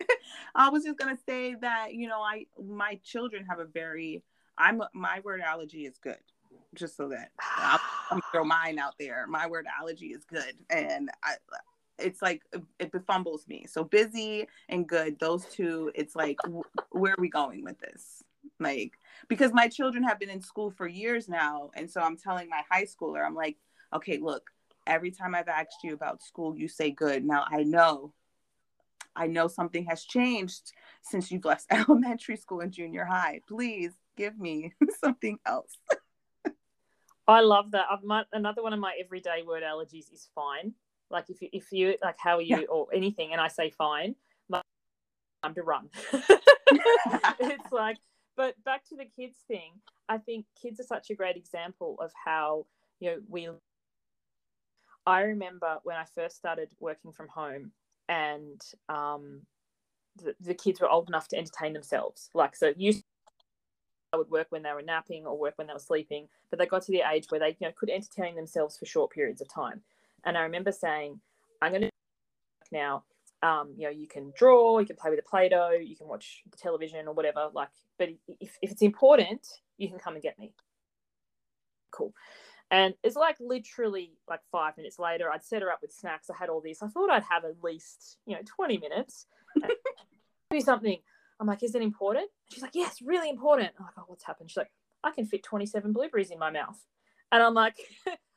I 0.54 0.68
was 0.68 0.84
just 0.84 0.98
gonna 0.98 1.18
say 1.26 1.54
that 1.60 1.94
you 1.94 2.08
know 2.08 2.20
I 2.20 2.46
my 2.62 2.98
children 3.04 3.46
have 3.48 3.58
a 3.58 3.64
very 3.64 4.22
I'm 4.58 4.82
my 4.94 5.20
word 5.24 5.40
allergy 5.40 5.86
is 5.86 5.98
good. 5.98 6.18
Just 6.74 6.96
so 6.96 7.08
that 7.08 7.30
I'll, 7.40 7.80
I'll 8.10 8.20
throw 8.30 8.44
mine 8.44 8.78
out 8.78 8.94
there. 8.98 9.26
My 9.26 9.46
word 9.46 9.66
allergy 9.80 10.08
is 10.08 10.24
good, 10.24 10.54
and 10.68 11.10
I 11.24 11.34
it's 11.98 12.22
like 12.22 12.42
it 12.78 12.92
befumbles 12.92 13.46
me. 13.48 13.66
So 13.66 13.84
busy 13.84 14.46
and 14.68 14.86
good, 14.86 15.18
those 15.18 15.46
two. 15.46 15.90
It's 15.94 16.14
like 16.14 16.38
where 16.90 17.12
are 17.12 17.20
we 17.20 17.30
going 17.30 17.64
with 17.64 17.78
this? 17.80 18.22
Like 18.58 18.92
because 19.28 19.52
my 19.52 19.68
children 19.68 20.04
have 20.04 20.18
been 20.18 20.30
in 20.30 20.40
school 20.40 20.70
for 20.70 20.86
years 20.86 21.28
now, 21.28 21.70
and 21.74 21.90
so 21.90 22.00
I'm 22.00 22.16
telling 22.16 22.48
my 22.48 22.62
high 22.70 22.84
schooler, 22.84 23.24
I'm 23.24 23.34
like, 23.34 23.56
okay, 23.94 24.18
look, 24.18 24.50
every 24.86 25.10
time 25.10 25.34
I've 25.34 25.48
asked 25.48 25.78
you 25.82 25.94
about 25.94 26.22
school, 26.22 26.56
you 26.56 26.68
say 26.68 26.90
good. 26.90 27.24
Now 27.24 27.44
I 27.50 27.62
know 27.62 28.12
I 29.20 29.26
know 29.26 29.48
something 29.48 29.84
has 29.84 30.04
changed 30.04 30.72
since 31.02 31.30
you've 31.30 31.44
left 31.44 31.66
elementary 31.70 32.36
school 32.36 32.60
and 32.60 32.72
junior 32.72 33.04
high. 33.04 33.42
Please 33.46 33.92
give 34.16 34.38
me 34.38 34.72
something 35.04 35.38
else. 35.46 35.76
I 37.28 37.40
love 37.40 37.72
that. 37.72 37.84
I've 37.90 38.02
my, 38.02 38.24
another 38.32 38.62
one 38.62 38.72
of 38.72 38.80
my 38.80 38.94
everyday 38.98 39.42
word 39.46 39.62
allergies 39.62 40.10
is 40.10 40.30
fine. 40.34 40.72
Like 41.10 41.28
if 41.28 41.42
you 41.42 41.48
if 41.52 41.70
you 41.70 41.96
like 42.02 42.16
how 42.18 42.38
are 42.38 42.42
you 42.42 42.60
yeah. 42.60 42.66
or 42.70 42.86
anything, 42.94 43.32
and 43.32 43.40
I 43.40 43.48
say 43.48 43.70
fine, 43.70 44.14
my 44.48 44.62
time 45.42 45.54
to 45.54 45.62
run. 45.62 45.90
it's 46.12 47.72
like, 47.72 47.98
but 48.36 48.54
back 48.64 48.88
to 48.88 48.96
the 48.96 49.04
kids 49.04 49.36
thing. 49.46 49.72
I 50.08 50.18
think 50.18 50.46
kids 50.60 50.80
are 50.80 50.84
such 50.84 51.10
a 51.10 51.14
great 51.14 51.36
example 51.36 51.96
of 52.00 52.10
how 52.24 52.66
you 53.00 53.10
know 53.10 53.18
we. 53.28 53.48
I 55.04 55.22
remember 55.22 55.78
when 55.82 55.96
I 55.96 56.04
first 56.14 56.36
started 56.36 56.70
working 56.78 57.12
from 57.12 57.28
home, 57.28 57.72
and 58.10 58.60
um, 58.88 59.40
the, 60.22 60.34
the 60.40 60.54
kids 60.54 60.80
were 60.80 60.90
old 60.90 61.08
enough 61.08 61.28
to 61.28 61.38
entertain 61.38 61.72
themselves. 61.72 62.28
Like, 62.34 62.54
so 62.56 62.74
you 62.76 62.94
I 64.12 64.16
would 64.16 64.28
work 64.28 64.48
when 64.50 64.64
they 64.64 64.72
were 64.72 64.82
napping 64.82 65.24
or 65.24 65.38
work 65.38 65.54
when 65.56 65.68
they 65.68 65.72
were 65.72 65.78
sleeping, 65.78 66.26
but 66.50 66.58
they 66.58 66.66
got 66.66 66.82
to 66.82 66.92
the 66.92 67.04
age 67.10 67.26
where 67.28 67.38
they 67.38 67.56
you 67.60 67.68
know 67.68 67.72
could 67.76 67.88
entertain 67.88 68.34
themselves 68.34 68.76
for 68.76 68.84
short 68.84 69.12
periods 69.12 69.40
of 69.40 69.48
time. 69.48 69.80
And 70.24 70.36
I 70.36 70.42
remember 70.42 70.72
saying, 70.72 71.20
I'm 71.62 71.70
going 71.70 71.82
to 71.82 71.90
now. 72.72 73.04
Um, 73.42 73.72
you 73.74 73.84
know, 73.84 73.90
you 73.90 74.06
can 74.06 74.34
draw, 74.36 74.80
you 74.80 74.86
can 74.86 74.96
play 74.96 75.08
with 75.08 75.18
a 75.18 75.22
Play-Doh, 75.22 75.70
you 75.82 75.96
can 75.96 76.06
watch 76.06 76.42
the 76.50 76.58
television 76.58 77.08
or 77.08 77.14
whatever. 77.14 77.48
Like, 77.54 77.70
but 77.98 78.10
if, 78.38 78.58
if 78.60 78.70
it's 78.70 78.82
important, 78.82 79.46
you 79.78 79.88
can 79.88 79.98
come 79.98 80.12
and 80.12 80.22
get 80.22 80.38
me. 80.38 80.52
Cool. 81.90 82.12
And 82.70 82.94
it's 83.02 83.16
like 83.16 83.36
literally 83.40 84.12
like 84.28 84.40
five 84.52 84.76
minutes 84.76 84.98
later, 84.98 85.30
I'd 85.30 85.44
set 85.44 85.62
her 85.62 85.72
up 85.72 85.80
with 85.82 85.92
snacks. 85.92 86.30
I 86.30 86.36
had 86.38 86.48
all 86.48 86.60
this. 86.60 86.82
I 86.82 86.88
thought 86.88 87.10
I'd 87.10 87.24
have 87.24 87.44
at 87.44 87.62
least, 87.62 88.18
you 88.26 88.36
know, 88.36 88.42
20 88.44 88.78
minutes. 88.78 89.26
do 90.50 90.60
something. 90.60 90.98
I'm 91.40 91.46
like, 91.46 91.62
is 91.62 91.74
it 91.74 91.82
important? 91.82 92.28
She's 92.52 92.62
like, 92.62 92.74
yes, 92.74 93.00
really 93.02 93.30
important. 93.30 93.70
I'm 93.78 93.86
like, 93.86 93.94
oh, 93.98 94.04
what's 94.06 94.24
happened? 94.24 94.50
She's 94.50 94.58
like, 94.58 94.70
I 95.02 95.10
can 95.10 95.26
fit 95.26 95.42
27 95.42 95.92
blueberries 95.92 96.30
in 96.30 96.38
my 96.38 96.50
mouth. 96.50 96.78
And 97.32 97.42
I'm 97.42 97.54
like, 97.54 97.76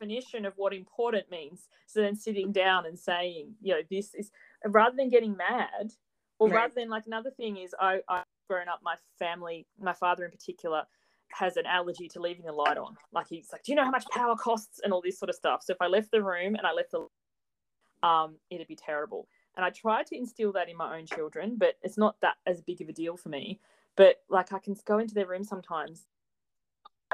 definition 0.00 0.46
of 0.46 0.54
what 0.56 0.72
important 0.72 1.30
means. 1.30 1.68
So 1.86 2.00
then 2.00 2.16
sitting 2.16 2.52
down 2.52 2.86
and 2.86 2.98
saying, 2.98 3.54
you 3.60 3.74
know, 3.74 3.80
this 3.90 4.14
is 4.14 4.30
rather 4.64 4.96
than 4.96 5.08
getting 5.08 5.36
mad, 5.36 5.92
or 6.38 6.48
right. 6.48 6.56
rather 6.56 6.74
than 6.76 6.88
like 6.88 7.06
another 7.06 7.30
thing 7.30 7.56
is 7.56 7.74
I, 7.78 8.00
I've 8.08 8.24
grown 8.48 8.68
up, 8.68 8.80
my 8.82 8.96
family, 9.18 9.66
my 9.78 9.92
father 9.92 10.24
in 10.24 10.30
particular, 10.30 10.84
has 11.32 11.56
an 11.56 11.66
allergy 11.66 12.08
to 12.08 12.20
leaving 12.20 12.44
the 12.44 12.52
light 12.52 12.78
on. 12.78 12.96
Like 13.12 13.28
he's 13.28 13.48
like, 13.52 13.62
do 13.62 13.72
you 13.72 13.76
know 13.76 13.84
how 13.84 13.90
much 13.90 14.06
power 14.10 14.36
costs 14.36 14.80
and 14.82 14.92
all 14.92 15.02
this 15.02 15.18
sort 15.18 15.28
of 15.28 15.34
stuff? 15.34 15.62
So 15.62 15.72
if 15.72 15.80
I 15.80 15.86
left 15.86 16.10
the 16.10 16.22
room 16.22 16.54
and 16.54 16.66
I 16.66 16.72
left 16.72 16.92
the, 16.92 18.06
um, 18.06 18.36
it'd 18.50 18.68
be 18.68 18.76
terrible. 18.76 19.28
And 19.56 19.64
I 19.64 19.70
try 19.70 20.02
to 20.02 20.16
instill 20.16 20.52
that 20.52 20.68
in 20.68 20.76
my 20.76 20.98
own 20.98 21.06
children, 21.06 21.56
but 21.58 21.74
it's 21.82 21.98
not 21.98 22.16
that 22.22 22.36
as 22.46 22.62
big 22.62 22.80
of 22.80 22.88
a 22.88 22.92
deal 22.92 23.16
for 23.16 23.28
me. 23.28 23.60
But 23.96 24.16
like 24.28 24.52
I 24.52 24.58
can 24.58 24.76
go 24.86 24.98
into 24.98 25.14
their 25.14 25.26
room 25.26 25.44
sometimes, 25.44 26.06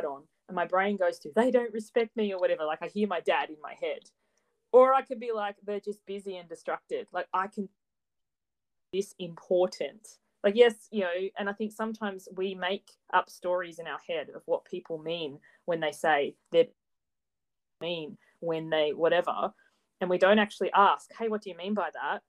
on, 0.05 0.25
and 0.49 0.55
my 0.55 0.67
brain 0.67 0.97
goes 0.97 1.19
to 1.21 1.31
they 1.35 1.51
don't 1.51 1.73
respect 1.73 2.17
me 2.17 2.33
or 2.33 2.39
whatever. 2.39 2.65
Like 2.65 2.83
I 2.83 2.89
hear 2.89 3.09
my 3.09 3.21
dad 3.21 3.49
in 3.49 3.57
my 3.63 3.75
head, 3.81 4.11
or 4.73 4.93
I 4.93 5.03
could 5.03 5.19
be 5.19 5.33
like 5.33 5.57
they're 5.65 5.81
just 5.81 6.05
busy 6.07 6.37
and 6.37 6.49
distracted. 6.49 7.09
Like 7.13 7.27
I 7.33 7.47
can 7.47 7.69
this 8.93 9.15
important 9.19 10.19
like 10.47 10.55
yes 10.55 10.87
you 10.93 11.01
know 11.01 11.11
and 11.41 11.51
i 11.51 11.53
think 11.53 11.73
sometimes 11.73 12.29
we 12.37 12.55
make 12.55 12.93
up 13.13 13.29
stories 13.29 13.81
in 13.81 13.89
our 13.89 13.99
head 14.09 14.29
of 14.33 14.43
what 14.47 14.65
people 14.65 14.97
mean 14.97 15.41
when 15.65 15.81
they 15.81 15.91
say 15.91 16.37
they 16.53 16.71
mean 17.81 18.17
when 18.39 18.71
they 18.71 18.93
whatever 18.93 19.53
and 20.01 20.09
we 20.09 20.19
don't 20.19 20.39
actually 20.39 20.71
ask 20.73 21.11
hey 21.19 21.27
what 21.27 21.43
do 21.43 21.51
you 21.51 21.57
mean 21.57 21.75
by 21.75 21.89
that? 21.95 22.23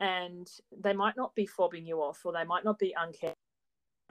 And 0.00 0.46
they 0.82 0.92
might 0.92 1.16
not 1.16 1.34
be 1.34 1.48
fobbing 1.48 1.86
you 1.86 2.02
off 2.02 2.20
or 2.24 2.32
they 2.32 2.44
might 2.44 2.64
not 2.64 2.78
be 2.78 2.94
uncaring 3.00 3.34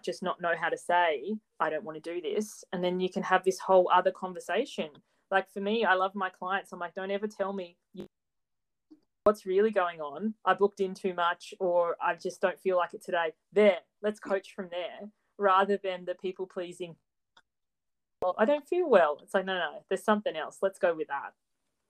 just 0.04 0.24
not 0.24 0.42
know 0.42 0.54
how 0.60 0.70
to 0.70 0.78
say 0.78 1.36
i 1.60 1.70
don't 1.70 1.84
want 1.84 2.04
to 2.04 2.14
do 2.14 2.22
this. 2.22 2.64
And 2.74 2.84
then 2.84 3.00
you 3.00 3.10
can 3.10 3.24
have 3.24 3.44
this 3.44 3.60
whole 3.60 3.88
other 3.94 4.12
conversation. 4.12 4.90
Like 5.30 5.48
for 5.52 5.62
me 5.62 5.86
i 5.86 5.94
love 5.94 6.16
my 6.16 6.30
clients. 6.32 6.74
I'm 6.74 6.80
like 6.80 6.96
don't 6.96 7.12
ever 7.12 7.28
tell 7.28 7.54
me 7.54 7.78
you 7.94 8.08
what's 9.24 9.46
really 9.46 9.72
going 9.72 10.02
on. 10.02 10.34
I 10.46 10.54
booked 10.54 10.82
in 10.82 10.94
too 10.94 11.14
much 11.14 11.54
or 11.60 11.96
I 12.02 12.16
just 12.16 12.42
don't 12.42 12.60
feel 12.60 12.78
like 12.78 12.94
it 12.94 13.04
today. 13.04 13.34
There, 13.54 13.78
let's 14.02 14.20
coach 14.20 14.54
from 14.54 14.68
there 14.70 15.10
rather 15.38 15.78
than 15.82 16.06
the 16.06 16.16
people 16.16 16.46
pleasing. 16.46 16.96
Well, 18.22 18.36
I 18.38 18.46
don't 18.46 18.68
feel 18.68 18.90
well. 18.90 19.20
It's 19.22 19.34
like, 19.34 19.46
no, 19.46 19.58
no, 19.58 19.84
there's 19.90 20.04
something 20.04 20.36
else. 20.36 20.60
Let's 20.62 20.80
go 20.80 20.94
with 20.94 21.08
that. 21.08 21.34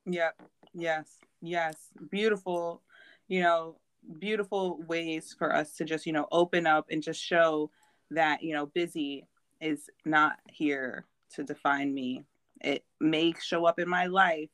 Yep. 0.05 0.41
Yes. 0.73 1.17
Yes. 1.41 1.75
Beautiful, 2.11 2.81
you 3.27 3.41
know, 3.41 3.77
beautiful 4.19 4.81
ways 4.87 5.35
for 5.37 5.55
us 5.55 5.75
to 5.77 5.85
just, 5.85 6.05
you 6.05 6.13
know, 6.13 6.27
open 6.31 6.67
up 6.67 6.87
and 6.91 7.01
just 7.01 7.21
show 7.21 7.71
that, 8.11 8.43
you 8.43 8.53
know, 8.53 8.67
busy 8.67 9.27
is 9.59 9.89
not 10.05 10.37
here 10.51 11.05
to 11.35 11.43
define 11.43 11.93
me. 11.93 12.23
It 12.61 12.85
may 12.99 13.33
show 13.41 13.65
up 13.65 13.79
in 13.79 13.89
my 13.89 14.05
life, 14.05 14.49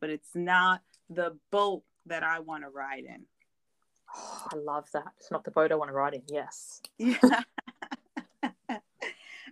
but 0.00 0.10
it's 0.10 0.34
not 0.34 0.82
the 1.10 1.36
boat 1.50 1.82
that 2.06 2.22
I 2.22 2.40
want 2.40 2.64
to 2.64 2.70
ride 2.70 3.04
in. 3.04 3.24
Oh, 4.14 4.46
I 4.52 4.56
love 4.56 4.88
that. 4.92 5.12
It's 5.18 5.30
not 5.30 5.44
the 5.44 5.50
boat 5.50 5.72
I 5.72 5.74
want 5.74 5.88
to 5.88 5.94
ride 5.94 6.14
in. 6.14 6.22
Yes. 6.28 6.80
Yeah. 6.98 7.42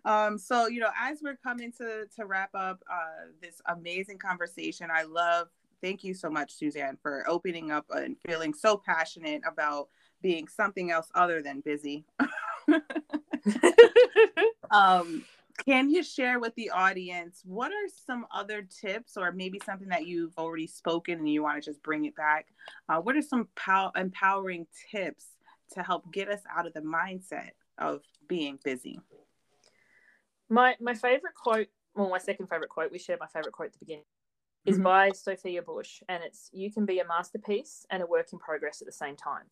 um, 0.05 0.39
so 0.39 0.67
you 0.67 0.81
know, 0.81 0.91
as 0.99 1.21
we're 1.23 1.37
coming 1.37 1.73
to 1.79 2.07
to 2.17 2.27
wrap 2.27 2.51
up 2.55 2.83
uh, 2.91 3.29
this 3.41 3.61
amazing 3.67 4.19
conversation, 4.19 4.89
I 4.93 5.03
love. 5.03 5.49
Thank 5.83 6.05
you 6.05 6.15
so 6.15 6.31
much, 6.31 6.53
Suzanne, 6.53 6.97
for 7.03 7.29
opening 7.29 7.73
up 7.73 7.87
and 7.91 8.17
feeling 8.25 8.55
so 8.55 8.77
passionate 8.77 9.43
about 9.45 9.89
being 10.23 10.47
something 10.47 10.93
else 10.93 11.09
other 11.13 11.43
than 11.43 11.61
busy. 11.61 12.05
um, 14.71 15.25
can 15.65 15.91
you 15.91 16.03
share 16.03 16.39
with 16.39 16.55
the 16.55 16.71
audience 16.71 17.43
what 17.45 17.71
are 17.73 17.89
some 18.07 18.27
other 18.33 18.63
tips 18.63 19.17
or 19.17 19.33
maybe 19.33 19.61
something 19.65 19.89
that 19.89 20.07
you've 20.07 20.37
already 20.39 20.67
spoken 20.67 21.19
and 21.19 21.29
you 21.29 21.43
want 21.43 21.63
to 21.63 21.71
just 21.71 21.83
bring 21.83 22.05
it 22.05 22.17
back? 22.17 22.47
Uh, 22.89 23.01
what 23.01 23.17
are 23.17 23.23
some 23.23 23.49
pow- 23.57 23.93
empowering 23.97 24.67
tips 24.91 25.27
to 25.73 25.83
help 25.83 26.11
get 26.13 26.29
us 26.29 26.41
out 26.55 26.67
of 26.67 26.73
the 26.75 26.81
mindset 26.81 27.51
of 27.79 28.03
being 28.29 28.59
busy? 28.65 29.01
My 30.49 30.77
my 30.81 30.95
favorite 30.95 31.35
quote 31.35 31.69
well 31.95 32.11
my 32.11 32.19
second 32.19 32.47
favorite 32.47 32.69
quote 32.69 32.93
we 32.93 32.99
shared 32.99 33.21
my 33.21 33.27
favorite 33.27 33.53
quote 33.53 33.69
at 33.69 33.73
the 33.73 33.79
beginning 33.79 34.05
is 34.67 34.77
mm-hmm. 34.77 34.85
by 34.85 35.11
sophia 35.11 35.63
bush 35.63 36.03
and 36.09 36.23
it's 36.23 36.51
you 36.53 36.71
can 36.71 36.85
be 36.85 36.99
a 36.99 37.07
masterpiece 37.07 37.87
and 37.91 38.03
a 38.03 38.07
work 38.07 38.29
in 38.33 38.39
progress 38.39 38.83
at 38.83 38.87
the 38.87 38.93
same 38.93 39.17
time. 39.17 39.45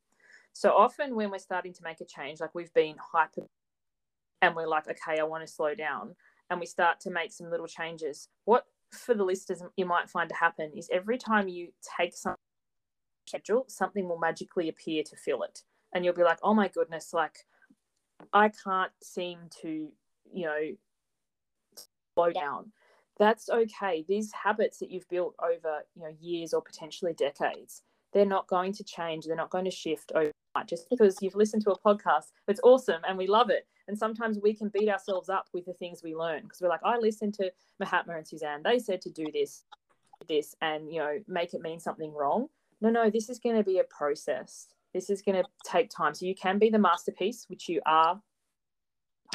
So 0.53 0.73
often 0.73 1.15
when 1.15 1.31
we're 1.31 1.39
starting 1.39 1.73
to 1.75 1.83
make 1.83 2.01
a 2.01 2.05
change 2.05 2.41
like 2.41 2.55
we've 2.55 2.73
been 2.75 2.97
hyper 3.13 3.49
and 4.43 4.55
we're 4.55 4.69
like, 4.69 4.89
okay, 4.89 5.21
I 5.21 5.25
want 5.25 5.47
to 5.47 5.53
slow 5.53 5.75
down, 5.75 6.15
and 6.49 6.61
we 6.61 6.67
start 6.67 7.01
to 7.01 7.11
make 7.11 7.33
some 7.33 7.51
little 7.51 7.67
changes. 7.67 8.29
What 8.45 8.65
for 8.93 9.15
the 9.15 9.25
listeners 9.25 9.63
you 9.77 9.87
might 9.87 10.11
find 10.11 10.29
to 10.29 10.35
happen 10.35 10.73
is 10.77 10.89
every 10.93 11.19
time 11.19 11.49
you 11.49 11.69
take 11.99 12.17
some 12.17 12.35
schedule, 13.27 13.65
something 13.69 14.09
will 14.09 14.19
magically 14.19 14.69
appear 14.69 15.03
to 15.05 15.17
fill 15.17 15.43
it, 15.43 15.63
and 15.95 16.05
you'll 16.05 16.15
be 16.15 16.25
like, 16.25 16.39
oh 16.43 16.55
my 16.55 16.69
goodness, 16.69 17.13
like 17.13 17.39
I 18.33 18.51
can't 18.51 18.93
seem 19.03 19.39
to, 19.63 19.89
you 20.33 20.47
know, 20.47 20.61
slow 22.15 22.33
down. 22.33 22.73
That's 23.19 23.51
okay. 23.51 24.05
These 24.09 24.33
habits 24.33 24.79
that 24.79 24.91
you've 24.91 25.09
built 25.09 25.35
over, 25.43 25.83
you 25.95 26.03
know, 26.03 26.15
years 26.21 26.55
or 26.55 26.63
potentially 26.63 27.13
decades, 27.13 27.83
they're 28.13 28.25
not 28.27 28.47
going 28.49 28.73
to 28.73 28.85
change. 28.85 29.27
They're 29.27 29.37
not 29.37 29.51
going 29.51 29.67
to 29.67 29.71
shift 29.71 30.13
overnight 30.15 30.67
just 30.67 30.89
because 30.91 31.19
you've 31.21 31.35
listened 31.35 31.63
to 31.65 31.73
a 31.73 31.79
podcast. 31.79 32.33
It's 32.49 32.61
awesome 32.65 33.03
and 33.07 33.19
we 33.19 33.27
love 33.27 33.51
it. 33.51 33.67
And 33.91 33.99
sometimes 33.99 34.39
we 34.41 34.55
can 34.55 34.69
beat 34.69 34.89
ourselves 34.89 35.29
up 35.29 35.49
with 35.53 35.65
the 35.65 35.73
things 35.73 36.01
we 36.05 36.15
learn 36.15 36.45
because 36.45 36.61
we're 36.61 36.69
like, 36.69 36.85
I 36.85 36.97
listened 36.97 37.35
to 37.35 37.51
Mahatma 37.81 38.15
and 38.19 38.27
Suzanne. 38.27 38.63
They 38.63 38.79
said 38.79 39.03
to 39.03 39.11
do 39.11 39.27
this, 39.33 39.65
this, 40.29 40.55
and 40.63 40.93
you 40.93 41.01
know, 41.01 41.19
make 41.27 41.55
it 41.55 41.61
mean 41.61 41.81
something 41.81 42.15
wrong. 42.15 42.47
No, 42.81 42.89
no, 42.89 43.11
this 43.11 43.29
is 43.29 43.41
going 43.41 43.57
to 43.57 43.65
be 43.65 43.81
a 43.81 43.85
process. 43.85 44.69
This 44.95 45.11
is 45.11 45.23
going 45.23 45.43
to 45.43 45.49
take 45.65 45.91
time. 45.91 46.15
So 46.15 46.25
you 46.25 46.37
can 46.37 46.61
be 46.61 46.71
the 46.71 46.79
masterpiece, 46.79 47.47
which 47.49 47.69
you 47.69 47.81
are, 47.85 48.23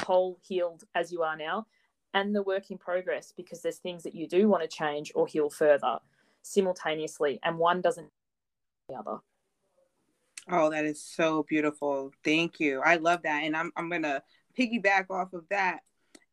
whole, 0.00 0.38
healed 0.40 0.84
as 0.94 1.12
you 1.12 1.22
are 1.22 1.36
now, 1.36 1.66
and 2.14 2.34
the 2.34 2.42
work 2.42 2.70
in 2.70 2.78
progress 2.78 3.34
because 3.36 3.60
there's 3.60 3.76
things 3.76 4.04
that 4.04 4.14
you 4.14 4.26
do 4.26 4.48
want 4.48 4.62
to 4.62 4.74
change 4.74 5.12
or 5.14 5.26
heal 5.26 5.50
further 5.50 5.98
simultaneously, 6.40 7.40
and 7.42 7.58
one 7.58 7.82
doesn't 7.82 8.08
the 8.88 8.94
other. 8.94 9.18
Oh, 10.48 10.70
that 10.70 10.86
is 10.86 11.02
so 11.02 11.42
beautiful. 11.42 12.12
Thank 12.24 12.58
you. 12.58 12.80
I 12.80 12.96
love 12.96 13.22
that. 13.24 13.42
And 13.42 13.54
I'm 13.54 13.70
I'm 13.76 13.90
gonna 13.90 14.22
piggyback 14.58 15.10
off 15.10 15.32
of 15.32 15.44
that 15.50 15.80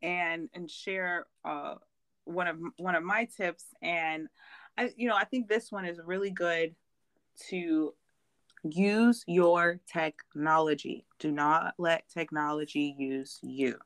and 0.01 0.49
and 0.53 0.69
share 0.69 1.27
uh 1.45 1.75
one 2.25 2.47
of 2.47 2.57
one 2.77 2.95
of 2.95 3.03
my 3.03 3.25
tips. 3.25 3.65
And 3.81 4.27
I 4.77 4.91
you 4.95 5.07
know, 5.07 5.15
I 5.15 5.25
think 5.25 5.47
this 5.47 5.71
one 5.71 5.85
is 5.85 5.99
really 6.03 6.31
good 6.31 6.75
to 7.49 7.93
use 8.63 9.23
your 9.27 9.79
technology. 9.91 11.05
Do 11.19 11.31
not 11.31 11.73
let 11.77 12.07
technology 12.09 12.95
use 12.97 13.39
you. 13.41 13.77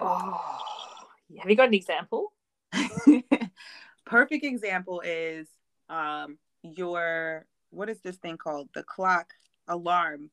Oh, 0.00 0.58
have 1.38 1.50
you 1.50 1.56
got 1.56 1.68
an 1.68 1.74
example? 1.74 2.32
Perfect 4.04 4.44
example 4.44 5.00
is 5.04 5.48
um, 5.88 6.38
your 6.62 7.46
what 7.70 7.88
is 7.88 8.00
this 8.00 8.16
thing 8.16 8.36
called? 8.36 8.68
The 8.74 8.82
clock 8.82 9.32
alarm. 9.68 10.30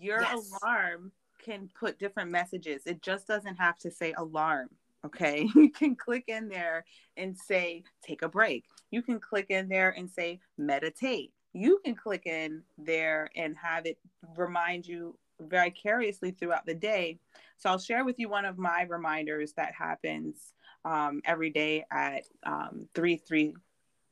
Your 0.00 0.22
yes. 0.22 0.50
alarm 0.62 1.12
can 1.42 1.68
put 1.78 1.98
different 1.98 2.30
messages. 2.30 2.82
It 2.86 3.02
just 3.02 3.26
doesn't 3.26 3.56
have 3.56 3.78
to 3.78 3.90
say 3.90 4.14
alarm. 4.16 4.70
Okay. 5.04 5.48
You 5.54 5.70
can 5.70 5.96
click 5.96 6.24
in 6.28 6.48
there 6.48 6.84
and 7.16 7.36
say, 7.36 7.82
take 8.02 8.22
a 8.22 8.28
break. 8.28 8.64
You 8.90 9.02
can 9.02 9.18
click 9.20 9.46
in 9.50 9.68
there 9.68 9.90
and 9.90 10.10
say, 10.10 10.40
meditate. 10.56 11.32
You 11.52 11.80
can 11.84 11.94
click 11.94 12.26
in 12.26 12.62
there 12.78 13.30
and 13.36 13.56
have 13.56 13.86
it 13.86 13.98
remind 14.36 14.86
you 14.86 15.18
vicariously 15.40 16.30
throughout 16.30 16.66
the 16.66 16.74
day. 16.74 17.18
So 17.58 17.70
I'll 17.70 17.78
share 17.78 18.04
with 18.04 18.18
you 18.18 18.28
one 18.28 18.44
of 18.44 18.58
my 18.58 18.82
reminders 18.88 19.52
that 19.54 19.74
happens 19.74 20.54
um, 20.84 21.20
every 21.24 21.50
day 21.50 21.84
at 21.90 22.24
um, 22.44 22.88
3 22.94 23.16
3 23.16 23.54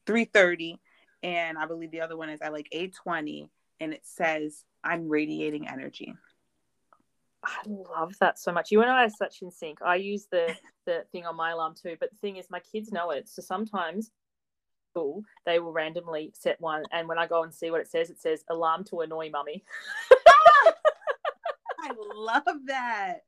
3:30 0.07 0.78
and 1.22 1.59
I 1.59 1.66
believe 1.66 1.91
the 1.91 2.01
other 2.01 2.16
one 2.16 2.31
is 2.31 2.41
at 2.41 2.53
like 2.53 2.68
8:20 2.72 3.49
and 3.81 3.93
it 3.93 4.05
says 4.05 4.64
I'm 4.83 5.09
radiating 5.09 5.68
energy. 5.68 6.14
I 7.45 7.62
love 7.66 8.14
that 8.20 8.38
so 8.38 8.53
much. 8.53 8.70
You 8.70 8.82
and 8.82 8.91
I 8.91 9.05
are 9.05 9.11
such 9.11 9.43
in 9.43 9.51
sync. 9.51 9.80
I 9.82 9.97
use 9.97 10.26
the 10.30 10.55
the 10.86 11.05
thing 11.12 11.26
on 11.26 11.36
my 11.36 11.51
alarm 11.51 11.74
too, 11.80 11.97
but 11.99 12.11
the 12.11 12.16
thing 12.18 12.36
is 12.36 12.47
my 12.51 12.61
kids 12.61 12.93
know 12.93 13.11
it. 13.11 13.28
So 13.28 13.43
sometimes 13.43 14.11
they 15.47 15.61
will 15.61 15.72
randomly 15.72 16.32
set 16.34 16.61
one 16.61 16.82
and 16.93 17.09
when 17.09 17.18
I 17.18 17.26
go 17.26 17.45
and 17.45 17.55
see 17.55 17.70
what 17.70 17.80
it 17.80 17.88
says, 17.88 18.11
it 18.11 18.20
says 18.20 18.45
alarm 18.51 18.84
to 18.84 19.01
annoy 19.01 19.30
mummy. 19.30 19.62
I 21.80 21.93
love 22.14 22.43
that. 22.66 23.20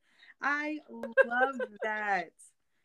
I 0.42 0.80
love 0.90 1.60
that. 1.84 2.30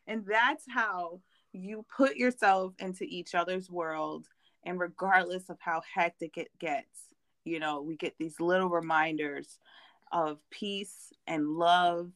And 0.06 0.24
that's 0.26 0.64
how 0.68 1.20
you 1.52 1.84
put 1.94 2.16
yourself 2.16 2.74
into 2.78 3.04
each 3.04 3.34
other's 3.34 3.68
world. 3.68 4.26
And 4.64 4.78
regardless 4.78 5.50
of 5.50 5.58
how 5.60 5.82
hectic 5.94 6.38
it 6.38 6.50
gets, 6.58 7.08
you 7.44 7.58
know, 7.58 7.82
we 7.82 7.96
get 7.96 8.14
these 8.18 8.38
little 8.40 8.68
reminders 8.68 9.58
of 10.12 10.38
peace 10.50 11.12
and 11.26 11.48
love 11.48 12.10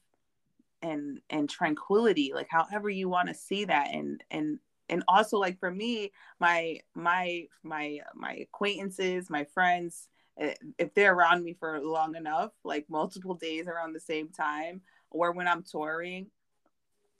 and 0.83 1.21
and 1.31 1.49
tranquility 1.49 2.33
like 2.35 2.49
however 2.51 2.91
you 2.91 3.09
want 3.09 3.29
to 3.29 3.35
see 3.35 3.65
that. 3.65 3.91
And 3.93 4.23
and 4.31 4.59
and 4.89 5.03
also 5.09 5.39
like 5.39 5.59
for 5.59 5.71
me 5.71 6.13
my 6.39 6.79
my 6.95 7.47
my 7.63 8.01
my 8.15 8.35
acquaintances 8.35 9.31
my 9.31 9.45
friends 9.55 10.09
eh, 10.39 10.55
if 10.79 10.95
they're 10.95 11.15
around 11.15 11.43
me 11.43 11.55
for 11.59 11.81
long 11.81 12.15
enough 12.15 12.53
like 12.65 12.85
multiple 12.89 13.35
days 13.35 13.67
around 13.67 13.93
the 13.93 14.01
same 14.01 14.29
time 14.29 14.83
or 15.11 15.33
when 15.33 15.49
i'm 15.49 15.63
touring 15.63 16.27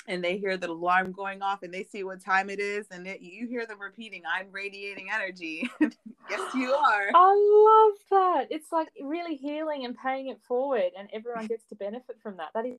and 0.09 0.23
they 0.23 0.39
hear 0.39 0.57
the 0.57 0.71
alarm 0.71 1.13
going 1.13 1.43
off 1.43 1.63
and 1.63 1.73
they 1.73 1.85
see 1.85 2.05
what 2.05 2.21
time 2.21 2.51
it 2.51 2.59
is 2.59 2.87
and 2.91 3.07
it, 3.07 3.21
you 3.21 3.47
hear 3.47 3.67
them 3.67 3.81
repeating 3.81 4.23
i'm 4.29 4.51
radiating 4.51 5.09
energy. 5.13 5.69
Yes 6.31 6.55
you 6.55 6.73
are. 6.73 7.11
I 7.15 7.91
love 7.91 7.99
that. 8.11 8.47
It's 8.51 8.71
like 8.71 8.89
really 9.03 9.35
healing 9.35 9.85
and 9.85 9.97
paying 9.97 10.29
it 10.29 10.39
forward 10.47 10.93
and 10.97 11.09
everyone 11.13 11.47
gets 11.47 11.65
to 11.67 11.75
benefit 11.75 12.17
from 12.23 12.37
that. 12.37 12.51
That 12.55 12.65
is 12.65 12.79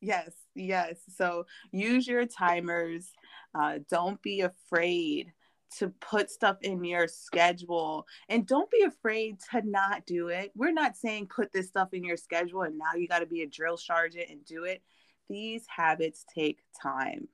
yes 0.00 0.32
yes. 0.54 0.96
So 1.16 1.46
use 1.70 2.06
your 2.06 2.26
timers. 2.26 3.12
Uh, 3.54 3.78
don't 3.88 4.20
be 4.22 4.40
afraid 4.40 5.32
to 5.78 5.88
put 6.00 6.30
stuff 6.30 6.56
in 6.62 6.84
your 6.84 7.08
schedule 7.08 8.06
and 8.28 8.46
don't 8.46 8.70
be 8.70 8.82
afraid 8.82 9.38
to 9.52 9.62
not 9.62 10.04
do 10.04 10.28
it. 10.28 10.50
We're 10.54 10.72
not 10.72 10.96
saying 10.96 11.28
put 11.28 11.52
this 11.52 11.68
stuff 11.68 11.94
in 11.94 12.04
your 12.04 12.16
schedule 12.16 12.62
and 12.62 12.76
now 12.76 12.96
you 12.96 13.08
got 13.08 13.20
to 13.20 13.26
be 13.26 13.42
a 13.42 13.46
drill 13.46 13.76
sergeant 13.76 14.30
and 14.30 14.44
do 14.44 14.64
it 14.64 14.82
these 15.28 15.64
habits 15.68 16.24
take 16.34 16.60
time. 16.80 17.28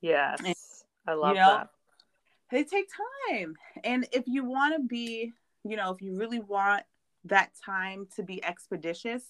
Yes. 0.00 0.40
And, 0.44 0.54
I 1.06 1.14
love 1.14 1.30
you 1.30 1.40
know, 1.40 1.46
that. 1.46 1.70
They 2.50 2.64
take 2.64 2.88
time. 3.30 3.56
And 3.84 4.06
if 4.12 4.24
you 4.26 4.44
want 4.44 4.74
to 4.76 4.82
be, 4.86 5.32
you 5.64 5.76
know, 5.76 5.92
if 5.92 6.00
you 6.00 6.16
really 6.16 6.40
want 6.40 6.82
that 7.24 7.50
time 7.64 8.06
to 8.16 8.22
be 8.22 8.44
expeditious, 8.44 9.22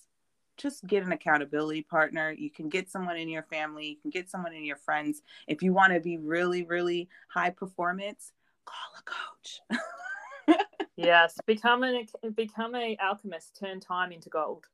just 0.56 0.86
get 0.86 1.02
an 1.02 1.12
accountability 1.12 1.82
partner. 1.82 2.32
You 2.32 2.50
can 2.50 2.68
get 2.68 2.90
someone 2.90 3.16
in 3.16 3.28
your 3.28 3.42
family, 3.42 3.88
you 3.88 3.96
can 4.00 4.10
get 4.10 4.30
someone 4.30 4.54
in 4.54 4.64
your 4.64 4.76
friends. 4.76 5.22
If 5.46 5.62
you 5.62 5.72
want 5.72 5.92
to 5.92 6.00
be 6.00 6.16
really, 6.16 6.64
really 6.64 7.08
high 7.28 7.50
performance, 7.50 8.32
call 8.64 8.76
a 8.98 9.02
coach. 9.02 10.60
yes, 10.96 11.38
become 11.46 11.82
an 11.82 12.06
become 12.34 12.74
a 12.74 12.96
alchemist, 13.02 13.56
turn 13.58 13.80
time 13.80 14.12
into 14.12 14.28
gold. 14.28 14.66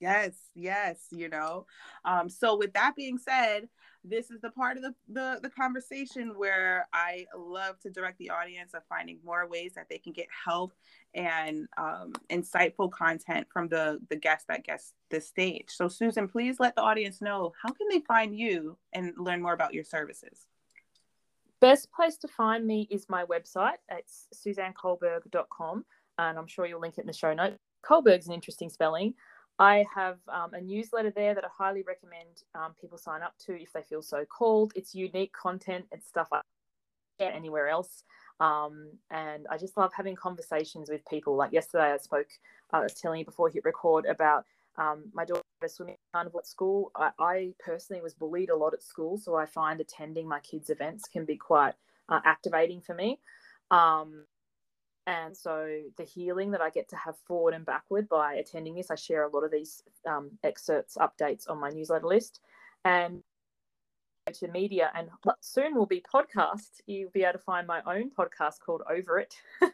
Yes, 0.00 0.34
yes, 0.54 1.06
you 1.10 1.28
know. 1.28 1.66
Um, 2.04 2.28
so 2.28 2.56
with 2.56 2.74
that 2.74 2.94
being 2.96 3.18
said, 3.18 3.68
this 4.04 4.30
is 4.30 4.40
the 4.40 4.50
part 4.50 4.76
of 4.76 4.82
the, 4.82 4.94
the, 5.08 5.40
the 5.42 5.50
conversation 5.50 6.34
where 6.36 6.86
I 6.92 7.26
love 7.36 7.80
to 7.80 7.90
direct 7.90 8.18
the 8.18 8.30
audience 8.30 8.74
of 8.74 8.82
finding 8.88 9.18
more 9.24 9.48
ways 9.48 9.72
that 9.74 9.88
they 9.88 9.98
can 9.98 10.12
get 10.12 10.26
help 10.44 10.74
and 11.14 11.66
um, 11.76 12.12
insightful 12.30 12.90
content 12.90 13.46
from 13.52 13.68
the 13.68 13.98
the 14.08 14.16
guests 14.16 14.44
that 14.48 14.64
guest 14.64 14.94
the 15.10 15.20
stage. 15.20 15.68
So 15.68 15.88
Susan, 15.88 16.28
please 16.28 16.60
let 16.60 16.76
the 16.76 16.82
audience 16.82 17.20
know 17.20 17.52
how 17.60 17.72
can 17.72 17.88
they 17.90 18.00
find 18.00 18.38
you 18.38 18.76
and 18.92 19.12
learn 19.16 19.42
more 19.42 19.54
about 19.54 19.74
your 19.74 19.84
services. 19.84 20.46
Best 21.60 21.90
place 21.90 22.18
to 22.18 22.28
find 22.28 22.66
me 22.66 22.86
is 22.90 23.06
my 23.08 23.24
website. 23.24 23.78
It's 23.90 24.28
suzanneculberg.com 24.34 25.84
and 26.18 26.38
I'm 26.38 26.46
sure 26.46 26.66
you'll 26.66 26.80
link 26.80 26.98
it 26.98 27.02
in 27.02 27.06
the 27.06 27.12
show 27.12 27.32
notes. 27.32 27.56
Culberg's 27.82 28.26
an 28.26 28.34
interesting 28.34 28.68
spelling. 28.68 29.14
I 29.58 29.86
have 29.94 30.18
um, 30.28 30.52
a 30.54 30.60
newsletter 30.60 31.10
there 31.10 31.34
that 31.34 31.44
I 31.44 31.48
highly 31.56 31.82
recommend 31.82 32.42
um, 32.54 32.74
people 32.80 32.98
sign 32.98 33.22
up 33.22 33.34
to 33.46 33.60
if 33.60 33.72
they 33.72 33.82
feel 33.82 34.02
so 34.02 34.24
called. 34.24 34.72
It's 34.74 34.94
unique 34.94 35.32
content, 35.32 35.86
it's 35.92 36.06
stuff 36.06 36.28
I 36.32 36.40
get 37.18 37.34
anywhere 37.34 37.68
else. 37.68 38.04
Um, 38.38 38.90
and 39.10 39.46
I 39.50 39.56
just 39.56 39.76
love 39.76 39.92
having 39.96 40.14
conversations 40.14 40.90
with 40.90 41.00
people. 41.08 41.36
Like 41.36 41.52
yesterday, 41.52 41.92
I 41.92 41.96
spoke, 41.96 42.28
I 42.70 42.80
was 42.80 42.94
telling 42.94 43.20
you 43.20 43.24
before 43.24 43.48
hit 43.48 43.64
record 43.64 44.04
about 44.04 44.44
um, 44.76 45.04
my 45.14 45.24
daughter 45.24 45.42
swimming 45.68 45.96
carnival 46.12 46.40
at 46.40 46.46
school. 46.46 46.92
I, 46.94 47.10
I, 47.18 47.54
personally 47.64 48.02
was 48.02 48.12
bullied 48.12 48.50
a 48.50 48.56
lot 48.56 48.74
at 48.74 48.82
school, 48.82 49.16
so 49.16 49.34
I 49.34 49.46
find 49.46 49.80
attending 49.80 50.28
my 50.28 50.40
kids' 50.40 50.68
events 50.68 51.08
can 51.08 51.24
be 51.24 51.36
quite 51.36 51.72
uh, 52.10 52.20
activating 52.24 52.82
for 52.82 52.94
me. 52.94 53.18
Um, 53.70 54.26
and 55.06 55.36
so 55.36 55.82
the 55.96 56.04
healing 56.04 56.50
that 56.50 56.60
I 56.60 56.70
get 56.70 56.88
to 56.88 56.96
have 56.96 57.16
forward 57.26 57.54
and 57.54 57.64
backward 57.64 58.08
by 58.08 58.34
attending 58.34 58.74
this, 58.74 58.90
I 58.90 58.96
share 58.96 59.22
a 59.24 59.28
lot 59.28 59.44
of 59.44 59.52
these 59.52 59.82
um, 60.06 60.30
excerpts, 60.42 60.96
updates 60.96 61.48
on 61.48 61.60
my 61.60 61.70
newsletter 61.70 62.06
list. 62.06 62.40
And 62.84 63.22
to 64.34 64.48
media 64.48 64.90
and 64.94 65.08
soon 65.40 65.76
will 65.76 65.86
be 65.86 66.02
podcast. 66.12 66.80
You'll 66.86 67.10
be 67.10 67.22
able 67.22 67.34
to 67.34 67.38
find 67.38 67.66
my 67.66 67.80
own 67.86 68.10
podcast 68.10 68.60
called 68.64 68.82
Over 68.90 69.20
It 69.20 69.34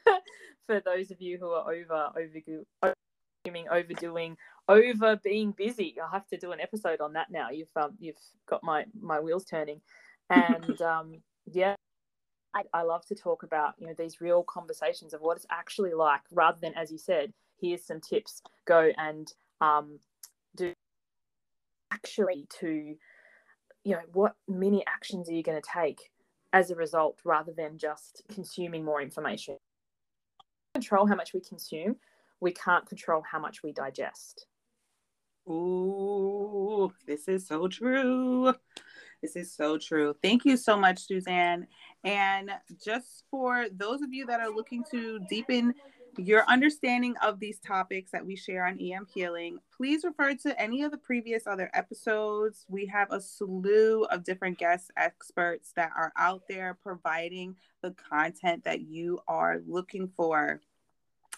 for 0.66 0.80
those 0.80 1.10
of 1.10 1.20
you 1.20 1.38
who 1.38 1.48
are 1.50 1.72
over 1.72 2.10
over 2.16 3.66
overdoing, 3.70 4.36
over 4.68 5.16
being 5.16 5.52
busy. 5.52 5.96
I'll 6.00 6.10
have 6.10 6.26
to 6.28 6.36
do 6.36 6.52
an 6.52 6.60
episode 6.60 7.00
on 7.00 7.14
that 7.14 7.30
now. 7.30 7.50
You've 7.50 7.74
um, 7.76 7.92
you've 7.98 8.16
got 8.46 8.62
my 8.62 8.84
my 9.00 9.20
wheels 9.20 9.44
turning, 9.44 9.80
and 10.30 10.80
um, 10.82 11.22
yeah, 11.46 11.74
I, 12.54 12.62
I 12.72 12.82
love 12.82 13.06
to 13.06 13.14
talk 13.14 13.42
about 13.42 13.74
you 13.78 13.86
know 13.86 13.94
these 13.96 14.20
real 14.20 14.42
conversations 14.42 15.14
of 15.14 15.20
what 15.20 15.36
it's 15.36 15.46
actually 15.50 15.94
like 15.94 16.22
rather 16.30 16.58
than 16.60 16.74
as 16.74 16.92
you 16.92 16.98
said 16.98 17.32
here's 17.60 17.84
some 17.84 18.00
tips 18.00 18.42
go 18.66 18.90
and 18.98 19.32
um, 19.60 19.98
do 20.56 20.74
actually 21.92 22.46
to 22.60 22.96
you 23.84 23.92
know 23.92 24.02
what 24.12 24.36
mini 24.48 24.84
actions 24.86 25.28
are 25.28 25.34
you 25.34 25.42
going 25.42 25.60
to 25.60 25.68
take 25.72 26.10
as 26.52 26.70
a 26.70 26.74
result 26.74 27.18
rather 27.24 27.52
than 27.52 27.78
just 27.78 28.22
consuming 28.28 28.84
more 28.84 29.00
information. 29.00 29.56
Control 30.74 31.06
how 31.06 31.14
much 31.14 31.32
we 31.32 31.40
consume, 31.40 31.96
we 32.40 32.52
can't 32.52 32.86
control 32.86 33.22
how 33.30 33.38
much 33.38 33.62
we 33.62 33.72
digest. 33.72 34.46
Ooh, 35.48 36.92
this 37.06 37.26
is 37.28 37.46
so 37.46 37.68
true. 37.68 38.54
This 39.22 39.36
is 39.36 39.52
so 39.52 39.78
true. 39.78 40.16
Thank 40.20 40.44
you 40.44 40.56
so 40.56 40.76
much, 40.76 41.06
Suzanne. 41.06 41.68
And 42.02 42.50
just 42.84 43.22
for 43.30 43.66
those 43.72 44.02
of 44.02 44.12
you 44.12 44.26
that 44.26 44.40
are 44.40 44.50
looking 44.50 44.82
to 44.90 45.20
deepen 45.30 45.74
your 46.18 46.44
understanding 46.48 47.14
of 47.22 47.38
these 47.38 47.60
topics 47.60 48.10
that 48.10 48.26
we 48.26 48.34
share 48.34 48.66
on 48.66 48.80
EM 48.80 49.06
Healing, 49.14 49.58
please 49.74 50.02
refer 50.04 50.34
to 50.34 50.60
any 50.60 50.82
of 50.82 50.90
the 50.90 50.98
previous 50.98 51.46
other 51.46 51.70
episodes. 51.72 52.66
We 52.68 52.84
have 52.86 53.12
a 53.12 53.20
slew 53.20 54.04
of 54.04 54.24
different 54.24 54.58
guest 54.58 54.90
experts 54.96 55.72
that 55.76 55.92
are 55.96 56.12
out 56.18 56.42
there 56.48 56.76
providing 56.82 57.54
the 57.80 57.94
content 58.10 58.64
that 58.64 58.82
you 58.82 59.20
are 59.28 59.60
looking 59.66 60.10
for. 60.16 60.60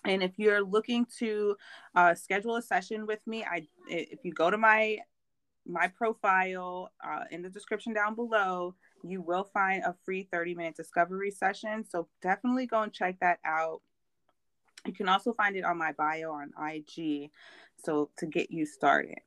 And 0.07 0.22
if 0.22 0.39
you're 0.39 0.64
looking 0.64 1.07
to 1.18 1.57
uh, 1.95 2.14
schedule 2.14 2.57
a 2.57 2.62
session 2.62 3.07
with 3.07 3.20
me, 3.26 3.45
I 3.45 3.66
if 3.89 4.20
you 4.22 4.32
go 4.32 4.51
to 4.51 4.59
my 4.59 4.99
my 5.67 5.89
profile 5.89 6.93
uh, 7.05 7.25
in 7.31 7.43
the 7.43 7.49
description 7.49 7.93
down 7.93 8.15
below, 8.15 8.75
you 9.03 9.21
will 9.21 9.45
find 9.45 9.83
a 9.85 9.95
free 10.05 10.29
30 10.31 10.55
minute 10.55 10.77
discovery 10.77 11.31
session. 11.31 11.85
So 11.89 12.09
definitely 12.23 12.67
go 12.67 12.83
and 12.83 12.93
check 12.93 13.21
that 13.21 13.39
out. 13.45 13.81
You 14.87 14.93
can 14.93 15.09
also 15.09 15.33
find 15.33 15.57
it 15.57 15.65
on 15.65 15.79
my 15.79 15.93
bio 15.93 16.33
on 16.33 16.53
IG. 16.59 17.31
So 17.83 18.11
to 18.19 18.27
get 18.27 18.51
you 18.51 18.67
started. 18.67 19.19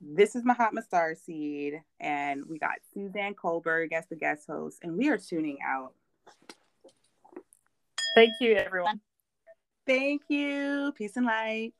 This 0.00 0.36
is 0.36 0.44
Mahatma 0.44 0.82
Starseed, 0.82 1.80
and 2.00 2.44
we 2.46 2.58
got 2.58 2.74
Suzanne 2.92 3.34
Culberg 3.34 3.92
as 3.92 4.06
the 4.06 4.16
guest 4.16 4.46
host, 4.46 4.80
and 4.82 4.94
we 4.94 5.08
are 5.08 5.16
tuning 5.16 5.56
out. 5.66 5.94
Thank 8.14 8.34
you, 8.40 8.56
everyone. 8.56 9.00
Thank 9.86 10.22
you. 10.28 10.92
Peace 10.96 11.16
and 11.16 11.24
light. 11.24 11.72